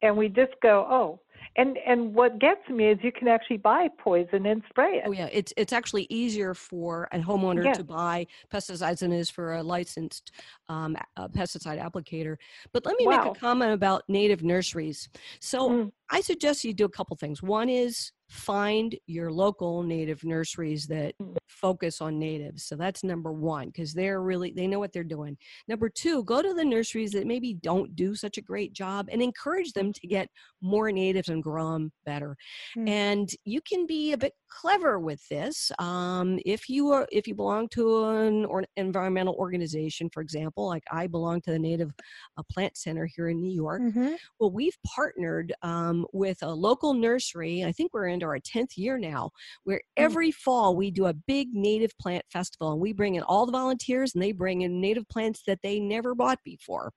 And 0.02 0.16
we 0.16 0.28
just 0.28 0.52
go, 0.62 0.86
oh. 0.88 1.20
And 1.57 1.78
and 1.86 2.14
what 2.14 2.38
gets 2.38 2.68
me 2.68 2.88
is 2.88 2.99
you 3.03 3.12
can 3.12 3.28
actually 3.28 3.59
buy 3.59 3.88
poison 3.99 4.47
and 4.47 4.62
spray 4.68 4.97
it. 4.97 5.05
Oh 5.07 5.12
yeah, 5.12 5.28
it's 5.32 5.53
it's 5.57 5.72
actually 5.72 6.07
easier 6.11 6.55
for 6.55 7.09
a 7.12 7.18
homeowner 7.18 7.64
yeah. 7.64 7.72
to 7.74 7.84
buy 7.84 8.26
pesticides 8.53 9.01
than 9.01 9.12
it 9.12 9.18
is 9.18 9.30
for 9.30 9.55
a 9.55 9.62
licensed 9.62 10.32
um, 10.68 10.97
a 11.16 11.28
pesticide 11.28 11.82
applicator. 11.82 12.36
But 12.72 12.84
let 12.84 12.97
me 12.99 13.07
wow. 13.07 13.24
make 13.24 13.36
a 13.36 13.38
comment 13.38 13.72
about 13.72 14.03
native 14.09 14.42
nurseries. 14.42 15.09
So 15.40 15.70
mm. 15.70 15.92
I 16.11 16.20
suggest 16.20 16.64
you 16.64 16.74
do 16.74 16.84
a 16.84 16.90
couple 16.90 17.16
things. 17.16 17.42
One 17.42 17.68
is 17.68 18.12
find 18.28 18.97
your 19.07 19.30
local 19.30 19.82
native 19.82 20.24
nurseries 20.24 20.86
that 20.88 21.14
Mm. 21.20 21.36
Focus 21.57 22.00
on 22.00 22.18
natives 22.18 22.64
so 22.64 22.76
that's 22.76 23.02
number 23.02 23.32
one 23.32 23.66
because 23.66 23.92
they're 23.92 24.22
really 24.22 24.52
they 24.52 24.66
know 24.66 24.78
what 24.78 24.92
they're 24.92 25.04
doing 25.04 25.36
number 25.68 25.88
two 25.88 26.22
go 26.24 26.42
to 26.42 26.54
the 26.54 26.64
nurseries 26.64 27.12
that 27.12 27.26
maybe 27.26 27.54
don't 27.54 27.96
do 27.96 28.14
such 28.14 28.38
a 28.38 28.42
great 28.42 28.72
job 28.72 29.09
and 29.11 29.22
encourage 29.22 29.72
them 29.72 29.92
to 29.92 30.07
get 30.07 30.28
more 30.61 30.92
natives 30.92 31.28
and 31.28 31.42
grow 31.42 31.72
them 31.72 31.90
better 32.04 32.36
mm. 32.76 32.88
and 32.88 33.30
you 33.44 33.61
can 33.62 33.86
be 33.86 34.12
a 34.12 34.18
bit 34.18 34.32
clever 34.57 34.98
with 34.98 35.26
this 35.28 35.70
um, 35.78 36.38
if 36.46 36.68
you 36.68 36.90
are 36.90 37.07
if 37.12 37.26
you 37.28 37.34
belong 37.34 37.68
to 37.68 38.04
an 38.04 38.44
or 38.46 38.64
environmental 38.76 39.34
organization 39.34 40.09
for 40.09 40.22
example 40.22 40.66
like 40.66 40.82
i 40.90 41.07
belong 41.07 41.40
to 41.42 41.50
the 41.50 41.59
native 41.59 41.92
uh, 42.38 42.42
plant 42.50 42.74
center 42.76 43.04
here 43.04 43.28
in 43.28 43.38
new 43.38 43.52
york 43.52 43.82
mm-hmm. 43.82 44.14
well 44.40 44.50
we've 44.50 44.78
partnered 44.86 45.52
um, 45.62 46.07
with 46.12 46.38
a 46.42 46.50
local 46.50 46.94
nursery 46.94 47.64
i 47.64 47.72
think 47.72 47.92
we're 47.92 48.07
into 48.07 48.24
our 48.24 48.38
10th 48.38 48.76
year 48.76 48.98
now 48.98 49.30
where 49.64 49.78
mm. 49.78 49.82
every 49.98 50.30
fall 50.30 50.74
we 50.74 50.90
do 50.90 51.07
a 51.07 51.14
big 51.14 51.48
native 51.52 51.96
plant 51.98 52.24
festival 52.32 52.72
and 52.72 52.80
we 52.80 52.92
bring 52.94 53.16
in 53.16 53.22
all 53.24 53.44
the 53.44 53.52
volunteers 53.52 54.14
and 54.14 54.22
they 54.22 54.32
bring 54.32 54.62
in 54.62 54.80
native 54.80 55.07
plants 55.09 55.42
that 55.46 55.59
they 55.62 55.78
never 55.78 56.14
bought 56.14 56.38
before 56.44 56.92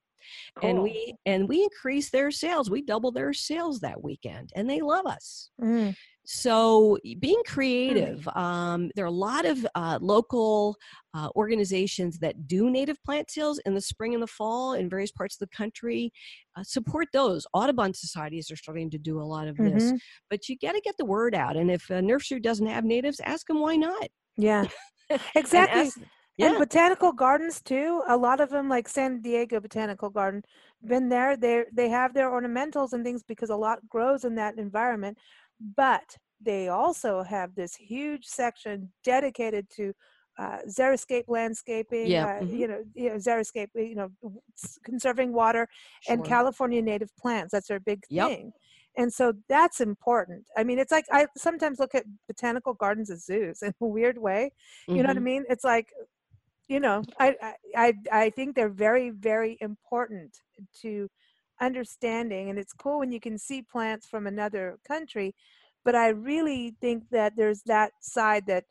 cool. 0.59 0.69
and 0.69 0.81
we 0.81 1.13
and 1.25 1.47
we 1.49 1.63
increase 1.63 2.09
their 2.09 2.31
sales 2.31 2.69
we 2.69 2.81
double 2.81 3.11
their 3.11 3.33
sales 3.33 3.79
that 3.79 4.01
weekend 4.01 4.51
and 4.55 4.69
they 4.69 4.81
love 4.81 5.05
us 5.05 5.49
mm. 5.61 5.93
So, 6.31 6.99
being 7.17 7.41
creative, 7.47 8.27
um, 8.35 8.91
there 8.95 9.03
are 9.03 9.07
a 9.07 9.11
lot 9.11 9.45
of 9.45 9.65
uh, 9.73 9.97
local 9.99 10.77
uh, 11.15 11.29
organizations 11.35 12.19
that 12.19 12.45
do 12.45 12.69
native 12.69 13.03
plant 13.03 13.31
sales 13.31 13.59
in 13.65 13.73
the 13.73 13.81
spring 13.81 14.13
and 14.13 14.21
the 14.21 14.27
fall 14.27 14.73
in 14.73 14.91
various 14.91 15.11
parts 15.11 15.33
of 15.33 15.39
the 15.39 15.57
country. 15.57 16.11
Uh, 16.55 16.61
support 16.61 17.07
those. 17.13 17.47
Audubon 17.55 17.95
societies 17.95 18.51
are 18.51 18.55
starting 18.55 18.91
to 18.91 18.99
do 18.99 19.19
a 19.19 19.23
lot 19.23 19.47
of 19.47 19.57
this, 19.57 19.85
mm-hmm. 19.85 19.95
but 20.29 20.47
you 20.47 20.55
got 20.61 20.73
to 20.73 20.81
get 20.81 20.95
the 20.99 21.05
word 21.05 21.33
out. 21.33 21.57
And 21.57 21.71
if 21.71 21.89
a 21.89 21.99
nursery 21.99 22.39
doesn't 22.39 22.67
have 22.67 22.85
natives, 22.85 23.19
ask 23.25 23.47
them 23.47 23.59
why 23.59 23.75
not. 23.75 24.07
Yeah, 24.37 24.65
exactly. 25.35 25.89
Yeah. 26.37 26.49
And 26.49 26.59
botanical 26.59 27.11
gardens 27.11 27.59
too. 27.59 28.03
A 28.07 28.15
lot 28.15 28.39
of 28.39 28.51
them, 28.51 28.69
like 28.69 28.87
San 28.87 29.19
Diego 29.21 29.59
Botanical 29.59 30.11
Garden, 30.11 30.43
been 30.85 31.09
there. 31.09 31.35
They 31.35 31.63
they 31.73 31.89
have 31.89 32.13
their 32.13 32.29
ornamentals 32.29 32.93
and 32.93 33.03
things 33.03 33.23
because 33.23 33.49
a 33.49 33.55
lot 33.55 33.79
grows 33.89 34.25
in 34.25 34.35
that 34.35 34.59
environment. 34.59 35.17
But 35.59 36.17
they 36.41 36.69
also 36.69 37.23
have 37.23 37.55
this 37.55 37.75
huge 37.75 38.25
section 38.25 38.91
dedicated 39.03 39.67
to 39.75 39.93
uh, 40.37 40.59
xeriscape 40.69 41.25
landscaping, 41.27 42.07
yeah. 42.07 42.25
Uh, 42.25 42.43
mm-hmm. 42.43 42.55
you 42.55 42.67
know, 42.67 42.83
you 42.95 43.09
know, 43.09 43.15
xeriscape, 43.15 43.67
you 43.75 43.95
know, 43.95 44.09
conserving 44.85 45.33
water 45.33 45.67
sure. 46.01 46.13
and 46.13 46.23
California 46.23 46.81
native 46.81 47.13
plants. 47.17 47.51
That's 47.51 47.67
their 47.67 47.81
big 47.81 48.03
yep. 48.09 48.29
thing. 48.29 48.53
And 48.97 49.13
so 49.13 49.33
that's 49.49 49.81
important. 49.81 50.45
I 50.57 50.63
mean, 50.63 50.79
it's 50.79 50.91
like 50.91 51.05
I 51.11 51.27
sometimes 51.37 51.79
look 51.79 51.93
at 51.93 52.05
botanical 52.27 52.73
gardens 52.73 53.09
as 53.09 53.25
zoos 53.25 53.61
in 53.61 53.73
a 53.81 53.85
weird 53.85 54.17
way. 54.17 54.51
You 54.87 54.93
mm-hmm. 54.93 55.03
know 55.03 55.07
what 55.07 55.09
I 55.09 55.13
mm-hmm. 55.15 55.23
mean? 55.25 55.45
It's 55.49 55.63
like, 55.65 55.89
you 56.69 56.79
know, 56.79 57.03
I, 57.19 57.35
I 57.75 57.93
I 58.11 58.29
think 58.29 58.55
they're 58.55 58.69
very 58.69 59.09
very 59.09 59.57
important 59.61 60.37
to 60.81 61.09
understanding, 61.61 62.49
and 62.49 62.59
it's 62.59 62.73
cool 62.73 62.99
when 62.99 63.11
you 63.11 63.19
can 63.19 63.37
see 63.37 63.61
plants 63.61 64.07
from 64.07 64.27
another 64.27 64.77
country. 64.87 65.35
But 65.85 65.95
I 65.95 66.09
really 66.09 66.75
think 66.81 67.03
that 67.11 67.33
there's 67.35 67.61
that 67.65 67.91
side 68.01 68.45
that 68.47 68.65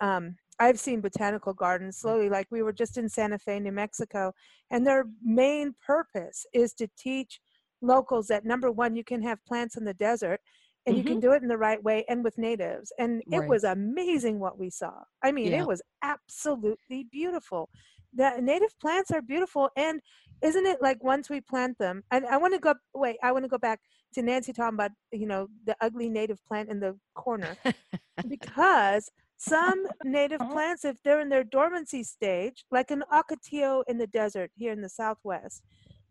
um, 0.00 0.36
I've 0.58 0.80
seen 0.80 1.00
botanical 1.00 1.52
gardens 1.52 1.98
slowly, 1.98 2.28
like 2.28 2.46
we 2.50 2.62
were 2.62 2.72
just 2.72 2.96
in 2.96 3.08
Santa 3.08 3.38
Fe, 3.38 3.60
New 3.60 3.72
Mexico, 3.72 4.32
and 4.70 4.86
their 4.86 5.04
main 5.22 5.74
purpose 5.84 6.46
is 6.52 6.72
to 6.74 6.88
teach 6.98 7.40
locals 7.82 8.28
that 8.28 8.44
number 8.44 8.70
one, 8.70 8.96
you 8.96 9.04
can 9.04 9.22
have 9.22 9.44
plants 9.44 9.76
in 9.76 9.84
the 9.84 9.94
desert 9.94 10.40
and 10.86 10.96
mm-hmm. 10.96 11.06
you 11.06 11.14
can 11.14 11.20
do 11.20 11.32
it 11.32 11.42
in 11.42 11.48
the 11.48 11.58
right 11.58 11.82
way 11.82 12.04
and 12.08 12.24
with 12.24 12.38
natives. 12.38 12.92
And 12.98 13.22
right. 13.26 13.42
it 13.42 13.48
was 13.48 13.64
amazing 13.64 14.38
what 14.38 14.58
we 14.58 14.70
saw. 14.70 14.92
I 15.22 15.32
mean, 15.32 15.52
yeah. 15.52 15.60
it 15.60 15.66
was 15.66 15.82
absolutely 16.02 17.06
beautiful. 17.10 17.68
The 18.16 18.40
native 18.40 18.78
plants 18.80 19.10
are 19.10 19.22
beautiful. 19.22 19.70
And 19.76 20.00
isn't 20.42 20.66
it 20.66 20.82
like 20.82 21.02
once 21.02 21.30
we 21.30 21.40
plant 21.40 21.78
them, 21.78 22.02
and 22.10 22.26
I 22.26 22.36
want 22.36 22.54
to 22.54 22.60
go, 22.60 22.74
wait, 22.94 23.16
I 23.22 23.32
want 23.32 23.44
to 23.44 23.48
go 23.48 23.58
back 23.58 23.80
to 24.14 24.22
Nancy 24.22 24.52
talking 24.52 24.74
about, 24.74 24.90
you 25.12 25.26
know, 25.26 25.48
the 25.64 25.76
ugly 25.80 26.08
native 26.08 26.44
plant 26.46 26.70
in 26.70 26.80
the 26.80 26.96
corner 27.14 27.56
because 28.28 29.10
some 29.38 29.86
native 30.04 30.40
uh-huh. 30.40 30.52
plants, 30.52 30.84
if 30.84 31.02
they're 31.02 31.20
in 31.20 31.28
their 31.28 31.44
dormancy 31.44 32.02
stage, 32.02 32.64
like 32.70 32.90
an 32.90 33.04
ocotillo 33.12 33.82
in 33.86 33.98
the 33.98 34.06
desert 34.06 34.50
here 34.56 34.72
in 34.72 34.80
the 34.80 34.88
southwest, 34.88 35.62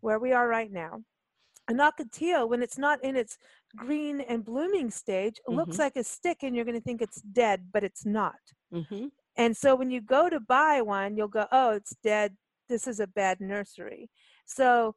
where 0.02 0.20
we 0.20 0.32
are 0.32 0.48
right 0.48 0.72
now, 0.72 1.02
an 1.68 1.78
ocotillo, 1.78 2.48
when 2.48 2.62
it's 2.62 2.78
not 2.78 3.04
in 3.04 3.16
its 3.16 3.38
green 3.76 4.22
and 4.22 4.46
blooming 4.46 4.92
stage, 4.92 5.40
mm-hmm. 5.48 5.58
looks 5.58 5.80
like 5.80 5.96
a 5.96 6.04
stick 6.04 6.44
and 6.44 6.56
you're 6.56 6.66
going 6.66 6.78
to 6.78 6.84
think 6.84 7.02
it's 7.02 7.22
dead, 7.22 7.68
but 7.74 7.84
it's 7.84 8.06
not. 8.06 8.36
Mm-hmm. 8.74 9.08
And 9.38 9.56
so 9.56 9.76
when 9.76 9.92
you 9.92 10.02
go 10.02 10.30
to 10.30 10.40
buy 10.40 10.82
one, 10.82 11.18
you'll 11.18 11.28
go, 11.28 11.48
oh, 11.52 11.72
it's 11.72 11.96
dead. 12.04 12.36
This 12.70 12.88
is 12.88 13.00
a 13.00 13.08
bad 13.08 13.42
nursery. 13.42 14.10
So 14.46 14.96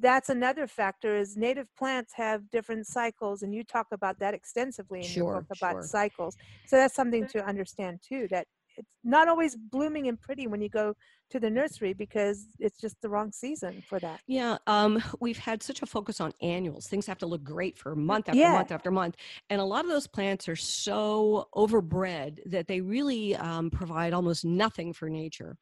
that's 0.00 0.28
another 0.28 0.66
factor 0.66 1.16
is 1.16 1.36
native 1.36 1.66
plants 1.76 2.12
have 2.14 2.50
different 2.50 2.86
cycles 2.86 3.42
and 3.42 3.54
you 3.54 3.64
talk 3.64 3.86
about 3.92 4.18
that 4.18 4.34
extensively 4.34 5.00
in 5.00 5.06
sure, 5.06 5.32
your 5.32 5.40
book 5.40 5.56
about 5.56 5.72
sure. 5.72 5.82
cycles 5.82 6.36
so 6.66 6.76
that's 6.76 6.94
something 6.94 7.24
mm. 7.24 7.30
to 7.30 7.44
understand 7.46 7.98
too 8.06 8.28
that 8.30 8.46
it's 8.76 8.96
not 9.02 9.28
always 9.28 9.56
blooming 9.56 10.08
and 10.08 10.20
pretty 10.20 10.46
when 10.46 10.60
you 10.60 10.68
go 10.68 10.94
to 11.30 11.40
the 11.40 11.50
nursery 11.50 11.92
because 11.92 12.48
it's 12.58 12.80
just 12.80 13.00
the 13.02 13.08
wrong 13.08 13.32
season 13.32 13.82
for 13.86 13.98
that. 13.98 14.20
Yeah, 14.26 14.58
um, 14.66 15.02
we've 15.20 15.38
had 15.38 15.62
such 15.62 15.82
a 15.82 15.86
focus 15.86 16.20
on 16.20 16.32
annuals. 16.40 16.86
Things 16.86 17.06
have 17.06 17.18
to 17.18 17.26
look 17.26 17.42
great 17.42 17.78
for 17.78 17.94
month 17.94 18.28
after 18.28 18.38
yeah. 18.38 18.52
month 18.52 18.72
after 18.72 18.90
month, 18.90 19.16
and 19.50 19.60
a 19.60 19.64
lot 19.64 19.84
of 19.84 19.90
those 19.90 20.06
plants 20.06 20.48
are 20.48 20.56
so 20.56 21.48
overbred 21.54 22.38
that 22.46 22.66
they 22.66 22.80
really 22.80 23.36
um, 23.36 23.70
provide 23.70 24.12
almost 24.12 24.44
nothing 24.44 24.92
for 24.92 25.08
nature. 25.08 25.56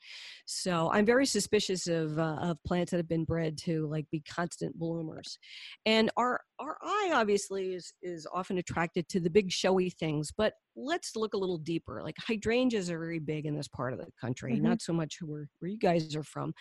So 0.47 0.91
I'm 0.93 1.07
very 1.07 1.27
suspicious 1.27 1.87
of 1.87 2.19
uh, 2.19 2.37
of 2.41 2.63
plants 2.65 2.91
that 2.91 2.99
have 2.99 3.09
been 3.09 3.25
bred 3.25 3.59
to 3.59 3.87
like 3.89 4.07
be 4.11 4.21
constant 4.21 4.79
bloomers, 4.79 5.39
and 5.85 6.11
our 6.17 6.41
our 6.59 6.79
eye 6.83 7.11
obviously 7.15 7.75
is 7.75 7.93
is 8.03 8.27
often 8.33 8.59
attracted 8.59 9.09
to 9.09 9.21
the 9.21 9.31
big 9.31 9.51
showy 9.51 9.91
things, 9.91 10.33
but 10.37 10.55
let's 10.77 11.17
look 11.17 11.35
a 11.35 11.39
little 11.39 11.59
deeper. 11.59 12.03
Like 12.03 12.17
hydrangeas 12.19 12.91
are 12.91 12.99
very 12.99 13.19
big 13.19 13.47
in 13.47 13.57
this 13.57 13.69
part 13.69 13.93
of 13.93 13.99
the 13.99 14.07
country, 14.21 14.55
mm-hmm. 14.55 14.65
not 14.65 14.83
so 14.83 14.93
much 14.93 15.19
where, 15.23 15.49
where 15.59 15.71
you 15.71 15.79
guys 15.79 16.15
are 16.17 16.23
from. 16.23 16.53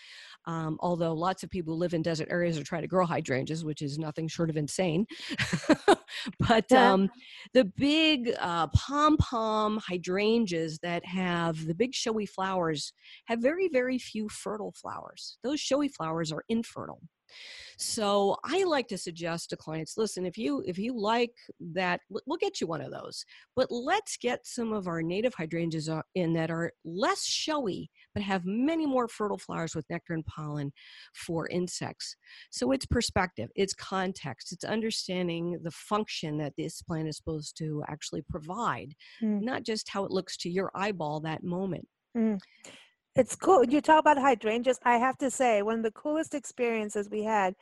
Um, 0.45 0.77
although 0.79 1.13
lots 1.13 1.43
of 1.43 1.49
people 1.49 1.73
who 1.73 1.79
live 1.79 1.93
in 1.93 2.01
desert 2.01 2.27
areas 2.29 2.57
are 2.57 2.63
trying 2.63 2.83
to 2.83 2.87
grow 2.87 3.05
hydrangeas, 3.05 3.65
which 3.65 3.81
is 3.81 3.97
nothing 3.97 4.27
short 4.27 4.49
of 4.49 4.57
insane. 4.57 5.05
but 6.47 6.71
um, 6.71 7.09
the 7.53 7.65
big 7.77 8.33
uh, 8.39 8.67
pom 8.67 9.17
pom 9.17 9.79
hydrangeas 9.87 10.79
that 10.79 11.05
have 11.05 11.65
the 11.65 11.75
big 11.75 11.93
showy 11.93 12.25
flowers 12.25 12.93
have 13.25 13.39
very, 13.39 13.69
very 13.69 13.97
few 13.97 14.29
fertile 14.29 14.73
flowers. 14.79 15.37
Those 15.43 15.59
showy 15.59 15.87
flowers 15.87 16.31
are 16.31 16.43
infertile. 16.49 17.01
So 17.77 18.37
I 18.43 18.63
like 18.63 18.87
to 18.89 18.97
suggest 18.97 19.49
to 19.49 19.57
clients, 19.57 19.97
listen, 19.97 20.25
if 20.25 20.37
you 20.37 20.63
if 20.65 20.77
you 20.77 20.97
like 20.97 21.33
that, 21.73 21.99
we'll 22.09 22.37
get 22.37 22.61
you 22.61 22.67
one 22.67 22.81
of 22.81 22.91
those. 22.91 23.25
But 23.55 23.67
let's 23.69 24.17
get 24.17 24.45
some 24.45 24.71
of 24.71 24.87
our 24.87 25.01
native 25.01 25.33
hydrangeas 25.33 25.89
uh, 25.89 26.01
in 26.15 26.33
that 26.33 26.51
are 26.51 26.71
less 26.85 27.25
showy, 27.25 27.89
but 28.15 28.23
have 28.23 28.45
many 28.45 28.87
more 28.87 29.07
fertile 29.07 29.37
flowers 29.37 29.75
with 29.75 29.85
nectar 29.89 30.13
and 30.13 30.25
pollen 30.25 30.73
for 31.13 31.47
insects. 31.49 32.15
So 32.49 32.71
it's 32.71 32.87
perspective, 32.87 33.49
it's 33.55 33.75
context, 33.75 34.51
it's 34.51 34.63
understanding 34.63 35.59
the 35.61 35.71
function 35.71 36.39
that 36.39 36.53
this 36.57 36.81
plant 36.81 37.07
is 37.07 37.17
supposed 37.17 37.55
to 37.59 37.83
actually 37.87 38.23
provide, 38.27 38.95
mm. 39.21 39.41
not 39.41 39.61
just 39.63 39.89
how 39.89 40.05
it 40.05 40.11
looks 40.11 40.35
to 40.37 40.49
your 40.49 40.71
eyeball 40.73 41.19
that 41.19 41.43
moment. 41.43 41.87
Mm 42.17 42.39
it's 43.15 43.35
cool. 43.35 43.63
You 43.63 43.81
talk 43.81 44.01
about 44.01 44.17
hydrangeas. 44.17 44.79
I 44.83 44.97
have 44.97 45.17
to 45.19 45.31
say, 45.31 45.61
one 45.61 45.77
of 45.77 45.83
the 45.83 45.91
coolest 45.91 46.33
experiences 46.35 47.09
we 47.09 47.23
had 47.23 47.55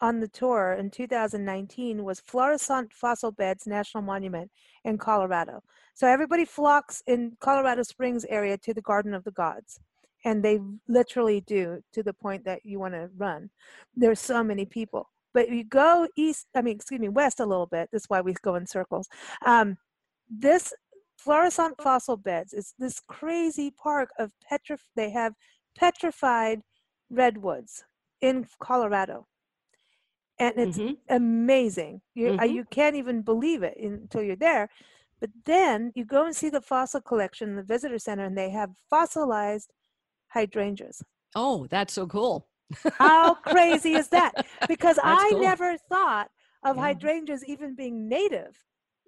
on 0.00 0.20
the 0.20 0.28
tour 0.28 0.76
in 0.78 0.90
2019 0.90 2.04
was 2.04 2.20
Florissant 2.20 2.92
Fossil 2.92 3.32
Beds 3.32 3.66
National 3.66 4.02
Monument 4.02 4.50
in 4.84 4.98
Colorado. 4.98 5.62
So 5.94 6.06
everybody 6.06 6.44
flocks 6.44 7.02
in 7.06 7.36
Colorado 7.40 7.82
Springs 7.82 8.26
area 8.26 8.58
to 8.58 8.74
the 8.74 8.82
Garden 8.82 9.14
of 9.14 9.24
the 9.24 9.30
Gods. 9.30 9.80
And 10.26 10.42
they 10.42 10.60
literally 10.88 11.40
do 11.40 11.80
to 11.94 12.02
the 12.02 12.12
point 12.12 12.44
that 12.44 12.60
you 12.64 12.78
want 12.78 12.94
to 12.94 13.08
run. 13.16 13.48
There's 13.94 14.20
so 14.20 14.44
many 14.44 14.66
people. 14.66 15.08
But 15.32 15.50
you 15.50 15.64
go 15.64 16.08
east, 16.16 16.48
I 16.54 16.62
mean, 16.62 16.76
excuse 16.76 17.00
me, 17.00 17.08
west 17.08 17.40
a 17.40 17.46
little 17.46 17.66
bit. 17.66 17.88
That's 17.92 18.10
why 18.10 18.20
we 18.20 18.34
go 18.42 18.56
in 18.56 18.66
circles. 18.66 19.06
Um, 19.44 19.76
this 20.28 20.74
Florissant 21.16 21.74
Fossil 21.82 22.16
Beds 22.16 22.52
is 22.52 22.74
this 22.78 23.00
crazy 23.08 23.70
park 23.70 24.10
of 24.18 24.30
petrif. 24.50 24.80
They 24.94 25.10
have 25.10 25.32
petrified 25.78 26.60
redwoods 27.10 27.84
in 28.20 28.46
Colorado, 28.60 29.26
and 30.38 30.54
it's 30.56 30.78
mm-hmm. 30.78 30.94
amazing. 31.14 32.00
You 32.14 32.28
mm-hmm. 32.28 32.54
you 32.54 32.64
can't 32.70 32.96
even 32.96 33.22
believe 33.22 33.62
it 33.62 33.76
until 33.78 34.22
you're 34.22 34.36
there. 34.36 34.68
But 35.20 35.30
then 35.44 35.92
you 35.94 36.04
go 36.04 36.26
and 36.26 36.36
see 36.36 36.50
the 36.50 36.60
fossil 36.60 37.00
collection 37.00 37.50
in 37.50 37.56
the 37.56 37.62
visitor 37.62 37.98
center, 37.98 38.24
and 38.24 38.36
they 38.36 38.50
have 38.50 38.70
fossilized 38.90 39.72
hydrangeas. 40.36 41.02
Oh, 41.34 41.66
that's 41.70 41.94
so 41.94 42.06
cool! 42.06 42.46
How 42.98 43.34
crazy 43.46 43.94
is 43.94 44.08
that? 44.08 44.32
Because 44.68 44.98
I 45.02 45.28
cool. 45.30 45.40
never 45.40 45.76
thought 45.88 46.28
of 46.64 46.76
yeah. 46.76 46.82
hydrangeas 46.82 47.44
even 47.46 47.74
being 47.74 48.08
native. 48.08 48.56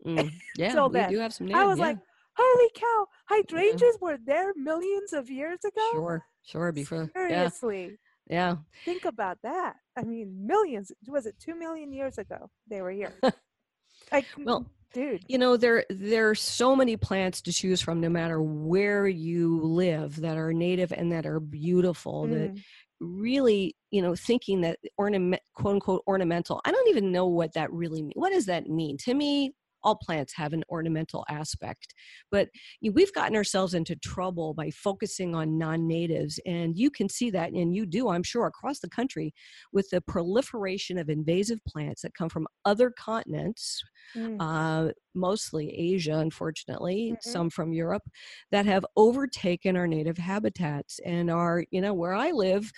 Mm, 0.07 0.31
yeah, 0.57 0.87
we 0.87 1.07
do 1.07 1.19
have 1.19 1.33
some 1.33 1.47
native. 1.47 1.61
I 1.61 1.67
was 1.67 1.79
yeah. 1.79 1.87
like, 1.87 1.99
holy 2.37 2.71
cow, 2.75 3.07
hydrangeas 3.29 3.99
yeah. 4.01 4.09
were 4.09 4.19
there 4.25 4.53
millions 4.57 5.13
of 5.13 5.31
years 5.31 5.59
ago? 5.65 5.89
Sure, 5.93 6.25
sure. 6.45 6.73
Before 6.73 7.11
seriously. 7.15 7.99
Yeah. 8.29 8.57
Think 8.85 9.07
about 9.07 9.39
that. 9.43 9.77
I 9.97 10.03
mean, 10.03 10.47
millions. 10.47 10.93
Was 11.07 11.27
it 11.27 11.37
two 11.41 11.59
million 11.59 11.93
years 11.93 12.19
ago 12.19 12.51
they 12.69 12.83
were 12.83 12.91
here? 12.91 13.15
like, 14.13 14.27
well, 14.39 14.71
dude, 14.93 15.23
you 15.29 15.39
know 15.39 15.57
there 15.57 15.85
there 15.91 16.31
are 16.31 16.35
so 16.35 16.75
many 16.75 16.97
plants 16.97 17.41
to 17.43 17.53
choose 17.53 17.81
from, 17.81 18.01
no 18.01 18.09
matter 18.09 18.41
where 18.43 19.07
you 19.07 19.61
live, 19.61 20.21
that 20.21 20.37
are 20.37 20.53
native 20.53 20.93
and 20.93 21.13
that 21.13 21.27
are 21.27 21.41
beautiful. 21.41 22.27
Mm. 22.27 22.31
That 22.31 22.63
really 23.01 23.77
you 23.91 24.03
know 24.03 24.15
thinking 24.15 24.61
that 24.63 24.79
ornament 24.97 25.43
quote 25.55 25.75
unquote 25.75 26.03
ornamental 26.07 26.61
i 26.65 26.73
don't 26.73 26.89
even 26.89 27.13
know 27.13 27.27
what 27.27 27.53
that 27.55 27.73
really 27.73 28.03
means 28.03 28.15
what 28.17 28.33
does 28.33 28.47
that 28.47 28.67
mean 28.67 28.97
to 28.97 29.15
me 29.15 29.53
all 29.83 29.97
plants 29.97 30.35
have 30.35 30.53
an 30.53 30.65
ornamental 30.69 31.25
aspect 31.29 31.95
but 32.31 32.49
we've 32.93 33.13
gotten 33.13 33.37
ourselves 33.37 33.75
into 33.75 33.97
trouble 33.97 34.55
by 34.55 34.71
focusing 34.71 35.35
on 35.35 35.59
non-natives 35.59 36.41
and 36.47 36.77
you 36.77 36.91
can 36.91 37.09
see 37.09 37.31
that 37.31 37.53
and 37.53 37.75
you 37.75 37.87
do 37.87 38.09
i'm 38.09 38.23
sure 38.23 38.47
across 38.47 38.81
the 38.81 38.89
country 38.89 39.33
with 39.73 39.89
the 39.91 40.01
proliferation 40.01 40.99
of 40.99 41.09
invasive 41.09 41.59
plants 41.67 42.03
that 42.03 42.15
come 42.15 42.29
from 42.29 42.47
other 42.65 42.91
continents 42.91 43.83
mm. 44.17 44.37
uh, 44.41 44.93
mostly 45.15 45.71
asia 45.77 46.15
unfortunately 46.15 47.13
mm-hmm. 47.13 47.31
some 47.31 47.51
from 47.51 47.73
europe 47.73 48.03
that 48.51 48.67
have 48.67 48.87
overtaken 48.97 49.77
our 49.77 49.87
native 49.87 50.19
habitats 50.19 51.01
and 51.05 51.31
are 51.31 51.65
you 51.71 51.81
know 51.81 51.95
where 51.95 52.15
i 52.15 52.31
live 52.31 52.71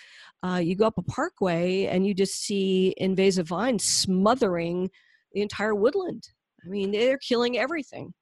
uh, 0.43 0.59
you 0.61 0.75
go 0.75 0.85
up 0.85 0.97
a 0.97 1.03
parkway 1.03 1.85
and 1.85 2.05
you 2.05 2.13
just 2.13 2.41
see 2.41 2.93
invasive 2.97 3.47
vines 3.47 3.83
smothering 3.83 4.89
the 5.33 5.41
entire 5.41 5.75
woodland 5.75 6.29
I 6.63 6.69
mean, 6.69 6.91
they're 6.91 7.17
killing 7.17 7.57
everything. 7.57 8.13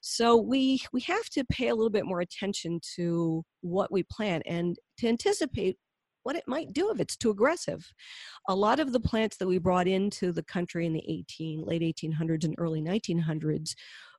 So 0.00 0.36
we 0.36 0.82
we 0.92 1.00
have 1.02 1.28
to 1.30 1.44
pay 1.44 1.68
a 1.68 1.74
little 1.74 1.90
bit 1.90 2.06
more 2.06 2.20
attention 2.20 2.80
to 2.96 3.44
what 3.60 3.92
we 3.92 4.02
plant 4.02 4.42
and 4.46 4.76
to 4.98 5.08
anticipate 5.08 5.78
what 6.22 6.36
it 6.36 6.44
might 6.46 6.72
do 6.72 6.90
if 6.90 7.00
it's 7.00 7.16
too 7.16 7.30
aggressive. 7.30 7.92
A 8.48 8.54
lot 8.54 8.80
of 8.80 8.92
the 8.92 9.00
plants 9.00 9.36
that 9.38 9.48
we 9.48 9.58
brought 9.58 9.88
into 9.88 10.32
the 10.32 10.42
country 10.42 10.86
in 10.86 10.92
the 10.92 11.04
18 11.08 11.64
late 11.64 11.82
1800s 11.82 12.44
and 12.44 12.54
early 12.58 12.82
1900s 12.82 13.74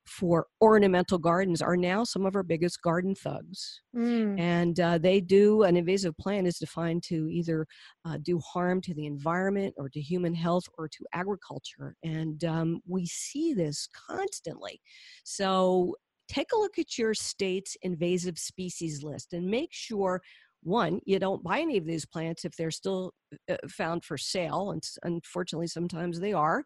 for 0.05 0.47
ornamental 0.61 1.17
gardens 1.17 1.61
are 1.61 1.77
now 1.77 2.03
some 2.03 2.25
of 2.25 2.35
our 2.35 2.43
biggest 2.43 2.81
garden 2.81 3.15
thugs. 3.15 3.81
Mm. 3.95 4.39
And 4.39 4.79
uh, 4.79 4.97
they 4.97 5.21
do, 5.21 5.63
an 5.63 5.77
invasive 5.77 6.17
plant 6.17 6.47
is 6.47 6.57
defined 6.57 7.03
to 7.03 7.29
either 7.29 7.65
uh, 8.05 8.17
do 8.21 8.39
harm 8.39 8.81
to 8.81 8.93
the 8.93 9.05
environment 9.05 9.73
or 9.77 9.89
to 9.89 10.01
human 10.01 10.33
health 10.33 10.65
or 10.77 10.87
to 10.89 11.05
agriculture. 11.13 11.95
And 12.03 12.43
um, 12.43 12.81
we 12.87 13.05
see 13.05 13.53
this 13.53 13.87
constantly. 14.09 14.81
So 15.23 15.95
take 16.27 16.51
a 16.53 16.59
look 16.59 16.77
at 16.79 16.97
your 16.97 17.13
state's 17.13 17.77
invasive 17.81 18.37
species 18.37 19.03
list 19.03 19.33
and 19.33 19.45
make 19.45 19.69
sure 19.71 20.21
one, 20.63 20.99
you 21.05 21.19
don't 21.19 21.43
buy 21.43 21.59
any 21.59 21.77
of 21.77 21.85
these 21.85 22.05
plants 22.05 22.45
if 22.45 22.55
they're 22.55 22.71
still 22.71 23.13
uh, 23.49 23.57
found 23.69 24.03
for 24.03 24.17
sale, 24.17 24.71
and 24.71 24.83
unfortunately, 25.03 25.67
sometimes 25.67 26.19
they 26.19 26.33
are. 26.33 26.63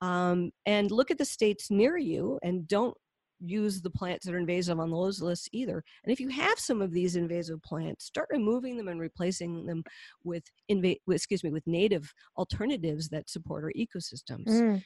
Um, 0.00 0.50
and 0.66 0.90
look 0.90 1.10
at 1.10 1.18
the 1.18 1.24
states 1.24 1.70
near 1.70 1.96
you 1.96 2.38
and 2.42 2.66
don't 2.68 2.96
use 3.40 3.82
the 3.82 3.90
plants 3.90 4.24
that 4.24 4.34
are 4.34 4.38
invasive 4.38 4.80
on 4.80 4.90
those 4.90 5.20
lists 5.20 5.48
either. 5.52 5.82
And 6.04 6.12
if 6.12 6.20
you 6.20 6.28
have 6.28 6.58
some 6.58 6.80
of 6.80 6.92
these 6.92 7.16
invasive 7.16 7.62
plants, 7.62 8.06
start 8.06 8.28
removing 8.30 8.76
them 8.76 8.88
and 8.88 9.00
replacing 9.00 9.66
them 9.66 9.82
with 10.22 10.44
inva- 10.70 11.00
excuse 11.10 11.44
me 11.44 11.50
with 11.50 11.66
native 11.66 12.12
alternatives 12.38 13.08
that 13.10 13.28
support 13.28 13.64
our 13.64 13.72
ecosystems. 13.76 14.46
Mm. 14.46 14.82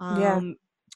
Um, 0.00 0.20
yeah 0.20 0.40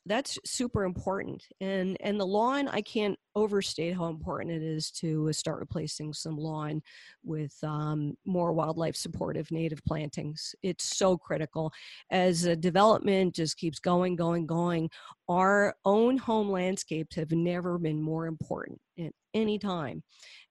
that's 0.06 0.38
super 0.44 0.84
important 0.84 1.44
and 1.60 1.96
and 2.00 2.18
the 2.18 2.26
lawn 2.26 2.68
i 2.68 2.80
can't 2.80 3.18
overstate 3.34 3.96
how 3.96 4.06
important 4.06 4.50
it 4.50 4.62
is 4.62 4.90
to 4.90 5.32
start 5.32 5.58
replacing 5.58 6.12
some 6.12 6.36
lawn 6.36 6.82
with 7.24 7.56
um, 7.62 8.16
more 8.26 8.52
wildlife 8.52 8.96
supportive 8.96 9.50
native 9.50 9.82
plantings. 9.84 10.54
It's 10.62 10.84
so 10.96 11.16
critical. 11.16 11.72
As 12.10 12.42
development 12.58 13.34
just 13.34 13.56
keeps 13.56 13.78
going 13.78 14.16
going 14.16 14.46
going 14.46 14.90
our 15.28 15.74
own 15.84 16.18
home 16.18 16.50
landscapes 16.50 17.16
have 17.16 17.30
never 17.30 17.78
been 17.78 18.02
more 18.02 18.26
important 18.26 18.80
at 18.98 19.12
any 19.34 19.58
time 19.58 20.02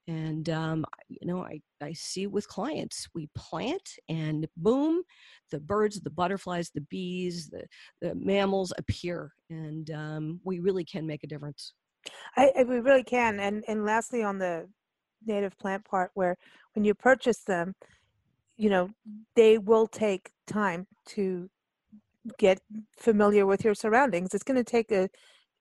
and 0.07 0.49
um, 0.49 0.85
you 1.07 1.27
know 1.27 1.43
I, 1.43 1.61
I 1.81 1.93
see 1.93 2.27
with 2.27 2.47
clients 2.47 3.07
we 3.13 3.29
plant 3.35 3.97
and 4.09 4.47
boom 4.57 5.03
the 5.51 5.59
birds 5.59 6.01
the 6.01 6.09
butterflies 6.09 6.71
the 6.73 6.81
bees 6.81 7.49
the, 7.49 7.65
the 8.01 8.15
mammals 8.15 8.73
appear 8.77 9.33
and 9.49 9.89
um, 9.91 10.39
we 10.43 10.59
really 10.59 10.83
can 10.83 11.05
make 11.05 11.23
a 11.23 11.27
difference. 11.27 11.73
I, 12.35 12.51
I, 12.57 12.63
we 12.63 12.79
really 12.79 13.03
can 13.03 13.39
and 13.39 13.63
and 13.67 13.85
lastly 13.85 14.23
on 14.23 14.39
the 14.39 14.67
native 15.25 15.57
plant 15.59 15.85
part 15.85 16.11
where 16.15 16.37
when 16.73 16.83
you 16.83 16.93
purchase 16.95 17.39
them 17.43 17.75
you 18.57 18.69
know 18.69 18.89
they 19.35 19.57
will 19.57 19.87
take 19.87 20.31
time 20.47 20.87
to 21.05 21.49
get 22.37 22.61
familiar 22.97 23.45
with 23.45 23.63
your 23.63 23.73
surroundings. 23.73 24.33
It's 24.33 24.43
going 24.43 24.63
to 24.63 24.63
take 24.63 24.91
a 24.91 25.09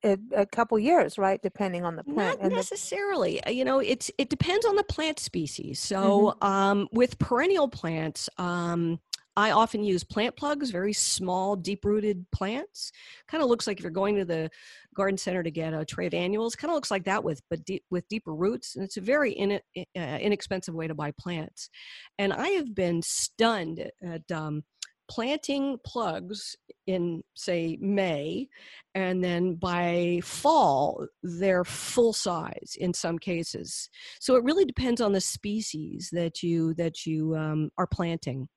a, 0.04 0.18
a, 0.34 0.46
couple 0.46 0.78
years, 0.78 1.18
right? 1.18 1.40
Depending 1.42 1.84
on 1.84 1.96
the 1.96 2.04
plant. 2.04 2.42
Not 2.42 2.52
necessarily. 2.52 3.34
The- 3.34 3.48
uh, 3.48 3.50
you 3.50 3.64
know, 3.64 3.78
it's 3.78 4.10
it 4.18 4.28
depends 4.28 4.66
on 4.66 4.76
the 4.76 4.84
plant 4.84 5.18
species. 5.18 5.80
So 5.80 6.36
mm-hmm. 6.40 6.46
um, 6.46 6.88
with 6.92 7.18
perennial 7.18 7.68
plants, 7.68 8.28
um, 8.38 9.00
I 9.36 9.52
often 9.52 9.84
use 9.84 10.02
plant 10.04 10.36
plugs, 10.36 10.70
very 10.70 10.92
small, 10.92 11.56
deep-rooted 11.56 12.26
plants. 12.32 12.92
Kind 13.28 13.42
of 13.42 13.48
looks 13.48 13.66
like 13.66 13.78
if 13.78 13.84
you're 13.84 13.90
going 13.90 14.16
to 14.16 14.24
the 14.24 14.50
garden 14.94 15.16
center 15.16 15.42
to 15.42 15.50
get 15.50 15.72
a 15.72 15.84
tray 15.84 16.06
of 16.06 16.14
annuals. 16.14 16.56
Kind 16.56 16.70
of 16.70 16.74
looks 16.74 16.90
like 16.90 17.04
that 17.04 17.22
with 17.22 17.40
but 17.48 17.64
deep, 17.64 17.84
with 17.90 18.08
deeper 18.08 18.34
roots, 18.34 18.74
and 18.74 18.84
it's 18.84 18.96
a 18.96 19.00
very 19.00 19.32
in, 19.32 19.60
uh, 19.76 20.00
inexpensive 20.00 20.74
way 20.74 20.88
to 20.88 20.94
buy 20.94 21.12
plants. 21.12 21.70
And 22.18 22.32
I 22.32 22.48
have 22.48 22.74
been 22.74 23.02
stunned 23.02 23.90
at 24.02 24.30
um, 24.32 24.64
planting 25.08 25.78
plugs 25.84 26.56
in 26.86 27.22
say 27.34 27.76
May 27.80 28.48
and 28.94 29.22
then 29.22 29.54
by 29.54 30.20
fall 30.24 31.06
they're 31.22 31.64
full 31.64 32.12
size 32.12 32.76
in 32.78 32.92
some 32.92 33.18
cases 33.18 33.88
so 34.20 34.34
it 34.34 34.44
really 34.44 34.64
depends 34.64 35.00
on 35.00 35.12
the 35.12 35.20
species 35.20 36.08
that 36.12 36.42
you 36.42 36.74
that 36.74 37.06
you 37.06 37.36
um, 37.36 37.70
are 37.78 37.86
planting 37.86 38.48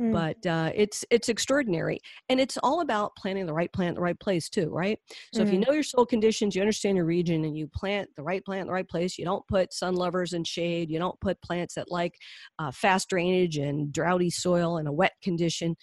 mm. 0.00 0.12
but 0.12 0.44
uh, 0.50 0.70
it's 0.74 1.04
it's 1.10 1.28
extraordinary 1.28 1.98
and 2.28 2.38
it's 2.38 2.58
all 2.62 2.80
about 2.80 3.16
planting 3.16 3.46
the 3.46 3.52
right 3.52 3.72
plant 3.72 3.90
in 3.90 3.94
the 3.94 4.00
right 4.00 4.20
place 4.20 4.48
too 4.48 4.68
right 4.70 4.98
so 5.32 5.40
mm. 5.40 5.46
if 5.46 5.52
you 5.52 5.58
mm-hmm. 5.58 5.70
know 5.70 5.74
your 5.74 5.82
soil 5.82 6.04
conditions 6.04 6.54
you 6.54 6.60
understand 6.60 6.96
your 6.96 7.06
region 7.06 7.44
and 7.44 7.56
you 7.56 7.66
plant 7.68 8.08
the 8.16 8.22
right 8.22 8.44
plant 8.44 8.62
in 8.62 8.66
the 8.66 8.72
right 8.72 8.88
place 8.88 9.16
you 9.16 9.24
don't 9.24 9.46
put 9.48 9.72
sun 9.72 9.94
lovers 9.94 10.34
in 10.34 10.44
shade 10.44 10.90
you 10.90 10.98
don't 10.98 11.18
put 11.20 11.40
plants 11.40 11.74
that 11.74 11.90
like 11.90 12.14
uh, 12.58 12.70
fast 12.70 13.08
drainage 13.08 13.56
and 13.56 13.92
droughty 13.92 14.30
soil 14.30 14.76
and 14.76 14.88
a 14.88 14.92
wet 14.92 15.12
condition 15.22 15.74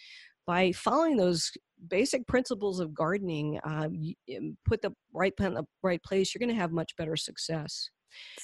by 0.46 0.72
following 0.74 1.18
those 1.18 1.52
basic 1.90 2.26
principles 2.28 2.80
of 2.80 2.94
gardening, 2.94 3.60
uh, 3.64 3.90
put 4.66 4.82
the 4.82 4.94
right 5.14 5.36
plant 5.36 5.54
in 5.54 5.62
the 5.62 5.68
right 5.84 6.02
place, 6.04 6.34
you're 6.34 6.40
going 6.40 6.56
to 6.56 6.62
have 6.62 6.72
much 6.72 6.96
better 6.98 7.16
success. 7.16 7.90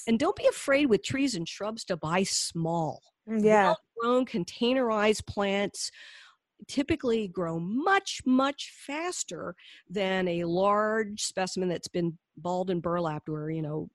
And 0.08 0.20
don't 0.20 0.36
be 0.36 0.48
afraid 0.48 0.88
with 0.88 1.04
trees 1.04 1.36
and 1.36 1.48
shrubs 1.48 1.86
to 1.86 1.98
buy 1.98 2.24
small. 2.24 3.02
Mm, 3.30 3.44
yeah. 3.44 3.74
Grown 4.00 4.26
containerized 4.26 5.26
plants 5.28 5.92
typically 6.68 7.28
grow 7.28 7.60
much, 7.60 8.22
much 8.26 8.72
faster 8.86 9.56
than 9.90 10.28
a 10.28 10.44
large 10.44 11.22
specimen 11.22 11.70
that's 11.70 11.88
been 11.88 12.18
balled 12.38 12.70
and 12.70 12.82
burlapped 12.82 13.30
where, 13.30 13.50
you 13.50 13.62
know, 13.62 13.90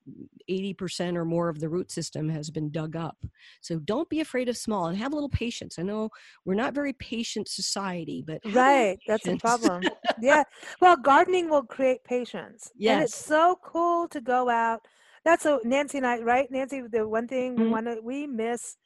80% 0.49 1.17
or 1.17 1.25
more 1.25 1.49
of 1.49 1.61
the 1.61 1.69
root 1.69 1.91
system 1.91 2.29
has 2.29 2.51
been 2.51 2.71
dug 2.71 2.97
up. 2.97 3.17
So 3.61 3.79
don't 3.79 4.09
be 4.09 4.21
afraid 4.21 4.49
of 4.49 4.57
small 4.57 4.87
and 4.87 4.99
have 4.99 5.13
a 5.13 5.15
little 5.15 5.29
patience. 5.29 5.79
I 5.79 5.83
know 5.83 6.11
we're 6.45 6.55
not 6.55 6.75
very 6.75 6.93
patient 6.93 7.49
society, 7.49 8.23
but 8.27 8.41
right, 8.53 8.99
that's 9.07 9.25
the 9.25 9.37
problem. 9.39 9.83
yeah. 10.21 10.45
Well, 10.81 10.97
gardening 10.97 11.49
will 11.49 11.65
create 11.65 12.05
patience. 12.05 12.71
Yes. 12.77 12.95
And 12.95 13.03
it's 13.05 13.17
so 13.17 13.59
cool 13.63 14.09
to 14.09 14.21
go 14.21 14.49
out. 14.49 14.87
That's 15.25 15.43
so 15.43 15.61
Nancy 15.65 15.99
and 15.99 16.07
I, 16.07 16.21
right? 16.21 16.49
Nancy, 16.51 16.83
the 16.89 17.09
one 17.09 17.27
thing 17.27 17.57
mm-hmm. 17.57 17.71
one 17.71 17.99
we 18.05 18.27
miss 18.27 18.77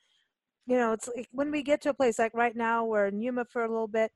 you 0.67 0.77
know, 0.77 0.93
it's 0.93 1.09
like 1.15 1.29
when 1.33 1.51
we 1.51 1.63
get 1.63 1.81
to 1.83 1.91
a 1.91 1.95
place 1.95 2.19
like 2.19 2.35
right 2.35 2.55
now, 2.55 2.85
we're 2.85 3.07
in 3.07 3.21
Yuma 3.21 3.45
for 3.51 3.65
a 3.65 3.69
little 3.69 3.89
bit, 3.89 4.11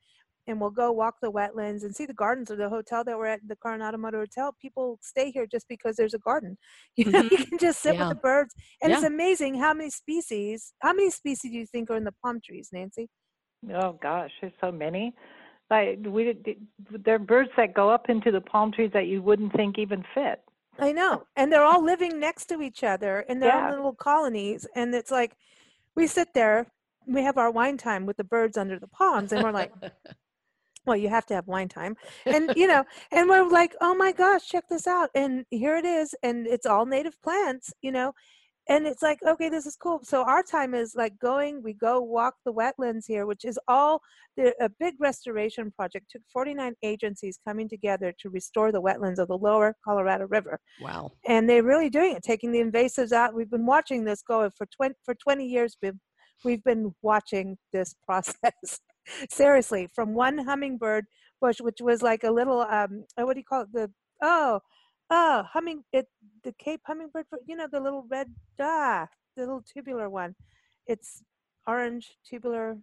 and 0.47 0.61
we'll 0.61 0.71
go 0.71 0.93
walk 0.93 1.17
the 1.21 1.31
wetlands 1.31 1.85
and 1.85 1.95
see 1.95 2.07
the 2.07 2.15
gardens 2.15 2.51
of 2.51 2.59
the 2.59 2.69
hotel 2.69 3.03
that 3.05 3.17
we're 3.17 3.27
at, 3.27 3.41
the 3.47 3.57
Coronado 3.57 3.97
Motor 3.97 4.21
Hotel. 4.21 4.55
People 4.61 4.99
stay 5.03 5.31
here 5.31 5.47
just 5.47 5.67
because 5.69 5.97
there's 5.97 6.15
a 6.15 6.19
garden. 6.19 6.57
You 6.97 7.11
know, 7.11 7.23
mm-hmm. 7.23 7.35
you 7.35 7.47
can 7.47 7.59
just 7.59 7.83
sit 7.83 7.97
yeah. 7.97 8.09
with 8.09 8.17
the 8.17 8.21
birds, 8.23 8.55
and 8.83 8.91
yeah. 8.91 8.99
it's 8.99 9.07
amazing 9.07 9.57
how 9.57 9.75
many 9.75 9.91
species. 9.91 10.75
How 10.81 10.93
many 10.93 11.11
species 11.11 11.51
do 11.51 11.59
you 11.59 11.67
think 11.67 11.91
are 11.91 11.97
in 11.97 12.05
the 12.05 12.15
palm 12.23 12.41
trees, 12.45 12.69
Nancy? 12.73 13.09
Oh 13.75 13.99
gosh, 14.01 14.31
there's 14.41 14.53
so 14.61 14.71
many. 14.71 15.13
Like 15.71 15.99
we, 16.07 16.37
there 17.05 17.17
are 17.17 17.19
birds 17.19 17.51
that 17.57 17.75
go 17.75 17.91
up 17.91 18.11
into 18.11 18.31
the 18.31 18.41
palm 18.41 18.71
trees 18.71 18.91
that 18.93 19.07
you 19.07 19.23
wouldn't 19.23 19.55
think 19.55 19.79
even 19.79 20.05
fit. 20.15 20.41
I 20.79 20.93
know, 20.93 21.25
and 21.37 21.53
they're 21.53 21.65
all 21.65 21.83
living 21.83 22.21
next 22.21 22.47
to 22.47 22.61
each 22.61 22.85
other 22.85 23.21
in 23.29 23.41
their 23.41 23.55
yeah. 23.55 23.71
own 23.71 23.77
little 23.77 23.95
colonies, 23.95 24.67
and 24.75 24.95
it's 24.95 25.11
like 25.11 25.37
we 25.95 26.07
sit 26.07 26.29
there, 26.35 26.67
we 27.07 27.23
have 27.23 27.39
our 27.39 27.51
wine 27.51 27.77
time 27.77 28.07
with 28.07 28.17
the 28.17 28.25
birds 28.25 28.57
under 28.57 28.79
the 28.79 28.89
palms, 28.89 29.33
and 29.33 29.43
we're 29.43 29.53
like, 29.53 29.73
well, 30.87 30.97
you 30.97 31.09
have 31.09 31.27
to 31.27 31.35
have 31.35 31.47
wine 31.47 31.69
time. 31.69 31.97
And, 32.27 32.53
you 32.57 32.67
know, 32.67 32.85
and 33.13 33.29
we're 33.29 33.49
like, 33.49 33.75
oh 33.81 33.95
my 33.95 34.13
gosh, 34.13 34.49
check 34.49 34.65
this 34.69 34.87
out. 34.87 35.11
And 35.15 35.45
here 35.51 35.77
it 35.77 35.85
is. 35.85 36.15
And 36.23 36.47
it's 36.47 36.67
all 36.67 36.87
native 36.87 37.21
plants, 37.23 37.73
you 37.81 37.93
know, 37.93 38.13
and 38.69 38.87
it's 38.87 39.03
like 39.03 39.19
okay 39.27 39.49
this 39.49 39.67
is 39.67 39.77
cool. 39.77 40.01
So 40.03 40.23
our 40.23 40.43
time 40.43 40.75
is 40.75 40.95
like 40.97 41.19
going 41.19 41.63
we 41.63 41.75
go 41.75 42.01
walk 42.01 42.35
the 42.45 42.53
wetlands 42.53 43.05
here 43.07 43.27
which 43.27 43.45
is 43.45 43.59
all 43.69 44.01
the, 44.37 44.55
a 44.61 44.69
big 44.81 44.95
restoration 44.99 45.71
project. 45.71 46.07
Took 46.11 46.23
49 46.33 46.75
agencies 46.83 47.39
coming 47.47 47.69
together 47.69 48.15
to 48.21 48.31
restore 48.31 48.73
the 48.73 48.83
wetlands 48.83 49.19
of 49.19 49.29
the 49.29 49.39
lower 49.39 49.77
colorado 49.85 50.27
river. 50.27 50.59
Wow. 50.81 51.13
And 51.27 51.49
they're 51.49 51.63
really 51.63 51.91
doing 51.91 52.17
it 52.17 52.23
taking 52.23 52.53
the 52.53 52.61
invasives 52.61 53.13
out. 53.13 53.35
We've 53.35 53.51
been 53.51 53.67
watching 53.67 54.05
this 54.05 54.23
go 54.23 54.49
for 54.57 54.67
20 54.75 54.95
for 55.05 55.15
20 55.15 55.47
years 55.47 55.77
we've, 55.83 55.93
we've 56.45 56.65
been 56.65 56.95
watching 57.03 57.57
this 57.73 57.95
process. 58.07 58.81
Seriously 59.31 59.89
from 59.95 60.15
one 60.15 60.39
hummingbird 60.39 61.05
bush 61.39 61.61
which 61.61 61.79
was 61.83 62.01
like 62.01 62.25
a 62.25 62.31
little 62.31 62.63
um 62.63 63.05
what 63.17 63.35
do 63.35 63.41
you 63.41 63.45
call 63.45 63.63
it? 63.63 63.69
The 63.75 63.91
oh 64.23 64.61
oh 65.11 65.45
humming 65.53 65.83
it 65.93 66.07
the 66.43 66.53
cape 66.59 66.81
hummingbird 66.87 67.27
you 67.47 67.57
know 67.57 67.67
the 67.71 67.81
little 67.81 68.05
red 68.11 68.29
ah 68.61 69.07
the 69.37 69.43
little 69.43 69.63
tubular 69.63 70.09
one 70.09 70.35
it's 70.87 71.23
orange 71.67 72.13
tubular 72.29 72.77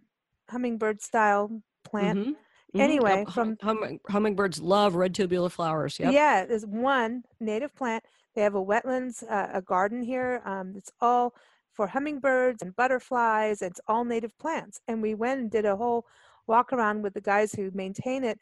hummingbird 0.50 1.00
style 1.00 1.50
plant 1.84 2.18
mm-hmm. 2.18 2.30
Mm-hmm. 2.30 2.80
anyway 2.80 3.24
yep. 3.26 3.30
from 3.30 3.56
hum- 3.62 4.00
hummingbirds 4.08 4.60
love 4.60 4.94
red 4.94 5.14
tubular 5.14 5.48
flowers 5.48 5.98
yep. 5.98 6.12
yeah 6.12 6.44
there's 6.44 6.66
one 6.66 7.22
native 7.40 7.74
plant 7.74 8.04
they 8.34 8.42
have 8.42 8.54
a 8.54 8.64
wetlands 8.64 9.22
uh, 9.30 9.48
a 9.52 9.62
garden 9.62 10.02
here 10.02 10.42
um, 10.44 10.74
it's 10.76 10.90
all 11.00 11.34
for 11.72 11.86
hummingbirds 11.86 12.62
and 12.62 12.74
butterflies 12.76 13.62
it's 13.62 13.80
all 13.88 14.04
native 14.04 14.36
plants 14.38 14.80
and 14.88 15.00
we 15.02 15.14
went 15.14 15.40
and 15.40 15.50
did 15.50 15.64
a 15.64 15.76
whole 15.76 16.06
walk 16.46 16.72
around 16.72 17.02
with 17.02 17.14
the 17.14 17.20
guys 17.20 17.52
who 17.52 17.70
maintain 17.72 18.24
it 18.24 18.38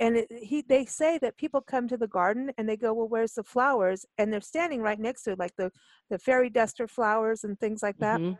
and 0.00 0.16
it, 0.16 0.28
he 0.30 0.62
they 0.62 0.84
say 0.84 1.18
that 1.18 1.36
people 1.36 1.60
come 1.60 1.86
to 1.88 1.96
the 1.96 2.08
garden 2.08 2.50
and 2.58 2.68
they 2.68 2.76
go 2.76 2.92
well 2.92 3.08
where's 3.08 3.34
the 3.34 3.44
flowers 3.44 4.04
and 4.18 4.32
they're 4.32 4.40
standing 4.40 4.80
right 4.80 4.98
next 4.98 5.22
to 5.22 5.32
it 5.32 5.38
like 5.38 5.54
the 5.56 5.70
the 6.10 6.18
fairy 6.18 6.50
duster 6.50 6.86
flowers 6.88 7.44
and 7.44 7.58
things 7.58 7.82
like 7.82 7.96
that 7.98 8.20
mm-hmm. 8.20 8.34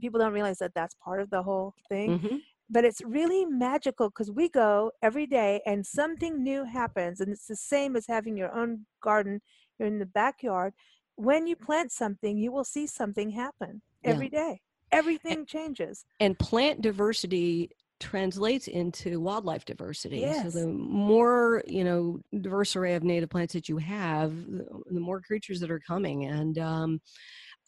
people 0.00 0.20
don't 0.20 0.32
realize 0.32 0.58
that 0.58 0.74
that's 0.74 0.94
part 1.02 1.20
of 1.20 1.30
the 1.30 1.42
whole 1.42 1.74
thing 1.88 2.18
mm-hmm. 2.18 2.36
but 2.68 2.84
it's 2.84 3.00
really 3.02 3.44
magical 3.44 4.08
because 4.08 4.30
we 4.30 4.48
go 4.48 4.90
every 5.02 5.26
day 5.26 5.60
and 5.66 5.84
something 5.84 6.42
new 6.42 6.64
happens 6.64 7.20
and 7.20 7.32
it's 7.32 7.46
the 7.46 7.56
same 7.56 7.96
as 7.96 8.06
having 8.06 8.36
your 8.36 8.54
own 8.54 8.86
garden 9.02 9.40
you're 9.78 9.88
in 9.88 9.98
the 9.98 10.06
backyard 10.06 10.72
when 11.16 11.46
you 11.46 11.56
plant 11.56 11.90
something 11.92 12.38
you 12.38 12.52
will 12.52 12.64
see 12.64 12.86
something 12.86 13.30
happen 13.30 13.80
every 14.04 14.30
yeah. 14.32 14.40
day 14.40 14.60
everything 14.92 15.46
changes 15.46 16.04
and 16.18 16.38
plant 16.38 16.80
diversity 16.82 17.70
translates 18.00 18.66
into 18.66 19.20
wildlife 19.20 19.64
diversity. 19.64 20.20
Yes. 20.20 20.52
So 20.52 20.60
the 20.60 20.66
more, 20.66 21.62
you 21.66 21.84
know, 21.84 22.18
diverse 22.40 22.74
array 22.74 22.94
of 22.94 23.04
native 23.04 23.30
plants 23.30 23.52
that 23.52 23.68
you 23.68 23.76
have, 23.76 24.32
the 24.46 25.00
more 25.00 25.20
creatures 25.20 25.60
that 25.60 25.70
are 25.70 25.80
coming. 25.80 26.24
And, 26.24 26.58
um, 26.58 27.00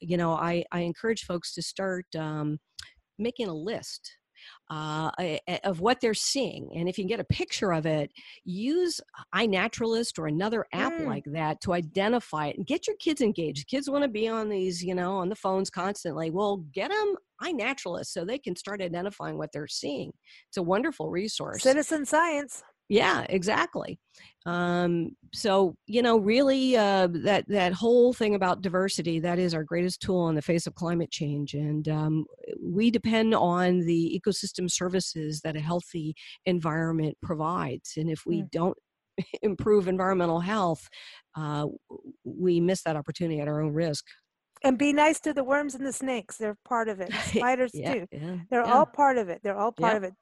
you 0.01 0.17
know, 0.17 0.33
I, 0.33 0.65
I 0.73 0.81
encourage 0.81 1.25
folks 1.25 1.55
to 1.55 1.63
start 1.63 2.07
um, 2.17 2.59
making 3.19 3.49
a 3.49 3.55
list 3.55 4.17
uh, 4.73 5.11
of 5.65 5.81
what 5.81 6.01
they're 6.01 6.15
seeing. 6.15 6.71
And 6.75 6.89
if 6.89 6.97
you 6.97 7.05
can 7.05 7.09
get 7.09 7.21
a 7.21 7.25
picture 7.25 7.73
of 7.73 7.85
it, 7.85 8.11
use 8.45 9.03
iNaturalist 9.35 10.19
or 10.19 10.29
another 10.29 10.65
app 10.73 10.95
mm. 10.95 11.07
like 11.07 11.25
that 11.27 11.61
to 11.63 11.75
identify 11.75 12.47
it 12.47 12.57
and 12.57 12.67
get 12.67 12.87
your 12.87 12.97
kids 12.97 13.21
engaged. 13.21 13.69
Kids 13.69 13.91
want 13.91 14.03
to 14.03 14.09
be 14.09 14.29
on 14.29 14.49
these, 14.49 14.83
you 14.83 14.95
know, 14.95 15.17
on 15.17 15.29
the 15.29 15.35
phones 15.35 15.69
constantly. 15.69 16.31
Well, 16.31 16.65
get 16.73 16.91
them 16.91 17.17
iNaturalist 17.43 18.07
so 18.07 18.25
they 18.25 18.39
can 18.39 18.57
start 18.57 18.81
identifying 18.81 19.37
what 19.37 19.53
they're 19.53 19.67
seeing. 19.67 20.13
It's 20.49 20.57
a 20.57 20.63
wonderful 20.63 21.11
resource. 21.11 21.63
Citizen 21.63 22.07
science. 22.07 22.63
Yeah, 22.93 23.25
exactly. 23.31 23.99
Um, 24.45 25.17
so 25.33 25.75
you 25.87 26.03
know, 26.03 26.19
really, 26.19 26.77
uh, 26.77 27.09
that 27.25 27.49
that 27.49 27.73
whole 27.73 28.13
thing 28.13 28.35
about 28.35 28.61
diversity 28.61 29.19
that 29.21 29.39
is 29.39 29.55
our 29.55 29.65
greatest 29.65 30.03
tool 30.03 30.29
in 30.29 30.35
the 30.35 30.43
face 30.43 30.67
of 30.67 30.75
climate 30.75 31.11
change, 31.11 31.55
and 31.55 31.89
um, 31.89 32.27
we 32.63 32.91
depend 32.91 33.35
on 33.35 33.81
the 33.81 34.21
ecosystem 34.21 34.71
services 34.71 35.41
that 35.41 35.57
a 35.57 35.61
healthy 35.61 36.15
environment 36.45 37.17
provides. 37.23 37.95
And 37.97 38.11
if 38.11 38.25
we 38.27 38.43
mm. 38.43 38.51
don't 38.51 38.77
improve 39.43 39.89
environmental 39.89 40.41
health, 40.41 40.87
uh, 41.35 41.69
we 42.25 42.61
miss 42.61 42.83
that 42.83 42.97
opportunity 42.97 43.41
at 43.41 43.49
our 43.49 43.63
own 43.63 43.73
risk 43.73 44.05
and 44.65 44.79
be 44.79 44.93
nice 44.93 45.21
to 45.21 45.33
the 45.33 45.45
worms 45.45 45.75
and 45.75 45.85
the 45.85 45.93
snakes 45.93 46.37
they're 46.37 46.57
part 46.65 46.89
of 46.89 47.01
it 47.01 47.13
spiders 47.25 47.71
yeah, 47.75 47.95
too 47.95 48.07
yeah, 48.13 48.37
they're 48.51 48.65
yeah. 48.65 48.73
all 48.73 48.87
part 48.87 49.19
of 49.19 49.29
it 49.29 49.41
they're 49.43 49.59
all 49.59 49.73
part 49.73 49.97
of 49.97 50.05
it 50.05 50.13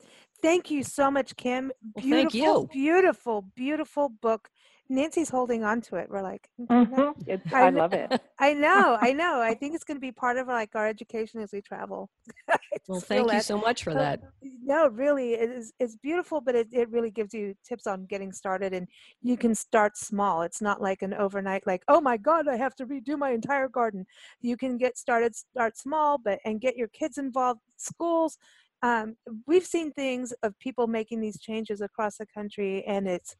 thank 0.43 0.71
you 0.71 0.83
so 0.83 1.11
much 1.11 1.37
kim 1.37 1.73
beautiful 1.97 2.41
well, 2.41 2.65
beautiful 2.73 3.45
beautiful 3.55 4.09
book 4.09 4.51
Nancy's 4.91 5.31
holding 5.31 5.63
on 5.63 5.81
to 5.83 5.97
it. 5.97 6.11
We're 6.11 6.21
like, 6.21 6.51
mm-hmm. 6.61 7.55
I, 7.55 7.67
I, 7.67 7.71
love 7.71 7.93
it. 7.93 8.21
I 8.41 8.53
know, 8.53 8.99
I 9.01 9.13
know. 9.13 9.41
I 9.41 9.55
think 9.55 9.77
it's 9.77 9.85
going 9.85 9.97
to 9.97 10.01
be 10.01 10.11
part 10.11 10.37
of 10.37 10.49
like 10.49 10.75
our 10.75 10.89
education 10.89 11.41
as 11.41 11.53
we 11.53 11.61
travel. 11.63 12.11
well, 12.89 12.99
thank 12.99 13.27
you 13.27 13.39
that. 13.39 13.45
so 13.45 13.57
much 13.57 13.85
for 13.85 13.95
that. 13.95 14.21
no, 14.43 14.89
really, 14.89 15.35
it 15.35 15.49
is. 15.49 15.73
It's 15.79 15.97
beautiful, 15.97 16.41
but 16.41 16.57
it, 16.57 16.67
it 16.73 16.91
really 16.91 17.13
gives 17.13 17.33
you 17.33 17.55
tips 17.65 17.87
on 17.87 18.07
getting 18.07 18.33
started, 18.33 18.75
and 18.75 18.89
you 19.23 19.37
can 19.37 19.55
start 19.55 19.97
small. 19.97 20.43
It's 20.43 20.61
not 20.61 20.83
like 20.83 21.03
an 21.03 21.15
overnight, 21.15 21.65
like, 21.69 21.85
oh 21.87 22.01
my 22.01 22.17
God, 22.17 22.49
I 22.49 22.57
have 22.57 22.75
to 22.77 22.87
redo 22.87 23.17
my 23.17 23.31
entire 23.31 23.69
garden. 23.69 24.07
You 24.41 24.57
can 24.57 24.77
get 24.77 24.99
started, 24.99 25.37
start 25.37 25.79
small, 25.79 26.19
but 26.19 26.41
and 26.45 26.61
get 26.61 26.77
your 26.77 26.89
kids 26.89 27.17
involved. 27.17 27.61
Schools, 27.77 28.39
um, 28.83 29.17
we've 29.47 29.65
seen 29.65 29.93
things 29.93 30.33
of 30.43 30.59
people 30.59 30.87
making 30.87 31.21
these 31.21 31.39
changes 31.39 31.81
across 31.81 32.17
the 32.17 32.27
country, 32.27 32.85
and 32.87 33.07
it's 33.07 33.37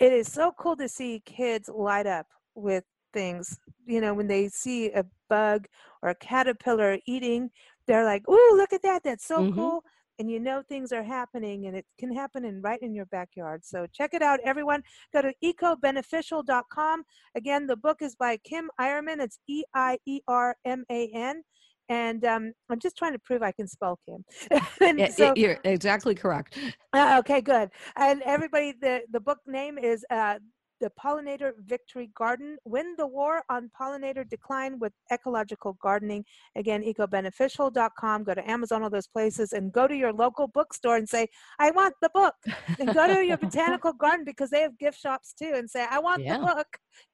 it 0.00 0.12
is 0.12 0.30
so 0.30 0.52
cool 0.58 0.76
to 0.76 0.88
see 0.88 1.22
kids 1.24 1.68
light 1.72 2.06
up 2.06 2.26
with 2.54 2.84
things. 3.12 3.58
You 3.86 4.00
know, 4.00 4.14
when 4.14 4.26
they 4.26 4.48
see 4.48 4.90
a 4.90 5.04
bug 5.28 5.66
or 6.02 6.10
a 6.10 6.14
caterpillar 6.16 6.98
eating, 7.06 7.50
they're 7.86 8.04
like, 8.04 8.28
"Ooh, 8.28 8.54
look 8.56 8.72
at 8.72 8.82
that! 8.82 9.02
That's 9.04 9.26
so 9.26 9.38
mm-hmm. 9.38 9.54
cool!" 9.54 9.84
And 10.18 10.30
you 10.30 10.40
know 10.40 10.62
things 10.68 10.92
are 10.92 11.04
happening, 11.04 11.66
and 11.66 11.76
it 11.76 11.86
can 11.98 12.12
happen 12.12 12.44
in 12.44 12.60
right 12.62 12.80
in 12.82 12.94
your 12.94 13.06
backyard. 13.06 13.64
So 13.64 13.86
check 13.92 14.12
it 14.12 14.22
out, 14.22 14.40
everyone. 14.44 14.82
Go 15.12 15.22
to 15.22 15.32
ecobeneficial.com. 15.42 17.04
Again, 17.36 17.66
the 17.66 17.76
book 17.76 18.02
is 18.02 18.16
by 18.16 18.38
Kim 18.38 18.70
Eierman. 18.80 19.20
It's 19.20 19.38
E 19.48 19.62
I 19.74 19.98
E 20.06 20.20
R 20.26 20.56
M 20.64 20.84
A 20.90 21.10
N 21.14 21.42
and 21.88 22.24
um, 22.24 22.52
I'm 22.70 22.78
just 22.78 22.96
trying 22.96 23.12
to 23.12 23.18
prove 23.18 23.42
I 23.42 23.52
can 23.52 23.66
spell 23.66 23.98
Kim. 24.06 24.24
and 24.80 25.12
so, 25.12 25.32
You're 25.36 25.58
exactly 25.64 26.14
correct. 26.14 26.58
Uh, 26.92 27.16
okay, 27.20 27.40
good. 27.40 27.70
And 27.96 28.22
everybody, 28.22 28.74
the 28.80 29.02
the 29.10 29.20
book 29.20 29.38
name 29.46 29.78
is 29.78 30.04
uh, 30.10 30.38
the 30.82 30.90
Pollinator 31.02 31.52
Victory 31.64 32.10
Garden. 32.14 32.58
Win 32.64 32.94
the 32.98 33.06
war 33.06 33.42
on 33.48 33.70
pollinator 33.80 34.28
decline 34.28 34.80
with 34.80 34.92
ecological 35.12 35.78
gardening. 35.80 36.24
Again, 36.56 36.82
ecobeneficial.com. 36.82 38.24
Go 38.24 38.34
to 38.34 38.50
Amazon, 38.50 38.82
all 38.82 38.90
those 38.90 39.06
places, 39.06 39.52
and 39.52 39.72
go 39.72 39.86
to 39.86 39.94
your 39.94 40.12
local 40.12 40.48
bookstore 40.48 40.96
and 40.96 41.08
say, 41.08 41.28
I 41.60 41.70
want 41.70 41.94
the 42.02 42.10
book. 42.12 42.34
and 42.80 42.92
go 42.92 43.06
to 43.06 43.24
your 43.24 43.36
botanical 43.36 43.92
garden 44.04 44.24
because 44.24 44.50
they 44.50 44.60
have 44.62 44.76
gift 44.76 45.00
shops 45.00 45.32
too 45.32 45.52
and 45.54 45.70
say, 45.70 45.86
I 45.88 46.00
want 46.00 46.24
yeah. 46.24 46.38
the 46.38 46.46
book. 46.46 46.66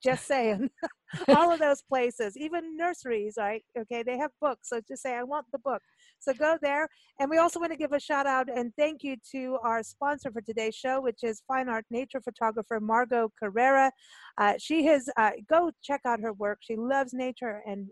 Just 0.02 0.26
saying. 0.26 0.70
all 1.28 1.52
of 1.52 1.58
those 1.58 1.82
places, 1.82 2.36
even 2.36 2.76
nurseries, 2.76 3.34
right? 3.38 3.62
Okay, 3.78 4.02
they 4.02 4.16
have 4.16 4.30
books. 4.40 4.70
So 4.70 4.80
just 4.88 5.02
say, 5.02 5.14
I 5.14 5.22
want 5.22 5.46
the 5.52 5.58
book. 5.58 5.82
So 6.20 6.32
go 6.34 6.58
there. 6.60 6.88
And 7.18 7.30
we 7.30 7.38
also 7.38 7.60
want 7.60 7.72
to 7.72 7.78
give 7.78 7.92
a 7.92 8.00
shout 8.00 8.26
out 8.26 8.48
and 8.48 8.72
thank 8.76 9.02
you 9.02 9.16
to 9.32 9.58
our 9.62 9.82
sponsor 9.82 10.30
for 10.30 10.40
today's 10.40 10.74
show, 10.74 11.00
which 11.00 11.22
is 11.22 11.42
fine 11.46 11.68
art 11.68 11.84
nature 11.90 12.20
photographer 12.20 12.80
Margot 12.80 13.32
Carrera. 13.38 13.90
Uh, 14.36 14.54
she 14.58 14.84
has, 14.86 15.08
uh, 15.16 15.30
go 15.48 15.70
check 15.82 16.00
out 16.04 16.20
her 16.20 16.32
work. 16.32 16.58
She 16.62 16.76
loves 16.76 17.12
nature 17.12 17.62
and 17.66 17.88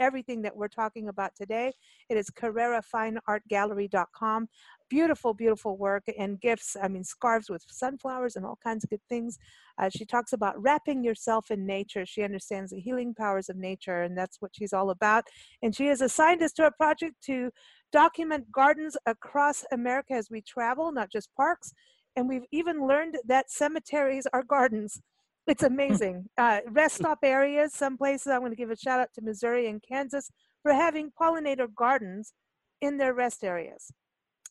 everything 0.00 0.42
that 0.42 0.56
we're 0.56 0.68
talking 0.68 1.08
about 1.08 1.34
today. 1.34 1.72
It 2.08 2.16
is 2.16 2.30
CarreraFineArtGallery.com. 2.30 4.48
Beautiful, 4.88 5.34
beautiful 5.34 5.76
work 5.76 6.04
and 6.18 6.40
gifts. 6.40 6.76
I 6.80 6.88
mean, 6.88 7.04
scarves 7.04 7.50
with 7.50 7.64
sunflowers 7.68 8.36
and 8.36 8.46
all 8.46 8.58
kinds 8.62 8.84
of 8.84 8.90
good 8.90 9.02
things. 9.08 9.38
Uh, 9.78 9.90
she 9.90 10.04
talks 10.04 10.32
about 10.32 10.60
wrapping 10.60 11.04
yourself 11.04 11.50
in 11.50 11.66
nature. 11.66 12.06
She 12.06 12.22
understands 12.22 12.70
the 12.70 12.80
healing 12.80 13.14
powers 13.14 13.48
of 13.48 13.56
nature, 13.56 14.02
and 14.02 14.16
that's 14.16 14.40
what 14.40 14.52
she's 14.54 14.72
all 14.72 14.90
about. 14.90 15.24
And 15.62 15.74
she 15.74 15.86
has 15.86 16.00
assigned 16.00 16.42
us 16.42 16.52
to 16.52 16.66
a 16.66 16.72
project 16.72 17.14
to 17.26 17.50
document 17.92 18.50
gardens 18.52 18.96
across 19.06 19.64
America 19.72 20.14
as 20.14 20.28
we 20.30 20.40
travel, 20.40 20.92
not 20.92 21.10
just 21.10 21.34
parks. 21.36 21.72
And 22.16 22.28
we've 22.28 22.46
even 22.50 22.86
learned 22.86 23.16
that 23.26 23.50
cemeteries 23.50 24.26
are 24.32 24.42
gardens. 24.42 25.00
It's 25.48 25.62
amazing. 25.64 26.26
Uh, 26.36 26.60
rest 26.68 26.96
stop 26.96 27.18
areas, 27.22 27.74
some 27.74 27.96
places 27.96 28.28
I 28.28 28.38
want 28.38 28.52
to 28.52 28.56
give 28.56 28.70
a 28.70 28.76
shout 28.76 29.00
out 29.00 29.08
to 29.14 29.22
Missouri 29.22 29.68
and 29.68 29.82
Kansas 29.82 30.30
for 30.62 30.72
having 30.72 31.10
pollinator 31.20 31.66
gardens 31.74 32.32
in 32.80 32.98
their 32.98 33.14
rest 33.14 33.42
areas. 33.42 33.90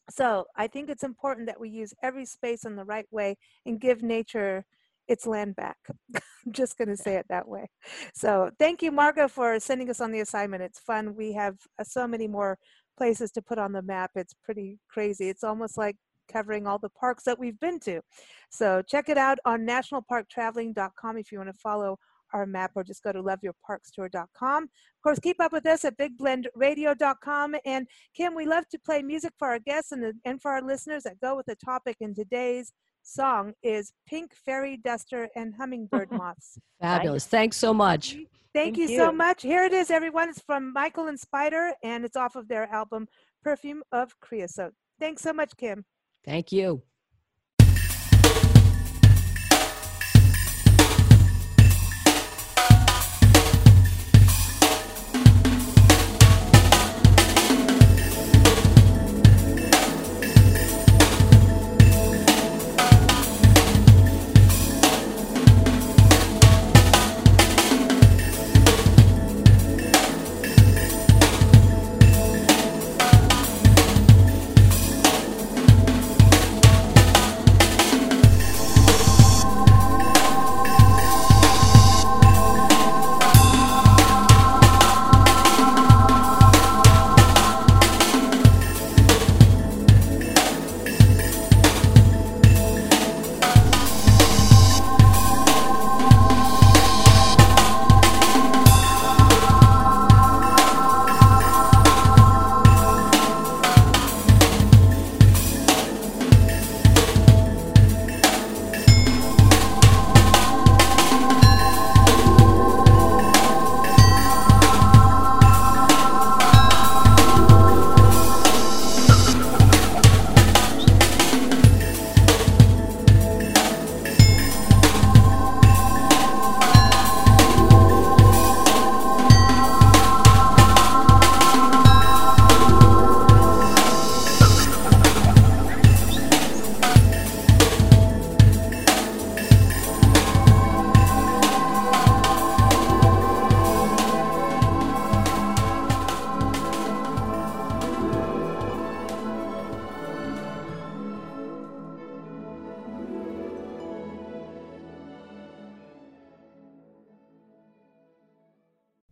So 0.09 0.45
I 0.55 0.67
think 0.67 0.89
it's 0.89 1.03
important 1.03 1.47
that 1.47 1.59
we 1.59 1.69
use 1.69 1.93
every 2.01 2.25
space 2.25 2.65
in 2.65 2.75
the 2.75 2.85
right 2.85 3.07
way 3.11 3.35
and 3.65 3.79
give 3.79 4.01
nature 4.01 4.65
its 5.07 5.25
land 5.25 5.55
back. 5.55 5.77
I'm 6.15 6.51
just 6.51 6.77
going 6.77 6.89
to 6.89 6.97
say 6.97 7.15
it 7.15 7.25
that 7.29 7.47
way. 7.47 7.67
So 8.13 8.49
thank 8.59 8.81
you, 8.81 8.91
Margot, 8.91 9.27
for 9.27 9.59
sending 9.59 9.89
us 9.89 10.01
on 10.01 10.11
the 10.11 10.21
assignment. 10.21 10.63
It's 10.63 10.79
fun. 10.79 11.15
We 11.15 11.33
have 11.33 11.55
uh, 11.79 11.83
so 11.83 12.07
many 12.07 12.27
more 12.27 12.57
places 12.97 13.31
to 13.31 13.41
put 13.41 13.59
on 13.59 13.73
the 13.73 13.81
map. 13.81 14.11
It's 14.15 14.33
pretty 14.43 14.79
crazy. 14.89 15.29
It's 15.29 15.43
almost 15.43 15.77
like 15.77 15.97
covering 16.31 16.67
all 16.67 16.79
the 16.79 16.89
parks 16.89 17.23
that 17.23 17.39
we've 17.39 17.59
been 17.59 17.79
to. 17.81 18.01
So 18.49 18.81
check 18.81 19.09
it 19.09 19.17
out 19.17 19.39
on 19.45 19.65
nationalparktraveling.com 19.65 21.17
if 21.17 21.31
you 21.31 21.39
want 21.39 21.51
to 21.51 21.59
follow 21.59 21.97
our 22.33 22.45
map 22.45 22.71
or 22.75 22.83
just 22.83 23.03
go 23.03 23.11
to 23.11 23.21
loveyourparkstour.com. 23.21 24.63
Of 24.63 24.69
course, 25.03 25.19
keep 25.19 25.39
up 25.41 25.51
with 25.51 25.65
us 25.65 25.85
at 25.85 25.97
bigblendradio.com. 25.97 27.55
And 27.65 27.87
Kim, 28.15 28.35
we 28.35 28.45
love 28.45 28.67
to 28.69 28.79
play 28.79 29.01
music 29.01 29.33
for 29.37 29.47
our 29.47 29.59
guests 29.59 29.91
and, 29.91 30.13
and 30.25 30.41
for 30.41 30.51
our 30.51 30.61
listeners 30.61 31.03
that 31.03 31.19
go 31.21 31.35
with 31.35 31.45
the 31.45 31.55
topic. 31.55 31.97
And 32.01 32.15
today's 32.15 32.73
song 33.03 33.53
is 33.63 33.93
Pink 34.07 34.33
Fairy 34.45 34.77
Duster 34.77 35.29
and 35.35 35.53
Hummingbird 35.55 36.11
Moths. 36.11 36.57
Fabulous. 36.81 37.25
Thanks 37.25 37.57
so 37.57 37.73
much. 37.73 38.13
Thank, 38.13 38.75
Thank 38.75 38.77
you, 38.77 38.87
you, 38.87 38.97
so 38.97 39.11
much. 39.11 39.43
Here 39.43 39.63
it 39.63 39.73
is, 39.73 39.91
everyone. 39.91 40.29
It's 40.29 40.41
from 40.41 40.73
Michael 40.73 41.07
and 41.07 41.19
Spider, 41.19 41.73
and 41.83 42.03
it's 42.03 42.17
off 42.17 42.35
of 42.35 42.47
their 42.47 42.63
album 42.73 43.07
Perfume 43.43 43.83
of 43.91 44.19
Creosote. 44.19 44.73
Thanks 44.99 45.21
so 45.21 45.31
much, 45.31 45.55
Kim. 45.57 45.85
Thank 46.27 46.51
you. 46.51 46.83